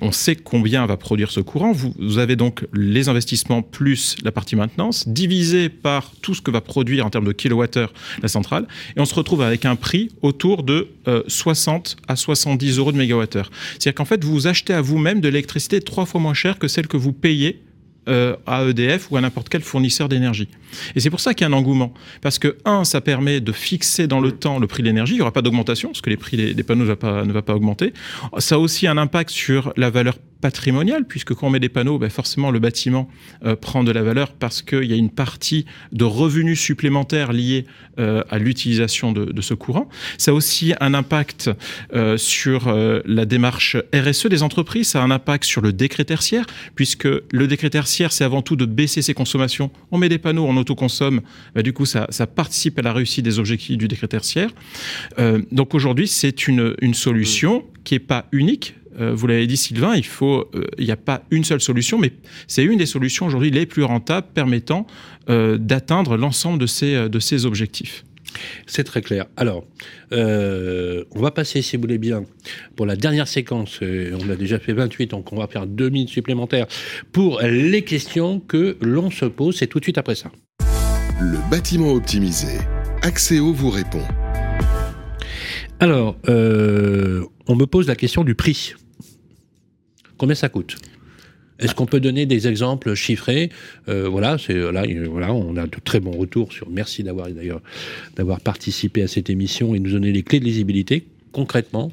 on 0.02 0.12
sait 0.12 0.36
combien 0.36 0.86
va 0.86 0.98
produire 0.98 1.32
ce 1.32 1.39
courant. 1.39 1.72
Vous, 1.72 1.93
vous 2.00 2.17
avez 2.17 2.36
donc 2.36 2.65
les 2.74 3.10
investissements 3.10 3.62
plus 3.62 4.15
la 4.24 4.32
partie 4.32 4.56
maintenance, 4.56 5.08
divisé 5.08 5.69
par 5.69 6.12
tout 6.22 6.34
ce 6.34 6.41
que 6.41 6.52
va 6.52 6.62
produire 6.62 7.06
en 7.06 7.10
termes 7.10 7.26
de 7.26 7.32
kilowattheure 7.32 7.93
la 8.22 8.28
centrale, 8.28 8.67
et 8.95 9.00
on 9.00 9.06
se 9.06 9.15
retrouve 9.15 9.41
avec 9.41 9.65
un 9.65 9.76
prix 9.76 10.10
autour 10.22 10.63
de 10.63 10.89
euh, 11.08 11.24
60 11.28 11.98
à 12.08 12.15
70 12.15 12.78
euros 12.78 12.91
de 12.91 12.98
mégawattheure. 12.98 13.50
C'est-à-dire 13.72 13.95
qu'en 13.95 14.06
fait, 14.06 14.24
vous 14.24 14.48
achetez 14.48 14.74
à 14.74 14.82
vous-même 14.82 15.22
de 15.22 15.30
l'électricité 15.30 15.82
trois 15.82 16.06
fois 16.06 16.19
moins 16.19 16.34
chère 16.34 16.60
que 16.60 16.67
celle 16.67 16.88
que 16.88 16.98
vous 16.98 17.13
payez 17.13 17.62
euh, 18.10 18.36
à 18.45 18.65
EDF 18.65 19.12
ou 19.12 19.17
à 19.17 19.22
n'importe 19.22 19.50
quel 19.50 19.62
fournisseur 19.62 20.10
d'énergie. 20.10 20.50
Et 20.95 21.00
c'est 21.00 21.10
pour 21.10 21.19
ça 21.19 21.34
qu'il 21.34 21.48
y 21.48 21.50
a 21.50 21.54
un 21.54 21.58
engouement. 21.58 21.93
Parce 22.22 22.39
que, 22.39 22.58
un, 22.65 22.84
ça 22.84 23.02
permet 23.02 23.39
de 23.39 23.52
fixer 23.52 24.08
dans 24.08 24.19
le 24.19 24.32
temps 24.32 24.60
le 24.60 24.67
prix 24.67 24.84
de 24.84 24.88
l'énergie. 24.88 25.13
Il 25.13 25.17
n'y 25.17 25.22
aura 25.22 25.32
pas 25.32 25.41
d'augmentation, 25.41 25.89
parce 25.89 26.02
que 26.02 26.10
les 26.10 26.17
prix 26.17 26.54
des, 26.54 26.63
panneaux 26.63 26.84
ne 26.84 26.89
va, 26.89 26.95
pas, 26.95 27.41
pas 27.41 27.56
augmenter. 27.56 27.93
Ça 28.38 28.56
a 28.56 28.58
aussi 28.58 28.88
un 28.88 28.98
impact 28.98 29.30
sur 29.30 29.74
la 29.78 29.89
valeur 29.89 30.15
patrimoniale, 30.41 31.06
puisque 31.06 31.34
quand 31.34 31.47
on 31.47 31.49
met 31.49 31.60
des 31.60 31.69
panneaux, 31.69 31.99
ben 31.99 32.10
forcément 32.10 32.52
le 32.52 32.60
bâtiment 32.60 33.10
euh, 33.45 33.56
prend 33.56 33.84
de 33.84 33.91
la 33.91 34.04
valeur 34.04 34.32
parce 34.34 34.62
qu'il 34.62 34.86
y 34.86 34.93
a 34.93 34.95
une 34.95 35.10
partie 35.10 35.65
de 35.91 36.06
revenus 36.06 36.60
supplémentaires 36.60 37.34
liés 37.34 37.65
euh, 37.99 38.23
à 38.30 38.39
l'utilisation 38.39 39.12
de, 39.12 39.41
ce 39.41 39.54
courant. 39.54 39.89
Ça 40.17 40.32
a 40.32 40.34
aussi 40.34 40.73
un 40.80 40.93
impact 40.93 41.49
euh, 41.93 42.17
sur 42.17 42.71
la 43.06 43.25
démarche 43.25 43.78
RSE 43.93 44.28
des 44.28 44.43
entreprises, 44.43 44.89
ça 44.89 45.02
a 45.02 45.06
un 45.06 45.12
impact 45.12 45.45
sur 45.45 45.62
le 45.62 45.73
décret 45.73 46.06
tertiaire, 46.06 46.45
puisque 46.75 47.08
le 47.08 47.47
décret 47.47 47.69
tertiaire, 47.69 48.12
c'est 48.12 48.23
avant 48.23 48.41
tout 48.41 48.56
de 48.56 48.65
baisser 48.65 49.02
ses 49.02 49.13
consommations. 49.13 49.71
On 49.91 49.97
met 49.97 50.10
des 50.10 50.17
panneaux, 50.17 50.45
on 50.45 50.58
autoconsomme, 50.58 51.21
bah, 51.56 51.62
du 51.62 51.73
coup, 51.73 51.86
ça, 51.86 52.08
participe 52.28 52.80
à 52.80 52.82
la 52.82 52.93
réussite 52.93 53.25
des 53.25 53.39
objectifs 53.39 53.78
du 53.78 53.88
décret 53.88 54.08
tertiaire. 54.08 54.52
Donc 55.52 55.73
aujourd'hui, 55.73 56.08
c'est 56.08 56.47
une 56.47 56.93
solution 56.93 57.65
qui 57.84 57.95
n'est 57.95 57.99
pas 57.99 58.28
unique. 58.32 58.75
Euh, 59.00 59.14
vous 59.14 59.28
l'avez 59.28 59.48
dit, 59.48 59.58
Sylvain, 59.58 59.96
il 59.96 60.06
faut, 60.06 60.50
euh, 60.54 60.66
il 60.78 60.86
n'y 60.86 60.92
a 60.92 60.98
pas 60.98 61.24
une 61.32 61.44
seule 61.44 61.62
solution, 61.62 61.98
mais 61.98 62.14
c'est 62.48 62.64
une 62.64 62.78
des 62.78 62.86
solutions 62.86 63.26
aujourd'hui 63.26 63.52
les 63.52 63.66
plus 63.66 63.84
rentables 63.84 64.28
permettant 64.34 64.88
euh, 65.30 65.58
d'atteindre 65.58 66.18
l'ensemble 66.18 66.60
de 66.60 66.68
ces, 66.68 67.10
de 67.10 67.20
ces 67.20 67.46
objectifs. 67.46 68.04
C'est 68.68 68.84
très 68.84 69.02
clair. 69.02 69.26
Alors, 69.38 69.66
euh, 70.12 71.04
on 71.12 71.22
va 71.22 71.32
passer, 71.32 71.62
si 71.62 71.76
vous 71.76 71.82
voulez 71.82 71.98
bien, 71.98 72.26
pour 72.76 72.86
la 72.86 72.96
dernière 72.96 73.28
séquence. 73.28 73.80
On 73.82 74.30
a 74.30 74.36
déjà 74.36 74.60
fait 74.60 74.74
28, 74.74 75.12
donc 75.12 75.34
on 75.34 75.38
va 75.38 75.48
faire 75.48 75.66
deux 75.66 75.90
minutes 75.90 76.10
supplémentaires 76.10 76.68
pour 77.12 77.42
les 77.42 77.82
questions 77.84 78.40
que 78.40 78.78
l'on 78.82 79.10
se 79.10 79.26
pose. 79.26 79.58
C'est 79.58 79.68
tout 79.68 79.80
de 79.80 79.86
suite 79.86 79.98
après 79.98 80.16
ça. 80.16 80.32
Le 81.20 81.38
bâtiment 81.50 81.92
optimisé. 81.92 82.60
Axéo 83.02 83.52
vous 83.52 83.70
répond. 83.70 84.04
Alors, 85.80 86.18
euh, 86.28 87.24
on 87.48 87.56
me 87.56 87.66
pose 87.66 87.88
la 87.88 87.96
question 87.96 88.24
du 88.24 88.36
prix. 88.36 88.74
Combien 90.19 90.36
ça 90.36 90.49
coûte? 90.49 90.75
Est-ce 91.58 91.73
qu'on 91.75 91.86
peut 91.88 91.99
donner 91.99 92.25
des 92.27 92.47
exemples 92.47 92.93
chiffrés? 92.93 93.49
Euh, 93.89 94.08
Voilà, 94.08 94.38
c'est 94.38 94.53
là, 94.71 94.86
il- 94.86 95.05
voilà, 95.08 95.34
on 95.34 95.58
a 95.58 95.65
de 95.65 95.77
très 95.84 95.99
bons 95.99 96.12
retours 96.17 96.53
sur. 96.53 96.69
Merci 96.69 97.03
d'avoir 97.03 97.29
d'ailleurs 97.29 97.62
d'avoir 98.15 98.39
participé 98.39 99.01
à 99.01 99.08
cette 99.08 99.29
émission 99.29 99.73
et 99.75 99.79
nous 99.79 99.91
donner 99.91 100.12
les 100.12 100.23
clés 100.23 100.39
de 100.39 100.45
lisibilité. 100.45 101.05
Concrètement. 101.32 101.91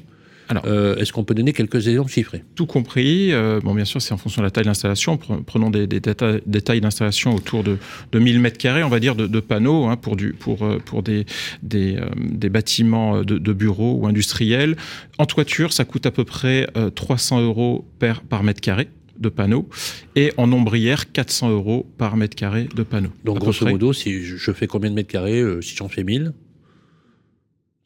Euh, 0.65 0.95
Est-ce 0.95 1.11
qu'on 1.13 1.23
peut 1.23 1.33
donner 1.35 1.53
quelques 1.53 1.87
exemples 1.87 2.11
chiffrés? 2.11 2.43
Tout 2.55 2.65
compris. 2.65 3.33
euh, 3.33 3.59
bon, 3.61 3.73
bien 3.75 3.85
sûr, 3.85 4.01
c'est 4.01 4.13
en 4.13 4.17
fonction 4.17 4.41
de 4.41 4.45
la 4.45 4.51
taille 4.51 4.63
de 4.63 4.69
l'installation. 4.69 5.15
Pre- 5.15 5.43
Prenons 5.43 5.69
des, 5.69 5.87
des 5.87 5.99
déta- 5.99 6.41
des 6.45 6.61
tailles 6.61 6.81
d'installation 6.81 7.35
autour 7.35 7.63
de, 7.63 7.77
de 8.11 8.19
1000 8.19 8.39
mètres 8.39 8.57
carrés, 8.57 8.83
on 8.83 8.89
va 8.89 8.99
dire, 8.99 9.15
de, 9.15 9.27
de 9.27 9.39
panneaux 9.39 9.85
hein, 9.85 9.97
pour, 9.97 10.15
du, 10.15 10.33
pour, 10.33 10.63
euh, 10.63 10.77
pour 10.83 11.03
des, 11.03 11.25
des, 11.63 11.97
euh, 11.97 12.05
des 12.17 12.49
bâtiments 12.49 13.21
de, 13.23 13.37
de 13.37 13.53
bureaux 13.53 13.93
ou 14.01 14.07
industriels. 14.07 14.75
En 15.17 15.25
toiture, 15.25 15.73
ça 15.73 15.83
coûte 15.85 16.05
à 16.05 16.11
peu 16.11 16.23
près 16.23 16.67
euh, 16.77 16.89
300 16.89 17.41
euros 17.41 17.85
par, 17.99 18.21
par 18.21 18.43
mètre 18.43 18.61
carré 18.61 18.87
de 19.19 19.29
panneaux 19.29 19.67
et 20.15 20.31
en 20.37 20.51
ombrière 20.53 21.11
400 21.11 21.49
euros 21.49 21.87
par 21.97 22.15
mètre 22.17 22.35
carré 22.35 22.69
de 22.75 22.83
panneaux. 22.83 23.09
Donc, 23.25 23.39
grosso 23.39 23.65
modo, 23.67 23.91
si 23.91 24.21
je 24.23 24.37
je 24.37 24.51
fais 24.51 24.67
combien 24.67 24.91
de 24.91 24.95
mètres 24.95 25.09
carrés 25.11 25.39
euh, 25.41 25.59
Si 25.61 25.75
j'en 25.75 25.89
fais 25.89 26.03
1000, 26.03 26.33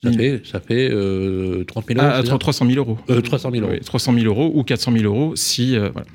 ça 0.04 0.10
Mille. 0.10 0.20
fait, 0.20 0.42
ça 0.46 0.60
fait 0.60 0.90
euh, 0.92 1.64
30 1.66 1.88
000 1.88 2.00
euros. 2.00 2.10
Ah, 2.12 2.22
c'est 2.24 2.30
ça 2.30 2.38
300 2.38 2.66
000 2.66 2.78
euros. 2.80 2.98
Euh, 3.10 3.22
300 3.22 3.52
000 3.52 3.64
euros. 3.64 3.74
Oui, 3.74 3.80
300 3.82 4.14
000 4.14 4.26
euros 4.26 4.52
ou 4.56 4.64
400 4.64 4.92
000 4.94 5.04
euros 5.06 5.36
si. 5.36 5.76
euh, 5.76 5.90
voilà. 5.92 6.08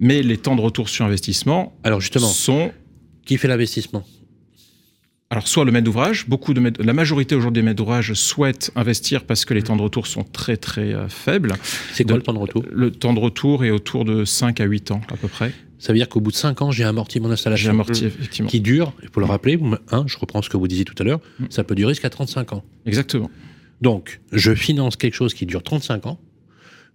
Mais 0.00 0.22
les 0.22 0.36
temps 0.38 0.56
de 0.56 0.60
retour 0.60 0.88
sur 0.88 1.04
investissement 1.04 1.76
Alors, 1.84 2.00
justement, 2.00 2.28
sont 2.28 2.70
qui 3.26 3.36
fait 3.36 3.48
l'investissement? 3.48 4.04
Alors, 5.30 5.46
soit 5.46 5.66
le 5.66 5.72
maître 5.72 5.84
d'ouvrage, 5.84 6.26
beaucoup 6.26 6.54
de 6.54 6.72
la 6.82 6.92
majorité 6.94 7.34
aujourd'hui 7.34 7.60
des 7.60 7.64
maîtres 7.66 7.76
d'ouvrage 7.76 8.14
souhaitent 8.14 8.70
investir 8.76 9.24
parce 9.24 9.44
que 9.44 9.52
les 9.52 9.62
temps 9.62 9.76
de 9.76 9.82
retour 9.82 10.06
sont 10.06 10.24
très 10.24 10.56
très 10.56 10.94
euh, 10.94 11.08
faibles. 11.10 11.52
C'est 11.92 12.04
quoi 12.04 12.14
De- 12.14 12.18
le 12.18 12.22
temps 12.22 12.32
de 12.32 12.38
retour? 12.38 12.64
Le 12.72 12.90
temps 12.90 13.12
de 13.12 13.18
retour 13.20 13.62
est 13.62 13.70
autour 13.70 14.06
de 14.06 14.24
5 14.24 14.58
à 14.62 14.64
8 14.64 14.90
ans 14.90 15.02
à 15.12 15.16
peu 15.18 15.28
près. 15.28 15.52
Ça 15.78 15.92
veut 15.92 15.98
dire 15.98 16.08
qu'au 16.08 16.20
bout 16.20 16.30
de 16.30 16.36
5 16.36 16.62
ans, 16.62 16.70
j'ai 16.70 16.84
amorti 16.84 17.20
mon 17.20 17.26
J'ai 17.28 17.32
installation. 17.34 17.70
amorti 17.70 18.06
effectivement. 18.06 18.48
Qui 18.48 18.60
dure, 18.60 18.94
il 19.02 19.10
faut 19.12 19.20
le 19.20 19.26
rappeler, 19.26 19.60
hein, 19.92 20.04
je 20.06 20.16
reprends 20.16 20.40
ce 20.40 20.48
que 20.48 20.56
vous 20.56 20.66
disiez 20.66 20.86
tout 20.86 20.94
à 20.98 21.04
l'heure, 21.04 21.20
Mm. 21.40 21.44
ça 21.50 21.62
peut 21.62 21.74
durer 21.74 21.92
jusqu'à 21.92 22.08
35 22.10 22.54
ans. 22.54 22.64
Exactement. 22.86 23.30
Donc, 23.82 24.20
je 24.32 24.54
finance 24.54 24.96
quelque 24.96 25.14
chose 25.14 25.34
qui 25.34 25.44
dure 25.44 25.62
35 25.62 26.06
ans, 26.06 26.18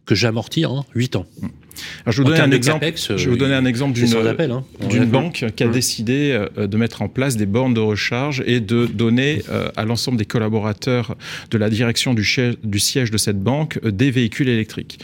que 0.06 0.16
j'amortis 0.16 0.66
en 0.66 0.86
8 0.96 1.16
ans. 1.16 1.26
Alors, 2.06 2.14
je 2.14 2.22
vais 2.22 2.24
vous 2.24 2.30
donner 2.30 2.42
un 2.42 2.52
exemple. 2.52 2.80
capex, 2.82 3.12
euh, 3.12 3.18
je 3.18 3.26
vais 3.26 3.32
vous 3.32 3.38
donner 3.38 3.56
un 3.56 3.66
exemple 3.66 3.98
C'est 3.98 4.06
d'une. 4.06 4.52
Hein. 4.52 5.06
banque 5.06 5.46
qui 5.56 5.64
a 5.64 5.68
décidé 5.68 6.32
euh, 6.32 6.68
de 6.68 6.78
mettre 6.78 7.02
en 7.02 7.08
place 7.08 7.36
des 7.36 7.46
bornes 7.46 7.74
de 7.74 7.80
recharge 7.80 8.44
et 8.46 8.60
de 8.60 8.86
donner 8.86 9.42
euh, 9.50 9.70
à 9.76 9.86
l'ensemble 9.86 10.18
des 10.18 10.26
collaborateurs 10.26 11.16
de 11.50 11.58
la 11.58 11.70
direction 11.70 12.14
du, 12.14 12.24
siège 12.24 13.12
de 13.12 13.18
cette 13.18 13.42
banque 13.42 13.80
euh, 13.84 13.92
des 13.92 14.12
véhicules 14.12 14.50
électriques. 14.50 15.00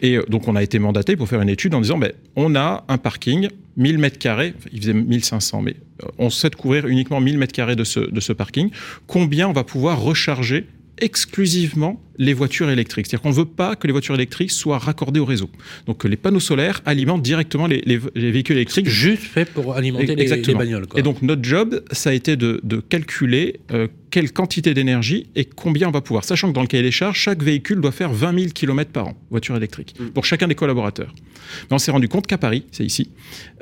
Et 0.00 0.16
euh, 0.16 0.24
donc 0.28 0.48
on 0.48 0.56
a 0.56 0.62
été 0.62 0.78
mandaté 0.78 1.16
pour 1.16 1.28
faire 1.28 1.40
une 1.40 1.48
étude 1.48 1.74
en 1.74 1.80
disant 1.80 1.98
ben, 1.98 2.12
on 2.36 2.54
a 2.54 2.84
un 2.88 2.98
parking 2.98 3.48
1000 3.76 3.98
mètres 3.98 4.18
carrés, 4.18 4.54
il 4.72 4.80
faisait 4.80 4.94
1500, 4.94 5.62
mais 5.62 5.76
euh, 6.02 6.08
on 6.18 6.30
souhaite 6.30 6.56
couvrir 6.56 6.86
uniquement 6.86 7.20
1000 7.20 7.38
mètres 7.38 7.52
carrés 7.52 7.76
de 7.76 7.84
ce, 7.84 8.00
de 8.00 8.20
ce 8.20 8.32
parking. 8.32 8.70
Combien 9.06 9.48
on 9.48 9.52
va 9.52 9.64
pouvoir 9.64 10.00
recharger 10.00 10.66
exclusivement 11.00 12.00
les 12.18 12.32
voitures 12.34 12.70
électriques. 12.70 13.06
C'est-à-dire 13.06 13.22
qu'on 13.22 13.30
ne 13.30 13.34
veut 13.34 13.44
pas 13.44 13.74
que 13.74 13.88
les 13.88 13.92
voitures 13.92 14.14
électriques 14.14 14.52
soient 14.52 14.78
raccordées 14.78 15.18
au 15.18 15.24
réseau. 15.24 15.50
Donc 15.86 15.98
que 15.98 16.06
les 16.08 16.16
panneaux 16.16 16.38
solaires 16.38 16.80
alimentent 16.86 17.22
directement 17.22 17.66
les, 17.66 17.82
les- 17.86 17.98
les 18.14 18.30
véhicules 18.30 18.54
électriques 18.56 18.88
Juste 18.88 19.22
fait 19.24 19.50
pour 19.50 19.74
alimenter 19.74 20.06
les, 20.06 20.14
les 20.16 20.22
Exactement. 20.22 20.58
bagnoles. 20.58 20.86
quoi. 20.86 21.00
et 21.00 21.02
donc 21.02 21.22
notre 21.22 21.42
job, 21.42 21.82
ça 21.90 22.10
a 22.10 22.12
été 22.12 22.36
de, 22.36 22.60
de 22.62 22.76
calculer 22.78 23.58
euh, 23.72 23.88
quelle 24.10 24.30
quantité 24.32 24.74
d'énergie 24.74 25.26
et 25.34 25.44
combien 25.44 25.88
on 25.88 25.90
va 25.90 26.02
pouvoir. 26.02 26.22
Sachant 26.24 26.48
que 26.50 26.52
dans 26.54 26.60
le 26.60 26.68
cahier 26.68 26.84
des 26.84 26.92
charges, 26.92 27.18
chaque 27.18 27.42
véhicule 27.42 27.80
doit 27.80 27.90
faire 27.90 28.12
20 28.12 28.38
000 28.38 28.50
km 28.54 28.90
par 28.92 29.08
an, 29.08 29.16
voiture 29.30 29.56
électrique, 29.56 29.94
Mm. 29.98 30.10
pour 30.10 30.24
chacun 30.24 30.46
des 30.46 30.54
collaborateurs. 30.54 31.12
Mais 31.68 31.74
on 31.74 31.78
s'est 31.78 31.90
rendu 31.90 32.06
compte 32.08 32.28
qu'à 32.28 32.38
Paris, 32.38 32.64
c'est 32.70 32.84
ici, 32.84 33.10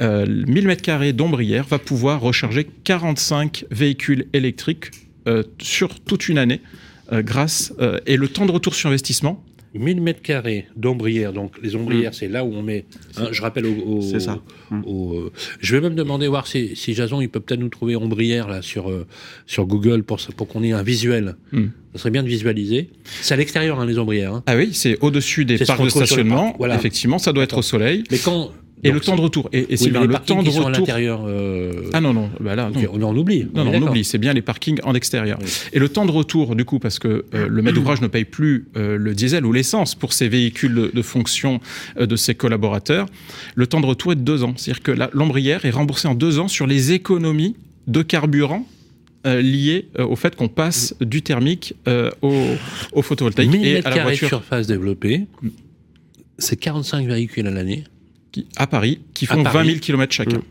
euh, 0.03 0.27
1000 0.27 0.67
m2 0.69 1.13
d'ombrière 1.13 1.65
va 1.65 1.79
pouvoir 1.79 2.21
recharger 2.21 2.67
45 2.85 3.65
véhicules 3.71 4.27
électriques 4.35 4.91
euh, 5.27 5.43
sur 5.61 6.01
toute 6.01 6.29
une 6.29 6.37
année. 6.37 6.61
Euh, 7.13 7.23
grâce 7.23 7.73
euh, 7.81 7.99
et 8.07 8.17
le 8.17 8.29
temps 8.29 8.47
de 8.47 8.53
retour 8.53 8.75
sur 8.75 8.89
investissement 8.89 9.43
1000 9.75 10.03
mètres 10.03 10.21
carrés 10.21 10.67
d'ombrières. 10.77 11.33
Donc, 11.33 11.55
les 11.63 11.75
ombrières, 11.77 12.13
c'est 12.13 12.29
là 12.29 12.45
où 12.45 12.53
on 12.53 12.63
met. 12.63 12.85
hein, 13.17 13.29
je 13.33 13.41
rappelle 13.41 13.65
au. 13.65 13.75
au- 13.87 14.03
C'est 14.03 14.21
ça. 14.21 14.39
Mm. 14.71 14.83
au, 14.85 15.15
euh, 15.15 15.33
je 15.61 15.75
vais 15.75 15.81
même 15.81 15.95
demander 15.95 16.29
voir 16.29 16.47
si, 16.47 16.77
si 16.77 16.93
Jason 16.93 17.23
il 17.23 17.31
peut 17.31 17.41
peut-être 17.41 17.61
nous 17.61 17.71
trouver 17.71 17.97
ombrière 17.97 18.49
là 18.49 18.61
sur 18.61 18.91
euh, 18.91 19.07
sur 19.47 19.65
Google 19.65 20.03
pour 20.03 20.19
pour 20.37 20.47
qu'on 20.47 20.63
ait 20.63 20.73
un 20.73 20.83
visuel. 20.83 21.37
Mm. 21.53 21.65
Ça 21.95 21.99
serait 22.01 22.11
bien 22.11 22.23
de 22.23 22.29
visualiser. 22.29 22.91
C'est 23.23 23.33
à 23.33 23.37
l'extérieur 23.39 23.81
hein, 23.81 23.87
les 23.87 23.99
ombrières. 23.99 24.35
hein. 24.35 24.43
ah 24.47 24.57
oui 24.57 24.71
c'est 24.75 24.99
au-dessus 25.01 25.47
des 25.47 25.57
parcs 25.59 25.83
de 25.83 25.89
stationnement 25.89 26.55
voilà. 26.59 26.75
effectivement 26.77 27.19
ça 27.19 27.33
doit 27.33 27.45
être 27.45 27.57
au 27.59 27.63
soleil 27.63 28.05
Mais 28.11 28.19
quand 28.19 28.51
et 28.85 28.89
donc, 28.91 28.95
le 28.95 29.01
temps 29.01 29.17
de 29.17 29.21
retour 29.21 29.49
et, 29.53 29.61
et 29.75 29.77
oui, 29.81 29.91
bien 29.91 30.01
les 30.01 30.07
le 30.09 30.13
parkings 30.13 30.37
temps 30.37 30.43
de 30.43 30.49
retour 30.49 30.71
l'intérieur. 30.71 31.23
euh, 31.27 31.73
ah 31.93 32.01
non 32.01 32.13
non 32.13 32.31
bah 32.41 32.57
là 32.57 32.71
on 32.93 33.03
en 33.03 33.17
oublie. 33.17 33.47
Non, 33.55 33.65
non, 33.65 33.73
on 33.75 33.83
oublie, 33.89 34.05
c'est 34.05 34.19
bien 34.19 34.33
les 34.33 34.43
parkings 34.43 34.79
en 34.83 34.95
extérieur. 34.95 35.39
Oui. 35.41 35.49
Et 35.73 35.79
le 35.79 35.89
temps 35.89 36.05
de 36.07 36.11
retour, 36.11 36.57
du 36.57 36.65
coup, 36.65 36.79
parce 36.79 36.99
que 36.99 37.25
euh, 37.35 37.47
le 37.49 37.63
maître 37.63 37.77
d'ouvrage 37.77 38.01
ne 38.01 38.09
paye 38.09 38.25
plus 38.25 38.67
euh, 38.77 38.97
le 38.97 39.15
diesel 39.15 39.47
ou 39.47 39.53
l'essence 39.53 39.95
pour 39.95 40.13
ses 40.13 40.29
véhicules 40.29 40.75
de, 40.75 40.91
de 40.93 41.03
fonction 41.03 41.61
de 41.99 42.17
ses 42.17 42.35
collaborateurs, 42.35 43.07
le 43.55 43.67
temps 43.67 43.81
de 43.81 43.87
retour 43.87 44.13
est 44.13 44.17
de 44.17 44.23
deux 44.23 44.43
ans. 44.43 44.55
C'est-à-dire 44.57 44.83
que 44.83 44.93
l'ombrière 45.17 45.65
est 45.65 45.71
remboursée 45.71 46.09
en 46.09 46.15
deux 46.15 46.39
ans 46.39 46.49
sur 46.49 46.67
les 46.67 46.93
économies 46.93 47.57
de 47.87 48.03
carburant 48.03 48.67
euh, 49.27 49.41
liées 49.41 49.89
euh, 49.99 50.05
au 50.05 50.17
fait 50.17 50.35
qu'on 50.35 50.49
passe 50.49 50.97
du 51.01 51.23
thermique 51.23 51.75
euh, 51.87 52.11
au, 52.23 52.33
au 52.93 53.03
photovoltaïque 53.03 53.51
1000 53.53 53.65
et 53.67 53.71
à 53.71 53.75
la 53.77 53.83
carrés 53.83 53.99
de 53.99 54.03
voiture 54.03 54.29
surface 54.29 54.67
développée. 54.67 55.27
C'est 56.39 56.57
45 56.57 57.07
véhicules 57.07 57.47
à 57.47 57.53
l'année. 57.53 57.85
Qui- 58.33 58.47
à 58.57 58.67
Paris 58.67 59.01
qui 59.15 59.27
font 59.27 59.43
Paris. 59.43 59.59
20 59.59 59.65
000 59.75 59.79
km 59.81 60.13
chacun. 60.13 60.39
Mm. 60.39 60.43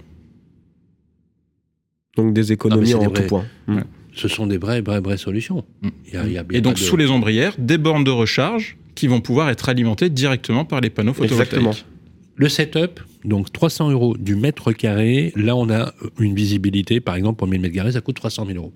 Donc 2.18 2.34
des 2.34 2.52
économies 2.52 2.88
c'est 2.88 2.96
en 2.96 3.08
des 3.10 3.22
tout 3.22 3.28
point. 3.28 3.46
Mm. 3.68 3.76
Ouais. 3.78 3.84
Ce 4.14 4.28
sont 4.28 4.46
des 4.46 4.58
vraies, 4.58 4.82
vraies, 4.82 5.00
vraies 5.00 5.18
solutions. 5.18 5.64
Mm. 5.82 5.88
Il 6.08 6.14
y 6.14 6.18
a- 6.18 6.24
il 6.28 6.32
y 6.34 6.38
a- 6.38 6.44
il 6.50 6.52
y 6.52 6.56
a 6.56 6.58
Et 6.58 6.62
donc, 6.62 6.76
de- 6.76 6.80
sous 6.80 6.98
les 6.98 7.08
ombrières, 7.10 7.56
des 7.58 7.78
bornes 7.78 8.04
de 8.04 8.12
recharge 8.12 8.78
qui 8.96 9.08
vont 9.08 9.22
pouvoir 9.22 9.50
être 9.50 9.70
alimentées 9.70 10.10
directement 10.10 10.66
par 10.66 10.82
les 10.82 10.90
panneaux 10.90 11.14
photovoltaïques. 11.14 11.54
Exactement. 11.54 11.88
Le 12.36 12.50
setup, 12.50 13.00
donc 13.24 13.52
300 13.54 13.92
euros 13.92 14.18
du 14.18 14.36
mètre 14.36 14.72
carré. 14.74 15.32
Là, 15.36 15.56
on 15.56 15.70
a 15.70 15.94
une 16.20 16.34
visibilité, 16.34 17.00
par 17.00 17.16
exemple, 17.16 17.38
pour 17.38 17.48
1000 17.48 17.62
mètres 17.62 17.76
carrés, 17.76 17.92
ça 17.92 18.02
coûte 18.02 18.16
300 18.16 18.46
000 18.46 18.58
euros. 18.58 18.74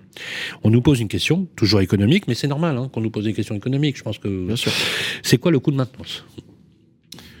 On 0.62 0.70
nous 0.70 0.80
pose 0.82 1.00
une 1.00 1.08
question, 1.08 1.48
toujours 1.56 1.80
économique, 1.80 2.28
mais 2.28 2.34
c'est 2.34 2.46
normal 2.48 2.76
hein, 2.76 2.88
qu'on 2.92 3.00
nous 3.00 3.10
pose 3.10 3.24
des 3.24 3.32
questions 3.32 3.54
économiques. 3.56 3.96
Je 3.98 4.02
pense 4.04 4.18
que 4.18 4.46
Bien 4.46 4.56
sûr. 4.56 4.70
c'est 5.22 5.38
quoi 5.38 5.50
le 5.50 5.58
coût 5.58 5.72
de 5.72 5.76
maintenance? 5.76 6.24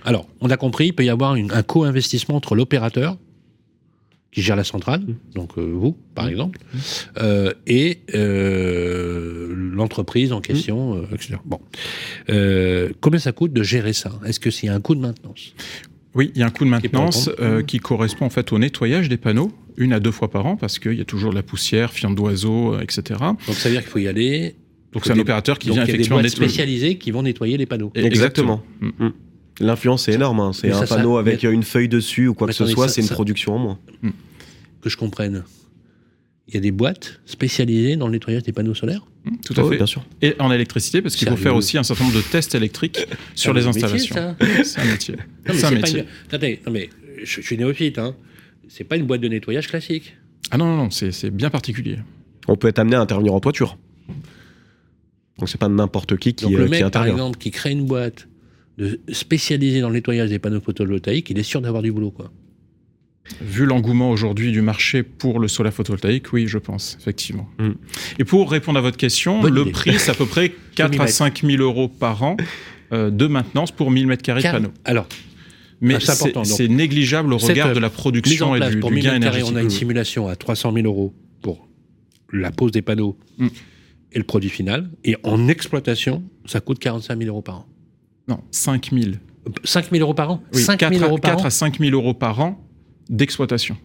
Alors, 0.06 0.26
on 0.40 0.48
a 0.50 0.56
compris, 0.56 0.86
il 0.86 0.92
peut 0.94 1.04
y 1.04 1.10
avoir 1.10 1.34
une- 1.34 1.52
un 1.52 1.62
co-investissement 1.62 2.36
entre 2.36 2.54
l'opérateur 2.54 3.18
qui 4.32 4.40
gère 4.42 4.56
la 4.56 4.64
centrale, 4.64 5.02
donc 5.34 5.52
euh, 5.58 5.62
vous, 5.62 5.96
par 6.14 6.28
exemple, 6.28 6.58
euh, 7.18 7.52
et 7.66 8.00
euh, 8.14 9.52
l'entreprise 9.74 10.32
en 10.32 10.40
question, 10.40 10.94
euh, 10.96 11.02
etc. 11.14 11.36
Bon. 11.44 11.58
Euh, 12.28 12.90
combien 13.00 13.18
ça 13.18 13.32
coûte 13.32 13.52
de 13.52 13.62
gérer 13.62 13.92
ça? 13.92 14.12
Est-ce 14.26 14.38
que 14.40 14.50
s'il 14.50 14.68
y 14.68 14.70
a 14.70 14.74
un 14.74 14.80
coût 14.80 14.94
de 14.94 15.00
maintenance? 15.00 15.54
Oui, 16.14 16.32
il 16.34 16.40
y 16.40 16.42
a 16.42 16.46
un 16.46 16.50
coût 16.50 16.64
de 16.64 16.70
maintenance 16.70 17.30
Qui 17.66 17.76
euh, 17.78 17.80
correspond 17.80 18.26
en 18.26 18.30
fait 18.30 18.52
au 18.52 18.58
nettoyage 18.58 19.08
des 19.08 19.16
panneaux, 19.16 19.52
une 19.76 19.92
à 19.92 20.00
deux 20.00 20.10
fois 20.12 20.30
par 20.30 20.46
an, 20.46 20.56
parce 20.56 20.78
qu'il 20.78 20.94
y 20.94 21.00
a 21.00 21.04
toujours 21.04 21.30
de 21.30 21.34
la 21.36 21.42
poussière, 21.42 21.92
fientes 21.92 22.14
d'oiseaux, 22.14 22.78
etc. 22.78 23.20
Donc 23.46 23.56
ça 23.56 23.68
veut 23.68 23.74
dire 23.74 23.82
qu'il 23.82 23.90
faut 23.90 23.98
y 23.98 24.08
aller. 24.08 24.54
Donc 24.92 25.04
c'est 25.04 25.12
un 25.12 25.18
opérateur 25.18 25.58
qui 25.58 25.68
Donc 25.68 25.74
vient 25.76 25.84
il 25.84 25.88
y 25.88 25.90
a 25.90 25.92
des 25.92 25.98
effectivement 26.00 26.22
nettoyer. 26.22 26.48
spécialisées 26.48 26.98
qui 26.98 27.10
vont 27.10 27.22
nettoyer 27.22 27.56
les 27.58 27.66
panneaux. 27.66 27.90
Exactement. 27.94 28.62
L'influence 29.60 30.08
est 30.08 30.12
énorme. 30.14 30.40
hein. 30.40 30.52
C'est 30.52 30.70
un 30.70 30.80
ça, 30.80 30.86
ça- 30.86 30.96
panneau 30.96 31.16
avec 31.16 31.42
mais- 31.42 31.52
une 31.52 31.62
feuille 31.62 31.88
dessus 31.88 32.28
ou 32.28 32.34
quoi 32.34 32.46
Mais 32.46 32.52
que 32.52 32.56
ce 32.56 32.66
soit, 32.66 32.88
c'est 32.88 33.00
une 33.00 33.06
ça- 33.06 33.14
production 33.14 33.54
en 33.54 33.58
moins. 33.58 33.78
Que 34.82 34.90
je 34.90 34.96
comprenne. 34.96 35.44
Il 36.48 36.54
y 36.54 36.56
a 36.58 36.60
des 36.60 36.70
boîtes 36.70 37.20
spécialisées 37.26 37.96
dans 37.96 38.06
le 38.06 38.12
nettoyage 38.12 38.42
des 38.44 38.52
panneaux 38.52 38.74
solaires 38.74 39.04
Mm, 39.24 39.36
Tout 39.44 39.54
à 39.56 39.64
Oui, 39.64 39.70
fait. 39.70 39.76
bien 39.78 39.86
sûr. 39.86 40.04
Et 40.22 40.36
en 40.38 40.52
électricité, 40.52 41.02
parce 41.02 41.16
qu'il 41.16 41.26
faut 41.28 41.36
faire 41.36 41.56
aussi 41.56 41.76
un 41.78 41.82
certain 41.82 42.04
nombre 42.04 42.14
de 42.16 42.22
tests 42.22 42.54
électriques 42.54 43.08
sur 43.34 43.52
les 43.52 43.66
installations. 43.66 44.36
C'est 44.62 44.78
un 44.80 44.84
métier. 44.84 45.16
C'est 45.52 45.64
un. 45.64 46.04
Attendez, 46.28 46.60
non, 46.64 46.70
mais 46.72 46.90
je, 47.24 47.40
suis 47.40 47.56
néophyte, 47.58 47.98
hein. 47.98 48.14
C'est 48.68 48.84
pas 48.84 48.96
une 48.96 49.04
boîte 49.06 49.20
de 49.22 49.26
nettoyage 49.28 49.66
classique. 49.66 50.16
Ah 50.52 50.58
non, 50.58 50.66
non, 50.66 50.76
non, 50.84 50.90
c'est 50.90 51.10
c'est 51.10 51.30
bien 51.30 51.50
particulier. 51.50 51.98
On 52.46 52.54
peut 52.56 52.68
être 52.68 52.78
amené 52.78 52.94
à 52.94 53.00
intervenir 53.00 53.34
en 53.34 53.40
toiture. 53.40 53.76
Donc 55.38 55.48
c'est 55.48 55.58
pas 55.58 55.68
n'importe 55.68 56.16
qui 56.18 56.34
qui, 56.34 56.44
Donc 56.44 56.54
euh, 56.54 56.58
le 56.58 56.64
qui 56.66 56.70
mec, 56.70 56.80
par 56.80 56.86
intervient. 56.86 57.12
exemple, 57.14 57.38
qui 57.38 57.50
crée 57.50 57.70
une 57.72 57.84
boîte 57.84 58.28
de 58.78 59.00
spécialisée 59.10 59.80
dans 59.80 59.88
le 59.88 59.94
nettoyage 59.94 60.30
des 60.30 60.38
panneaux 60.38 60.60
photovoltaïques, 60.60 61.30
il 61.30 61.38
est 61.38 61.42
sûr 61.42 61.60
d'avoir 61.60 61.82
du 61.82 61.92
boulot, 61.92 62.10
quoi. 62.10 62.30
Vu 63.40 63.66
l'engouement 63.66 64.10
aujourd'hui 64.10 64.52
du 64.52 64.60
marché 64.62 65.02
pour 65.02 65.40
le 65.40 65.48
solaire 65.48 65.72
photovoltaïque, 65.74 66.32
oui, 66.32 66.46
je 66.46 66.58
pense, 66.58 66.96
effectivement. 67.00 67.48
Mm. 67.58 67.70
Et 68.20 68.24
pour 68.24 68.48
répondre 68.50 68.78
à 68.78 68.82
votre 68.82 68.96
question, 68.96 69.40
Bonne 69.40 69.54
le 69.54 69.62
idée. 69.62 69.70
prix, 69.72 69.98
c'est 69.98 70.12
à 70.12 70.14
peu 70.14 70.26
près 70.26 70.52
4 70.76 70.90
m'y 70.92 70.96
à 70.98 71.00
mettre. 71.02 71.12
5 71.12 71.42
000 71.44 71.60
euros 71.62 71.88
par 71.88 72.22
an 72.22 72.36
euh, 72.92 73.10
de 73.10 73.26
maintenance 73.26 73.72
pour 73.72 73.90
1000 73.90 74.06
mètres 74.06 74.22
carrés 74.22 74.40
de 74.40 74.42
Car- 74.44 74.52
panneaux. 74.54 74.72
Alors, 74.84 75.08
Mais 75.80 75.96
Ah, 75.96 76.44
c'est 76.44 76.68
négligeable 76.68 77.32
au 77.32 77.38
regard 77.38 77.68
euh, 77.68 77.74
de 77.74 77.80
la 77.80 77.90
production 77.90 78.54
et 78.54 78.60
du, 78.70 78.78
pour 78.78 78.90
du 78.90 78.96
1000 78.96 79.04
gain 79.04 79.14
énergétique. 79.16 79.50
on 79.52 79.56
a 79.56 79.62
une 79.62 79.70
simulation 79.70 80.28
à 80.28 80.36
300 80.36 80.72
000 80.72 80.86
euros 80.86 81.12
pour 81.42 81.66
la 82.32 82.50
pose 82.52 82.70
des 82.72 82.82
panneaux 82.82 83.18
Mm. 83.38 83.48
et 84.12 84.18
le 84.18 84.24
produit 84.24 84.50
final. 84.50 84.88
Et 85.04 85.16
en 85.24 85.48
exploitation, 85.48 86.22
ça 86.44 86.60
coûte 86.60 86.78
45 86.78 87.18
000 87.18 87.28
euros 87.28 87.42
par 87.42 87.56
an. 87.56 87.66
Non, 88.28 88.40
5 88.50 88.90
000. 88.92 89.16
5 89.64 89.90
000 89.90 90.02
euros 90.02 90.14
par 90.14 90.30
an 90.30 90.42
Oui, 90.52 90.60
5 90.62 90.78
4, 90.78 90.92
000 90.92 91.04
à, 91.04 91.08
euros 91.08 91.18
par 91.18 91.32
4 91.32 91.42
an 91.42 91.46
à 91.46 91.50
5 91.50 91.78
000 91.78 91.92
euros 91.92 92.14
par 92.14 92.40
an 92.40 92.60
d'exploitation. 93.08 93.76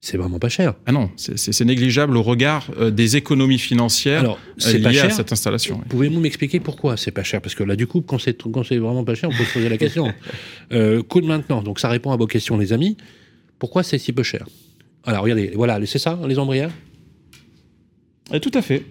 c'est 0.00 0.16
vraiment 0.16 0.38
pas 0.38 0.48
cher. 0.48 0.74
Ah 0.86 0.92
non, 0.92 1.10
c'est 1.16 1.64
négligeable 1.64 2.16
au 2.16 2.22
regard 2.22 2.70
euh, 2.78 2.90
des 2.90 3.16
économies 3.16 3.58
financières 3.58 4.20
Alors, 4.20 4.38
liées 4.64 4.78
pas 4.80 4.92
cher. 4.92 5.04
à 5.06 5.10
cette 5.10 5.32
installation. 5.32 5.80
Pouvez-vous 5.88 6.20
m'expliquer 6.20 6.60
pourquoi 6.60 6.96
c'est 6.96 7.10
pas 7.10 7.22
cher? 7.22 7.42
Parce 7.42 7.54
que 7.54 7.64
là, 7.64 7.76
du 7.76 7.86
coup, 7.86 8.00
quand 8.00 8.18
c'est 8.18 8.42
vraiment 8.78 9.04
pas 9.04 9.14
cher, 9.14 9.28
on 9.28 9.36
peut 9.36 9.44
se 9.44 9.52
poser 9.52 9.68
la 9.68 9.76
question. 9.76 10.12
euh, 10.72 11.02
coût 11.02 11.20
de 11.20 11.26
maintenant, 11.26 11.62
donc 11.62 11.80
ça 11.80 11.88
répond 11.88 12.12
à 12.12 12.16
vos 12.16 12.26
questions, 12.26 12.56
les 12.56 12.72
amis. 12.72 12.96
Pourquoi 13.58 13.82
c'est 13.82 13.98
si 13.98 14.12
peu 14.12 14.22
cher? 14.22 14.46
Alors, 15.04 15.22
regardez, 15.22 15.52
voilà, 15.54 15.78
c'est 15.86 15.98
ça, 15.98 16.18
les 16.26 16.38
ombrières 16.38 16.70
et 18.32 18.40
Tout 18.40 18.50
à 18.54 18.62
fait. 18.62 18.84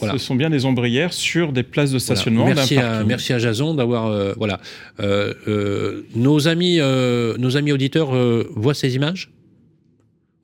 Ce 0.00 0.18
sont 0.18 0.34
bien 0.34 0.50
des 0.50 0.64
ombrières 0.64 1.12
sur 1.12 1.52
des 1.52 1.62
places 1.62 1.90
de 1.90 1.98
stationnement. 1.98 2.46
Merci, 2.46 2.78
à, 2.78 3.04
merci 3.04 3.32
à 3.32 3.38
Jason 3.38 3.74
d'avoir. 3.74 4.06
Euh, 4.06 4.34
voilà. 4.36 4.60
Euh, 5.00 5.34
euh, 5.48 6.02
nos, 6.14 6.48
amis, 6.48 6.78
nos 6.78 7.56
amis 7.56 7.72
auditeurs 7.72 8.10
voient 8.54 8.74
ces 8.74 8.94
images? 8.94 9.30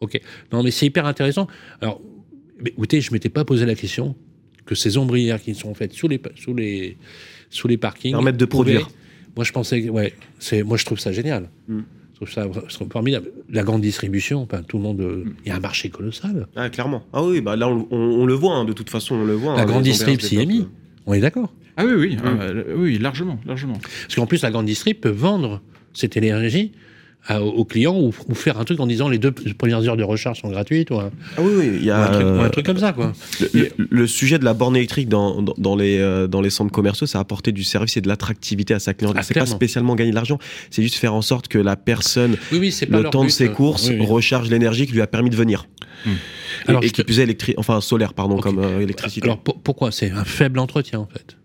Ok. 0.00 0.20
Non, 0.52 0.62
mais 0.62 0.70
c'est 0.70 0.86
hyper 0.86 1.07
intéressant. 1.07 1.46
Alors, 1.80 2.00
écoutez, 2.64 3.00
je 3.00 3.11
ne 3.11 3.14
m'étais 3.14 3.28
pas 3.28 3.44
posé 3.44 3.66
la 3.66 3.74
question 3.74 4.16
que 4.66 4.74
ces 4.74 4.96
ombrières 4.96 5.40
qui 5.40 5.55
sont 5.55 5.74
faites 5.74 5.92
sous 5.92 6.09
les, 6.09 6.20
sous 6.36 6.55
les, 6.55 6.96
sous 7.50 7.68
les 7.68 7.76
parkings. 7.76 8.12
Permettent 8.12 8.36
de 8.36 8.44
produire. 8.44 8.88
moi, 9.36 9.44
je 9.44 9.53
pensais. 9.53 9.88
Ouais, 9.88 10.14
moi, 10.64 10.76
je 10.76 10.84
trouve 10.84 10.98
ça 10.98 11.12
génial. 11.12 11.48
Mm 11.68 11.80
ça 12.27 12.47
formidable. 12.91 13.31
La 13.51 13.62
grande 13.62 13.83
distribution, 13.83 14.43
enfin, 14.43 14.62
tout 14.62 14.77
le 14.77 14.83
monde. 14.83 15.25
Il 15.45 15.49
y 15.49 15.53
a 15.53 15.57
un 15.57 15.61
marché 15.61 15.89
colossal. 15.91 16.47
Ah, 16.57 16.68
clairement. 16.70 17.05
Ah 17.12 17.23
oui, 17.23 17.41
bah 17.41 17.57
là, 17.57 17.68
on, 17.68 18.27
le 18.27 18.35
voit, 18.35 18.55
hein, 18.55 18.64
de 18.64 18.73
toute 18.73 18.91
façon, 18.91 19.16
on 19.16 19.25
le 19.25 19.35
voit. 19.35 19.57
La 19.57 19.62
hein, 19.62 19.66
grande 19.66 19.83
distrib 19.83 20.20
s'y 20.20 20.39
est 20.39 20.47
mis. 20.47 20.68
On 21.07 21.14
est 21.14 21.20
d'accord 21.20 21.53
Ah 21.77 21.85
oui, 21.85 21.93
oui, 21.95 22.16
ah, 22.25 22.47
oui, 22.77 22.99
largement, 22.99 23.39
largement. 23.47 23.79
Parce 24.03 24.14
qu'en 24.14 24.27
plus, 24.27 24.43
la 24.43 24.51
grande 24.51 24.66
distrib 24.66 24.99
peut 24.99 25.11
vendre 25.11 25.61
cette 25.95 26.16
énergie 26.16 26.73
aux 27.31 27.64
clients 27.64 27.99
ou, 27.99 28.12
faire 28.35 28.59
un 28.59 28.64
truc 28.64 28.81
en 28.81 28.87
disant 28.87 29.09
les 29.09 29.18
deux 29.18 29.31
premières 29.31 29.87
heures 29.89 29.97
de 29.97 30.03
recharge 30.03 30.41
sont 30.41 30.51
gratuites 30.51 30.91
ou 30.91 30.99
un, 30.99 31.11
ah 31.37 31.41
oui, 31.41 31.70
il 31.77 31.85
y 31.85 31.91
a 31.91 32.11
un, 32.11 32.49
truc, 32.51 32.66
comme 32.66 32.79
ça 32.79 32.93
quoi. 32.93 33.12
Le, 33.91 34.07
sujet 34.07 34.39
de 34.39 34.45
la 34.45 34.55
borne 34.55 34.77
électrique 34.77 35.09
dans, 35.09 35.41
dans, 35.41 35.77
les, 35.77 35.99
euh, 35.99 36.27
dans 36.27 36.41
les 36.41 36.51
centres 36.51 36.73
commerciaux, 36.73 37.07
ça 37.07 37.18
a 37.18 37.20
apporté 37.20 37.53
du 37.53 37.62
service 37.62 37.97
et 37.97 38.01
de 38.01 38.09
l'attractivité 38.09 38.75
à 38.75 38.81
sa 38.81 38.93
clientèle. 38.93 39.20
Ah, 39.20 39.23
c'est 39.23 39.35
pas 39.35 39.47
spécialement 39.47 39.95
gagner 39.95 40.11
de 40.11 40.16
l'argent, 40.16 40.39
c'est 40.70 40.83
juste 40.83 40.97
faire 40.97 41.14
en 41.14 41.23
sorte 41.23 41.49
que 41.49 41.59
la 41.59 41.77
personne, 41.77 42.37
le 42.51 43.11
temps 43.11 43.25
de 43.25 43.31
ses 43.31 43.49
courses, 43.49 43.91
recharge 44.01 44.51
l'énergie 44.51 44.87
qui 44.87 44.93
lui 44.93 45.03
a 45.03 45.07
permis 45.07 45.31
de 45.31 45.37
venir. 45.37 45.66
Hmm. 46.05 46.11
Alors, 46.66 46.85
et, 46.85 46.91
qui 46.91 47.05
plus 47.05 47.20
est 47.20 47.55
enfin 47.57 47.81
solaire 47.81 48.14
pardon 48.14 48.39
comme 48.39 48.59
euh, 48.59 48.81
électricité. 48.81 49.27
Alors 49.27 49.41
pourquoi? 49.41 49.93
C'est 49.93 50.11
un 50.11 50.25
faible 50.25 50.59
entretien 50.59 50.99
en 50.99 51.07
fait 51.07 51.37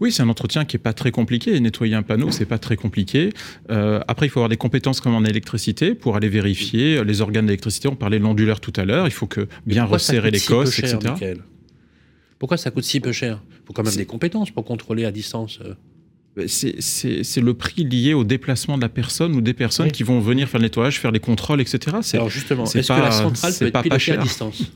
oui, 0.00 0.12
c'est 0.12 0.22
un 0.22 0.28
entretien 0.28 0.64
qui 0.64 0.76
est 0.76 0.80
pas 0.80 0.92
très 0.92 1.10
compliqué. 1.10 1.58
Nettoyer 1.60 1.94
un 1.94 2.02
panneau, 2.02 2.30
c'est 2.30 2.46
pas 2.46 2.58
très 2.58 2.76
compliqué. 2.76 3.32
Euh, 3.70 4.00
après, 4.08 4.26
il 4.26 4.28
faut 4.30 4.40
avoir 4.40 4.48
des 4.48 4.56
compétences 4.56 5.00
comme 5.00 5.14
en 5.14 5.24
électricité 5.24 5.94
pour 5.94 6.16
aller 6.16 6.28
vérifier 6.28 7.04
les 7.04 7.20
organes 7.20 7.46
d'électricité. 7.46 7.88
On 7.88 7.96
parlait 7.96 8.18
de 8.18 8.24
l'onduleur 8.24 8.60
tout 8.60 8.72
à 8.76 8.84
l'heure. 8.84 9.06
Il 9.06 9.12
faut 9.12 9.26
que 9.26 9.46
bien 9.66 9.84
resserrer 9.84 10.30
les 10.30 10.40
cosses, 10.40 10.78
etc. 10.78 11.34
Pourquoi 12.38 12.56
ça 12.56 12.70
coûte 12.70 12.84
si 12.84 13.00
peu 13.00 13.12
cher? 13.12 13.42
Il 13.50 13.66
faut 13.66 13.72
quand 13.74 13.84
même 13.84 13.94
des 13.94 14.06
compétences 14.06 14.50
pour 14.50 14.64
contrôler 14.64 15.04
à 15.04 15.12
distance. 15.12 15.58
Euh. 15.62 15.74
Ben, 16.36 16.46
c'est 16.48 17.40
le 17.40 17.54
prix 17.54 17.84
lié 17.84 18.14
au 18.14 18.24
déplacement 18.24 18.76
de 18.76 18.82
la 18.82 18.88
personne 18.88 19.34
ou 19.34 19.40
des 19.40 19.52
personnes 19.52 19.90
qui 19.90 20.04
vont 20.04 20.20
venir 20.20 20.48
faire 20.48 20.60
le 20.60 20.66
nettoyage, 20.66 20.98
faire 20.98 21.10
les 21.10 21.20
contrôles, 21.20 21.60
etc. 21.60 21.96
Alors 22.14 22.30
justement, 22.30 22.64
est-ce 22.64 22.88
que 22.88 23.00
la 23.00 23.10
centrale 23.10 23.52
peut 23.58 23.66
être 23.66 23.82
pilotée 23.82 24.12
à 24.12 24.16
distance? 24.16 24.72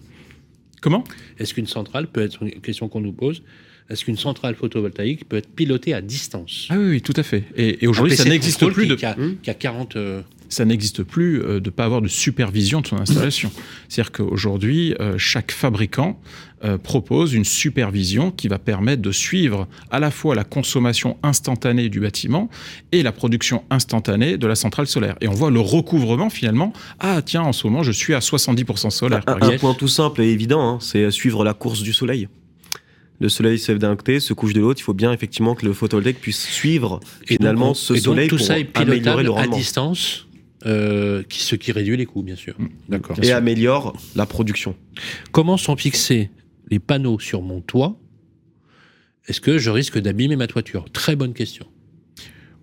Comment? 0.81 1.05
Est-ce 1.39 1.55
qu'une 1.55 1.67
centrale 1.67 2.09
peut 2.09 2.23
être 2.23 2.43
une 2.43 2.61
question 2.61 2.89
qu'on 2.89 3.01
nous 3.01 3.13
pose? 3.13 3.43
Est-ce 3.91 4.07
qu'une 4.07 4.17
centrale 4.17 4.55
photovoltaïque 4.55 5.29
peut 5.29 5.37
être 5.37 5.49
pilotée 5.49 5.93
à 5.93 6.01
distance 6.01 6.69
Ah 6.71 6.77
oui, 6.79 7.03
tout 7.03 7.13
à 7.17 7.23
fait. 7.23 7.45
Et, 7.55 7.87
aujourd'hui, 7.87 8.17
ça 8.17 8.25
n'existe 8.25 8.67
plus 8.71 8.87
de. 8.87 8.95
Qui 8.95 9.05
a, 9.51 9.55
40. 9.55 9.97
Euh, 9.97 10.23
ça 10.49 10.65
n'existe 10.65 11.03
plus 11.03 11.43
euh, 11.43 11.61
de 11.61 11.67
ne 11.67 11.71
pas 11.71 11.85
avoir 11.85 12.01
de 12.01 12.09
supervision 12.09 12.81
de 12.81 12.87
son 12.87 12.97
installation. 12.97 13.51
C'est-à-dire 13.89 14.13
qu'aujourd'hui, 14.13 14.95
euh, 15.01 15.19
chaque 15.19 15.53
fabricant 15.53 16.21
propose 16.83 17.35
une 17.35 17.45
supervision 17.45 18.31
qui 18.31 18.49
va 18.49 18.59
permettre 18.59 19.03
de 19.03 19.13
suivre 19.13 19.69
à 19.91 20.01
la 20.01 20.11
fois 20.11 20.35
la 20.35 20.45
consommation 20.45 21.19
instantanée 21.23 21.91
du 21.91 22.01
bâtiment 22.01 22.49
et 22.91 23.03
la 23.03 23.13
production 23.13 23.65
instantanée 23.69 24.39
de 24.39 24.47
la 24.47 24.55
centrale 24.55 24.87
solaire. 24.87 25.15
Et 25.21 25.29
on 25.29 25.35
voit 25.35 25.51
le 25.51 25.61
recouvrement 25.61 26.31
finalement. 26.31 26.73
Ah 27.01 27.21
tiens, 27.21 27.43
en 27.43 27.53
ce 27.53 27.67
moment, 27.67 27.83
je 27.83 27.93
suis 27.93 28.15
à 28.15 28.21
70% 28.21 28.89
solaire. 28.89 29.21
Un, 29.27 29.59
point 29.59 29.75
tout 29.75 29.89
simple 29.89 30.23
et 30.23 30.31
évident, 30.31 30.67
hein, 30.67 30.79
c'est 30.81 31.11
suivre 31.11 31.45
la 31.45 31.53
course 31.53 31.83
du 31.83 31.93
soleil 31.93 32.29
le 33.21 33.29
soleil 33.29 33.59
se 33.59 33.71
lève 33.71 33.81
d'un 33.81 33.97
côté, 33.97 34.21
se 34.21 34.33
couche 34.35 34.53
de 34.53 34.61
l'autre. 34.61 34.81
Il 34.81 34.85
faut 34.85 34.95
bien 34.95 35.13
effectivement 35.13 35.55
que 35.55 35.65
le 35.65 35.73
photovoltaïque 35.73 36.21
puisse 36.21 36.47
suivre 36.49 37.01
finalement 37.27 37.75
ce 37.75 37.95
soleil 37.95 38.29
tout 38.29 38.37
pour 38.37 38.45
ça 38.45 38.59
est 38.59 38.77
améliorer 38.77 39.23
le 39.23 39.31
rendement. 39.31 39.55
à 39.55 39.57
distance, 39.57 40.27
euh, 40.67 41.23
qui, 41.23 41.43
ce 41.43 41.57
qui 41.57 41.73
réduit 41.73 41.97
les 41.97 42.07
coûts, 42.07 42.23
bien 42.23 42.37
sûr. 42.37 42.55
Mm, 42.59 42.67
d'accord. 42.89 43.17
Et 43.23 43.33
améliore 43.33 43.97
la 44.17 44.27
production. 44.27 44.75
Comment 45.31 45.57
sont 45.57 45.77
fixés 45.77 46.31
les 46.71 46.79
panneaux 46.79 47.19
sur 47.19 47.43
mon 47.43 47.61
toit? 47.61 47.97
Est-ce 49.27 49.41
que 49.41 49.59
je 49.59 49.71
risque 49.71 49.99
d'abîmer 49.99 50.37
ma 50.37 50.47
toiture? 50.47 50.85
Très 50.93 51.17
bonne 51.17 51.33
question. 51.33 51.67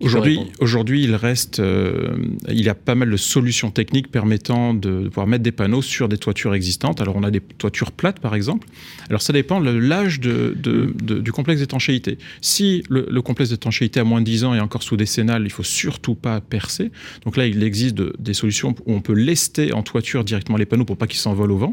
Aujourd'hui, 0.02 0.40
aujourd'hui, 0.58 1.04
il 1.04 1.14
reste, 1.14 1.60
euh, 1.60 2.16
il 2.48 2.62
y 2.62 2.68
a 2.68 2.74
pas 2.74 2.94
mal 2.94 3.10
de 3.10 3.16
solutions 3.16 3.70
techniques 3.70 4.10
permettant 4.10 4.74
de, 4.74 5.08
pouvoir 5.08 5.26
mettre 5.26 5.44
des 5.44 5.52
panneaux 5.52 5.82
sur 5.82 6.08
des 6.08 6.18
toitures 6.18 6.54
existantes. 6.54 7.00
Alors, 7.00 7.16
on 7.16 7.22
a 7.22 7.30
des 7.30 7.40
toitures 7.40 7.92
plates, 7.92 8.18
par 8.18 8.34
exemple. 8.34 8.66
Alors, 9.08 9.22
ça 9.22 9.32
dépend 9.32 9.60
de 9.60 9.70
l'âge 9.70 10.20
de, 10.20 10.56
du 11.00 11.32
complexe 11.32 11.60
d'étanchéité. 11.60 12.18
Si 12.40 12.82
le, 12.88 13.22
complexe 13.22 13.50
d'étanchéité 13.50 14.00
a 14.00 14.04
moins 14.04 14.20
de 14.20 14.26
10 14.26 14.44
ans 14.44 14.54
et 14.54 14.60
encore 14.60 14.82
sous 14.82 14.96
décennale, 14.96 15.44
il 15.44 15.52
faut 15.52 15.62
surtout 15.62 16.16
pas 16.16 16.40
percer. 16.40 16.90
Donc 17.24 17.36
là, 17.36 17.46
il 17.46 17.62
existe 17.62 17.96
des 18.20 18.34
solutions 18.34 18.74
où 18.86 18.92
on 18.92 19.00
peut 19.00 19.14
lester 19.14 19.72
en 19.72 19.82
toiture 19.82 20.24
directement 20.24 20.58
les 20.58 20.66
panneaux 20.66 20.84
pour 20.84 20.96
pas 20.96 21.06
qu'ils 21.06 21.20
s'envolent 21.20 21.52
au 21.52 21.58
vent, 21.58 21.72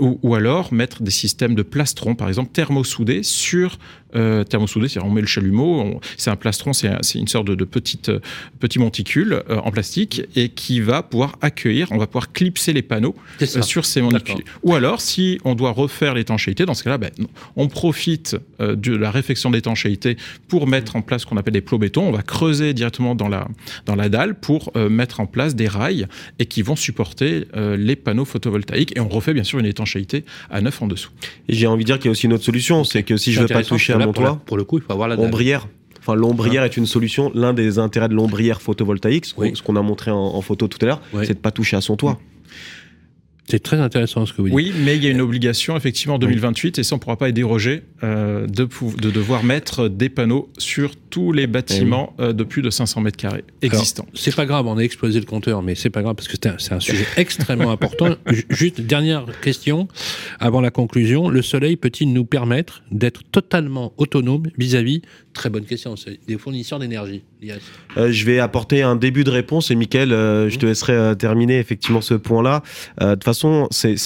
ou, 0.00 0.18
ou, 0.22 0.34
alors 0.34 0.72
mettre 0.72 1.02
des 1.02 1.10
systèmes 1.10 1.54
de 1.54 1.62
plastron, 1.62 2.14
par 2.14 2.28
exemple 2.28 2.50
thermosoudés 2.52 3.22
sur 3.22 3.78
euh, 4.16 4.42
thermosoudé, 4.42 4.88
c'est-à-dire 4.88 5.10
on 5.10 5.12
met 5.12 5.20
le 5.20 5.26
chalumeau, 5.26 6.00
c'est 6.16 6.30
un 6.30 6.36
plastron, 6.36 6.72
c'est 6.72 6.88
une 7.14 7.28
sorte 7.28 7.46
de 7.46 7.64
petite, 7.70 8.08
euh, 8.08 8.20
petit 8.58 8.78
monticule 8.78 9.42
euh, 9.48 9.56
en 9.58 9.70
plastique 9.70 10.22
et 10.36 10.48
qui 10.48 10.80
va 10.80 11.02
pouvoir 11.02 11.36
accueillir, 11.40 11.88
on 11.90 11.98
va 11.98 12.06
pouvoir 12.06 12.32
clipser 12.32 12.72
les 12.72 12.82
panneaux 12.82 13.14
euh, 13.40 13.62
sur 13.62 13.84
ces 13.84 14.00
monticules. 14.00 14.44
Ou 14.62 14.74
alors, 14.74 15.00
si 15.00 15.38
on 15.44 15.54
doit 15.54 15.70
refaire 15.70 16.14
l'étanchéité, 16.14 16.66
dans 16.66 16.74
ce 16.74 16.84
cas-là, 16.84 16.98
ben, 16.98 17.10
on 17.56 17.68
profite 17.68 18.36
de 18.60 18.96
la 18.96 19.10
réfection 19.10 19.50
d'étanchéité 19.50 20.16
pour 20.48 20.66
mettre 20.66 20.96
en 20.96 21.02
place 21.02 21.22
ce 21.22 21.26
qu'on 21.26 21.36
appelle 21.36 21.54
des 21.54 21.60
plots 21.60 21.78
béton. 21.78 22.02
On 22.02 22.12
va 22.12 22.22
creuser 22.22 22.74
directement 22.74 23.14
dans 23.14 23.28
la, 23.28 23.48
dans 23.86 23.94
la 23.94 24.08
dalle 24.08 24.34
pour 24.34 24.72
mettre 24.76 25.20
en 25.20 25.26
place 25.26 25.54
des 25.54 25.68
rails 25.68 26.06
et 26.38 26.46
qui 26.46 26.62
vont 26.62 26.76
supporter 26.76 27.46
les 27.54 27.96
panneaux 27.96 28.24
photovoltaïques. 28.24 28.96
Et 28.96 29.00
on 29.00 29.08
refait 29.08 29.34
bien 29.34 29.44
sûr 29.44 29.58
une 29.58 29.66
étanchéité 29.66 30.24
à 30.50 30.60
neuf 30.60 30.80
en 30.82 30.86
dessous. 30.86 31.10
Et 31.48 31.54
j'ai 31.54 31.66
envie 31.66 31.84
de 31.84 31.86
dire 31.86 31.98
qu'il 31.98 32.06
y 32.06 32.08
a 32.08 32.12
aussi 32.12 32.26
une 32.26 32.32
autre 32.32 32.44
solution, 32.44 32.84
c'est 32.84 33.02
que 33.02 33.16
si 33.16 33.32
je 33.32 33.40
ne 33.40 33.46
veux 33.46 33.54
pas 33.54 33.64
toucher 33.64 33.92
à 33.92 33.98
mon 33.98 34.12
toit, 34.12 34.40
pour, 34.46 34.56
le 34.56 34.64
coup, 34.64 34.78
il 34.78 34.84
faut 34.84 34.92
avoir 34.92 35.08
la 35.08 35.18
ombrière. 35.18 35.66
Enfin, 36.08 36.18
l'ombrière 36.18 36.64
est 36.64 36.78
une 36.78 36.86
solution. 36.86 37.30
L'un 37.34 37.52
des 37.52 37.78
intérêts 37.78 38.08
de 38.08 38.14
l'ombrière 38.14 38.62
photovoltaïque, 38.62 39.26
ce 39.26 39.62
qu'on 39.62 39.76
a 39.76 39.82
montré 39.82 40.10
en, 40.10 40.40
photo 40.40 40.66
tout 40.66 40.78
à 40.80 40.86
l'heure, 40.86 41.02
c'est 41.22 41.34
de 41.34 41.38
pas 41.38 41.50
toucher 41.50 41.76
à 41.76 41.82
son 41.82 41.96
toit. 41.96 42.18
C'est 43.48 43.62
très 43.62 43.78
intéressant 43.78 44.26
ce 44.26 44.32
que 44.32 44.42
vous 44.42 44.48
dites. 44.48 44.54
Oui, 44.54 44.72
mais 44.84 44.96
il 44.96 45.04
y 45.04 45.06
a 45.06 45.10
une 45.10 45.22
obligation 45.22 45.74
effectivement 45.76 46.16
en 46.16 46.18
2028 46.18 46.78
et 46.78 46.82
ça 46.82 46.94
on 46.94 46.98
ne 46.98 47.00
pourra 47.00 47.16
pas 47.16 47.30
y 47.30 47.32
déroger 47.32 47.82
euh, 48.02 48.46
de, 48.46 48.68
de, 49.00 49.10
devoir 49.10 49.42
mettre 49.42 49.88
des 49.88 50.10
panneaux 50.10 50.50
sur 50.58 50.96
tous 50.96 51.32
les 51.32 51.46
bâtiments 51.46 52.14
eh 52.18 52.22
euh, 52.22 52.32
de 52.34 52.44
plus 52.44 52.60
de 52.60 52.68
500 52.68 53.00
mètres 53.00 53.16
carrés 53.16 53.44
existants. 53.62 54.06
C'est 54.12 54.36
pas 54.36 54.44
grave, 54.44 54.66
on 54.66 54.76
a 54.76 54.82
explosé 54.82 55.18
le 55.18 55.24
compteur, 55.24 55.62
mais 55.62 55.74
c'est 55.74 55.88
pas 55.88 56.02
grave 56.02 56.14
parce 56.14 56.28
que 56.28 56.36
c'est 56.58 56.72
un, 56.72 56.80
sujet 56.80 57.06
extrêmement 57.16 57.70
important. 57.70 58.16
Juste 58.50 58.82
dernière 58.82 59.24
question 59.40 59.88
avant 60.40 60.60
la 60.60 60.70
conclusion. 60.70 61.30
Le 61.30 61.40
soleil 61.40 61.76
peut-il 61.76 62.12
nous 62.12 62.26
permettre 62.26 62.82
d'être 62.90 63.22
totalement 63.32 63.94
autonome 63.96 64.48
vis-à-vis 64.58 65.00
Très 65.32 65.50
bonne 65.50 65.64
question. 65.64 65.94
Des 66.26 66.36
fournisseurs 66.36 66.80
d'énergie. 66.80 67.22
Euh, 67.96 68.10
je 68.10 68.24
vais 68.24 68.38
apporter 68.38 68.82
un 68.82 68.96
début 68.96 69.24
de 69.24 69.30
réponse 69.30 69.70
et 69.70 69.74
Mickaël, 69.74 70.12
euh, 70.12 70.48
je 70.50 70.58
te 70.58 70.66
laisserai 70.66 70.92
euh, 70.92 71.14
terminer 71.14 71.58
effectivement 71.58 72.00
ce 72.00 72.14
point-là. 72.14 72.62
de 73.00 73.14
toute 73.14 73.24
façon, 73.38 73.68
c'est 73.70 73.96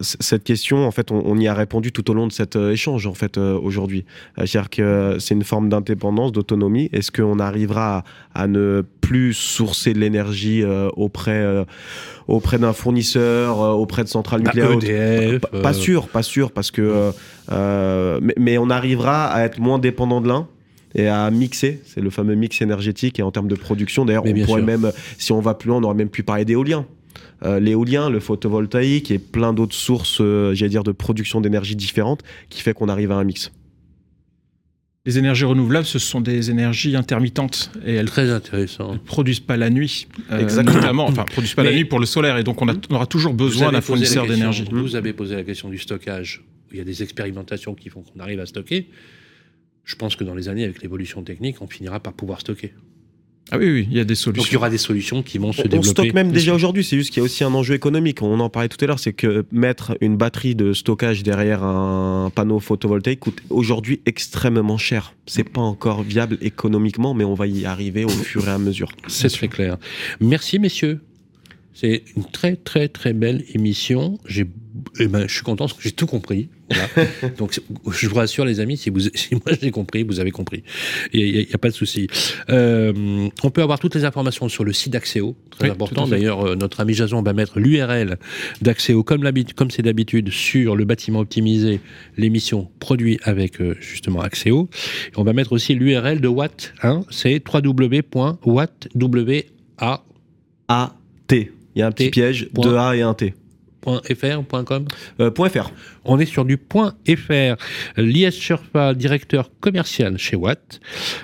cette 0.00 0.44
question, 0.44 0.86
en 0.86 0.90
fait, 0.90 1.10
on, 1.10 1.38
y 1.38 1.48
a 1.48 1.54
répondu 1.54 1.92
tout 1.92 2.10
au 2.10 2.14
long 2.14 2.26
de 2.26 2.32
cet 2.32 2.56
échange 2.56 3.06
en 3.06 3.14
fait 3.14 3.36
aujourd'hui. 3.38 4.04
C'est-à-dire 4.36 4.70
que 4.70 5.16
c'est 5.18 5.34
une 5.34 5.44
forme 5.44 5.68
d'indépendance, 5.68 6.32
d'autonomie. 6.32 6.88
Est-ce 6.92 7.10
qu'on 7.10 7.38
arrivera 7.38 8.04
à, 8.34 8.46
ne 8.46 8.82
plus 9.00 9.34
sourcer 9.34 9.92
de 9.92 9.98
l'énergie 9.98 10.62
auprès 10.96 11.64
auprès 12.26 12.58
d'un 12.58 12.72
fournisseur, 12.72 13.58
auprès 13.58 14.04
de 14.04 14.08
centrales 14.08 14.40
nucléaires 14.40 15.40
pas, 15.40 15.60
pas, 15.60 15.72
sûr, 15.72 16.08
pas 16.08 16.22
sûr, 16.22 16.52
parce 16.52 16.70
que 16.70 17.12
mais, 17.50 18.34
mais 18.38 18.58
on 18.58 18.70
arrivera 18.70 19.26
à 19.26 19.44
être 19.44 19.58
moins 19.58 19.78
dépendant 19.78 20.20
de 20.20 20.28
l'un 20.28 20.46
et 20.94 21.08
à 21.08 21.30
mixer. 21.30 21.80
C'est 21.84 22.00
le 22.00 22.10
fameux 22.10 22.34
mix 22.34 22.60
énergétique 22.62 23.18
et 23.18 23.22
en 23.22 23.30
termes 23.30 23.48
de 23.48 23.54
production. 23.54 24.04
D'ailleurs, 24.04 24.24
on 24.26 24.44
pourrait 24.44 24.62
même, 24.62 24.92
si 25.18 25.32
on 25.32 25.40
va 25.40 25.54
plus 25.54 25.68
loin, 25.68 25.78
on 25.78 25.82
aurait 25.82 25.94
même 25.94 26.08
pu 26.08 26.22
parler 26.22 26.44
d'éolien. 26.44 26.86
Euh, 27.44 27.60
l'éolien, 27.60 28.08
le 28.10 28.20
photovoltaïque 28.20 29.10
et 29.10 29.18
plein 29.18 29.52
d'autres 29.52 29.74
sources, 29.74 30.18
euh, 30.20 30.54
j'allais 30.54 30.70
dire, 30.70 30.82
de 30.84 30.92
production 30.92 31.40
d'énergie 31.42 31.76
différentes 31.76 32.22
qui 32.48 32.60
fait 32.62 32.72
qu'on 32.72 32.88
arrive 32.88 33.10
à 33.12 33.16
un 33.16 33.24
mix. 33.24 33.52
Les 35.06 35.18
énergies 35.18 35.44
renouvelables, 35.44 35.84
ce 35.84 35.98
sont 35.98 36.22
des 36.22 36.50
énergies 36.50 36.96
intermittentes 36.96 37.70
et 37.84 37.92
elles 37.92 38.06
Très 38.06 38.30
intéressant. 38.30 38.94
ne 38.94 38.98
produisent 38.98 39.40
pas 39.40 39.58
la 39.58 39.68
nuit. 39.68 40.08
euh, 40.32 40.40
Exactement. 40.40 40.76
Notamment, 40.76 41.04
enfin, 41.06 41.24
produisent 41.24 41.52
pas 41.52 41.62
la 41.64 41.72
nuit 41.72 41.84
pour 41.84 42.00
le 42.00 42.06
solaire 42.06 42.38
et 42.38 42.44
donc 42.44 42.62
on, 42.62 42.68
a- 42.68 42.74
on 42.90 42.94
aura 42.94 43.06
toujours 43.06 43.34
besoin 43.34 43.70
d'un 43.70 43.82
fournisseur 43.82 44.26
d'énergie. 44.26 44.64
Vous 44.72 44.96
avez 44.96 45.12
posé 45.12 45.34
la 45.34 45.42
question 45.44 45.68
du 45.68 45.76
stockage. 45.78 46.42
Il 46.72 46.78
y 46.78 46.80
a 46.80 46.84
des 46.84 47.02
expérimentations 47.02 47.74
qui 47.74 47.90
font 47.90 48.02
qu'on 48.02 48.18
arrive 48.20 48.40
à 48.40 48.46
stocker. 48.46 48.88
Je 49.84 49.96
pense 49.96 50.16
que 50.16 50.24
dans 50.24 50.34
les 50.34 50.48
années, 50.48 50.64
avec 50.64 50.80
l'évolution 50.80 51.22
technique, 51.22 51.60
on 51.60 51.66
finira 51.66 52.00
par 52.00 52.14
pouvoir 52.14 52.40
stocker. 52.40 52.72
Ah 53.50 53.58
oui, 53.58 53.70
oui, 53.70 53.86
il 53.90 53.96
y 53.96 54.00
a 54.00 54.04
des 54.04 54.14
Donc 54.14 54.16
il 54.16 54.30
y 54.30 54.40
solutions. 54.40 54.58
aura 54.58 54.70
des 54.70 54.78
solutions 54.78 55.22
qui 55.22 55.36
vont 55.38 55.52
se 55.52 55.60
On, 55.60 55.64
on 55.64 55.68
développer. 55.68 55.88
stocke 55.90 56.14
même 56.14 56.32
déjà 56.32 56.54
aujourd'hui, 56.54 56.82
c'est 56.82 56.96
juste 56.96 57.10
qu'il 57.10 57.18
y 57.18 57.20
a 57.20 57.24
aussi 57.24 57.44
un 57.44 57.52
enjeu 57.52 57.74
économique. 57.74 58.22
On 58.22 58.40
en 58.40 58.48
parlait 58.48 58.70
tout 58.70 58.82
à 58.82 58.86
l'heure, 58.88 58.98
c'est 58.98 59.12
que 59.12 59.44
mettre 59.52 59.96
une 60.00 60.16
batterie 60.16 60.54
de 60.54 60.72
stockage 60.72 61.22
derrière 61.22 61.62
un 61.62 62.30
panneau 62.34 62.58
photovoltaïque 62.58 63.20
coûte 63.20 63.42
aujourd'hui 63.50 64.00
extrêmement 64.06 64.78
cher. 64.78 65.14
C'est 65.26 65.44
pas 65.48 65.60
encore 65.60 66.02
viable 66.02 66.38
économiquement, 66.40 67.12
mais 67.12 67.24
on 67.24 67.34
va 67.34 67.46
y 67.46 67.66
arriver 67.66 68.04
au 68.04 68.08
fur 68.08 68.48
et 68.48 68.50
à 68.50 68.58
mesure. 68.58 68.90
C'est 69.08 69.28
très 69.28 69.48
clair. 69.48 69.76
Merci, 70.20 70.58
messieurs. 70.58 71.00
C'est 71.74 72.04
une 72.16 72.24
très, 72.24 72.56
très, 72.56 72.88
très 72.88 73.12
belle 73.12 73.44
émission. 73.52 74.18
J'ai, 74.26 74.46
eh 75.00 75.06
ben, 75.08 75.26
je 75.28 75.34
suis 75.34 75.42
content 75.42 75.64
parce 75.66 75.72
que 75.76 75.82
j'ai 75.82 75.92
tout 75.92 76.06
compris. 76.06 76.48
Voilà. 76.68 76.88
Donc, 77.38 77.60
je 77.90 78.08
vous 78.08 78.14
rassure, 78.14 78.44
les 78.44 78.60
amis, 78.60 78.76
si, 78.76 78.90
vous, 78.90 79.00
si 79.14 79.34
moi 79.34 79.54
j'ai 79.60 79.70
compris, 79.70 80.02
vous 80.02 80.20
avez 80.20 80.30
compris. 80.30 80.62
Il 81.12 81.32
n'y 81.32 81.48
a, 81.52 81.58
pas 81.58 81.68
de 81.68 81.74
souci. 81.74 82.06
Euh, 82.50 83.28
on 83.42 83.50
peut 83.50 83.62
avoir 83.62 83.78
toutes 83.78 83.94
les 83.94 84.04
informations 84.04 84.48
sur 84.48 84.64
le 84.64 84.72
site 84.72 84.92
d'Axéo. 84.92 85.36
Très 85.50 85.68
Oui, 85.68 85.72
important. 85.72 86.06
D'ailleurs, 86.06 86.46
euh, 86.46 86.56
notre 86.56 86.80
ami 86.80 86.94
Jason 86.94 87.22
va 87.22 87.32
mettre 87.32 87.60
l'URL 87.60 88.18
d'Axéo, 88.62 89.02
comme, 89.02 89.22
c'est 89.70 89.82
d'habitude, 89.82 90.30
sur 90.30 90.76
le 90.76 90.84
bâtiment 90.84 91.20
optimisé, 91.20 91.80
l'émission 92.16 92.68
produit 92.80 93.18
avec 93.22 93.60
euh, 93.60 93.76
justement 93.80 94.20
Axéo. 94.20 94.68
Et 95.08 95.18
on 95.18 95.24
va 95.24 95.32
mettre 95.32 95.52
aussi 95.52 95.74
l'URL 95.74 96.20
de 96.20 96.28
Watt. 96.28 96.72
Hein, 96.82 97.04
c'est 97.10 97.42
www.watt.wa 97.46 98.66
A, 100.68 100.96
T. 101.26 101.52
Il 101.74 101.78
y 101.80 101.82
a 101.82 101.86
un 101.88 101.92
petit 101.92 102.10
piège, 102.10 102.48
Point. 102.54 102.64
deux 102.64 102.76
A 102.76 102.96
et 102.96 103.02
un 103.02 103.14
T. 103.14 103.34
.fr, 103.84 104.64
.com. 104.64 104.84
Euh, 105.20 105.30
.fr. 105.30 105.70
On 106.04 106.18
est 106.18 106.26
sur 106.26 106.44
du 106.44 106.58
.fr. 106.58 107.56
Lies 107.96 108.32
Sherpa, 108.32 108.94
directeur 108.94 109.50
commercial 109.60 110.18
chez 110.18 110.36
Watt, 110.36 110.80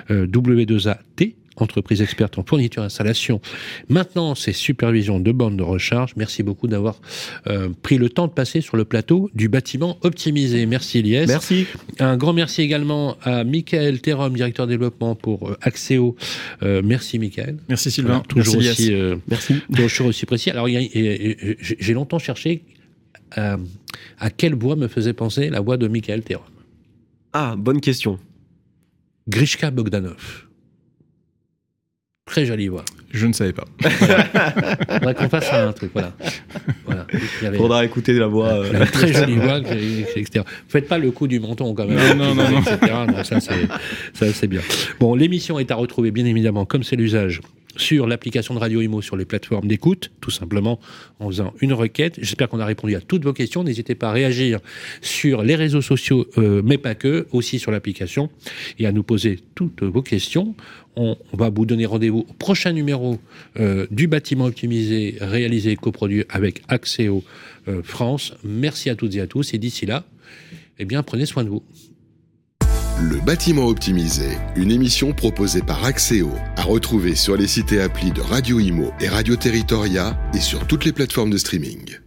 euh, 0.09 0.27
W2AT, 0.27 1.35
entreprise 1.57 2.01
experte 2.01 2.37
en 2.37 2.43
fourniture 2.43 2.81
installation. 2.83 3.41
Maintenant, 3.89 4.35
c'est 4.35 4.53
supervision 4.53 5.19
de 5.19 5.31
bornes 5.31 5.57
de 5.57 5.63
recharge. 5.63 6.13
Merci 6.15 6.43
beaucoup 6.43 6.67
d'avoir 6.67 7.01
euh, 7.47 7.69
pris 7.83 7.97
le 7.97 8.09
temps 8.09 8.27
de 8.27 8.31
passer 8.31 8.61
sur 8.61 8.77
le 8.77 8.85
plateau 8.85 9.29
du 9.35 9.49
bâtiment 9.49 9.97
optimisé. 10.01 10.65
Merci 10.65 11.01
Lies. 11.01 11.25
Merci. 11.27 11.67
Un 11.99 12.17
grand 12.17 12.33
merci 12.33 12.61
également 12.61 13.17
à 13.21 13.43
Michael 13.43 14.01
Terom, 14.01 14.33
directeur 14.35 14.65
développement 14.67 15.15
pour 15.15 15.49
euh, 15.49 15.57
Axéo. 15.61 16.15
Euh, 16.63 16.81
merci 16.83 17.19
Michael. 17.19 17.57
Merci 17.69 17.91
Sylvain. 17.91 18.21
Toujours 18.27 18.55
Merci, 18.55 18.65
Lias. 18.65 18.71
aussi 18.71 18.93
euh, 18.93 19.15
Merci. 19.29 19.55
toujours 19.75 20.07
aussi 20.07 20.25
précis. 20.25 20.49
Alors, 20.49 20.67
et- 20.67 20.75
et- 20.93 21.57
j'ai 21.59 21.93
longtemps 21.93 22.19
cherché 22.19 22.63
euh, 23.37 23.57
à 24.19 24.29
quelle 24.29 24.55
voix 24.55 24.75
me 24.75 24.87
faisait 24.87 25.13
penser 25.13 25.49
la 25.49 25.59
voix 25.59 25.77
de 25.77 25.87
Michael 25.87 26.21
Terom. 26.23 26.43
Ah, 27.33 27.55
bonne 27.57 27.81
question. 27.81 28.19
Grishka 29.29 29.69
Bogdanov. 29.71 30.47
Très 32.31 32.45
jolie 32.45 32.69
voix. 32.69 32.85
Je 33.13 33.27
ne 33.27 33.33
savais 33.33 33.51
pas. 33.51 33.65
Faudrait 33.81 35.15
qu'on 35.15 35.27
fasse 35.29 35.51
un 35.51 35.73
truc, 35.73 35.91
voilà. 35.93 36.13
voilà. 36.85 37.05
Il 37.13 37.43
y 37.43 37.47
avait- 37.47 37.57
Faudra 37.57 37.83
écouter 37.83 38.13
la 38.13 38.27
voix. 38.27 38.47
euh, 38.53 38.85
très 38.85 39.11
jolie 39.13 39.35
voix, 39.35 39.57
etc. 39.59 40.45
Faites 40.69 40.87
pas 40.87 40.97
le 40.97 41.11
coup 41.11 41.27
du 41.27 41.41
menton 41.41 41.73
quand 41.73 41.85
même. 41.87 42.17
Non, 42.17 42.33
non, 42.33 42.35
non, 42.35 42.49
non. 42.49 42.61
etc. 42.61 43.37
Ça, 44.13 44.31
c'est 44.33 44.47
bien. 44.47 44.61
Bon, 45.01 45.13
l'émission 45.15 45.59
est 45.59 45.71
à 45.71 45.75
retrouver, 45.75 46.11
bien 46.11 46.25
évidemment, 46.25 46.63
comme 46.65 46.83
c'est 46.83 46.95
l'usage, 46.95 47.41
sur 47.77 48.05
l'application 48.05 48.53
de 48.53 48.59
Radio 48.59 48.81
Imo, 48.81 49.01
sur 49.01 49.15
les 49.15 49.23
plateformes 49.25 49.67
d'écoute, 49.67 50.11
tout 50.19 50.29
simplement 50.31 50.79
en 51.19 51.27
faisant 51.27 51.53
une 51.61 51.71
requête. 51.73 52.15
J'espère 52.21 52.49
qu'on 52.49 52.59
a 52.59 52.65
répondu 52.65 52.95
à 52.95 53.01
toutes 53.01 53.23
vos 53.23 53.31
questions. 53.33 53.63
N'hésitez 53.63 53.95
pas 53.95 54.09
à 54.09 54.11
réagir 54.11 54.59
sur 55.01 55.41
les 55.43 55.55
réseaux 55.55 55.81
sociaux, 55.81 56.27
euh, 56.37 56.61
mais 56.65 56.77
pas 56.77 56.95
que, 56.95 57.27
aussi 57.31 57.59
sur 57.59 57.71
l'application, 57.71 58.29
et 58.77 58.87
à 58.87 58.91
nous 58.91 59.03
poser 59.03 59.39
toutes 59.55 59.83
vos 59.83 60.01
questions. 60.01 60.53
On, 60.95 61.15
va 61.33 61.49
vous 61.49 61.65
donner 61.65 61.85
rendez-vous 61.85 62.25
au 62.29 62.33
prochain 62.33 62.73
numéro 62.73 63.17
euh, 63.59 63.87
du 63.91 64.07
bâtiment 64.07 64.45
optimisé, 64.45 65.15
réalisé 65.21 65.71
et 65.71 65.75
coproduit 65.75 66.25
avec 66.29 66.63
Axéo 66.67 67.23
euh, 67.67 67.81
France. 67.81 68.33
Merci 68.43 68.89
à 68.89 68.95
toutes 68.95 69.15
et 69.15 69.21
à 69.21 69.27
tous, 69.27 69.53
et 69.53 69.57
d'ici 69.57 69.85
là, 69.85 70.03
eh 70.79 70.85
bien, 70.85 71.01
prenez 71.03 71.25
soin 71.25 71.43
de 71.43 71.49
vous. 71.49 71.63
Le 73.01 73.19
bâtiment 73.25 73.65
optimisé, 73.65 74.27
une 74.55 74.69
émission 74.69 75.11
proposée 75.13 75.61
par 75.61 75.83
Axéo, 75.85 76.29
à 76.55 76.63
retrouver 76.63 77.15
sur 77.15 77.35
les 77.35 77.47
sites 77.47 77.71
et 77.71 77.81
applis 77.81 78.11
de 78.11 78.21
Radio 78.21 78.59
Imo 78.59 78.91
et 78.99 79.07
Radio 79.07 79.35
Territoria 79.35 80.19
et 80.35 80.39
sur 80.39 80.67
toutes 80.67 80.85
les 80.85 80.91
plateformes 80.91 81.31
de 81.31 81.37
streaming. 81.37 82.00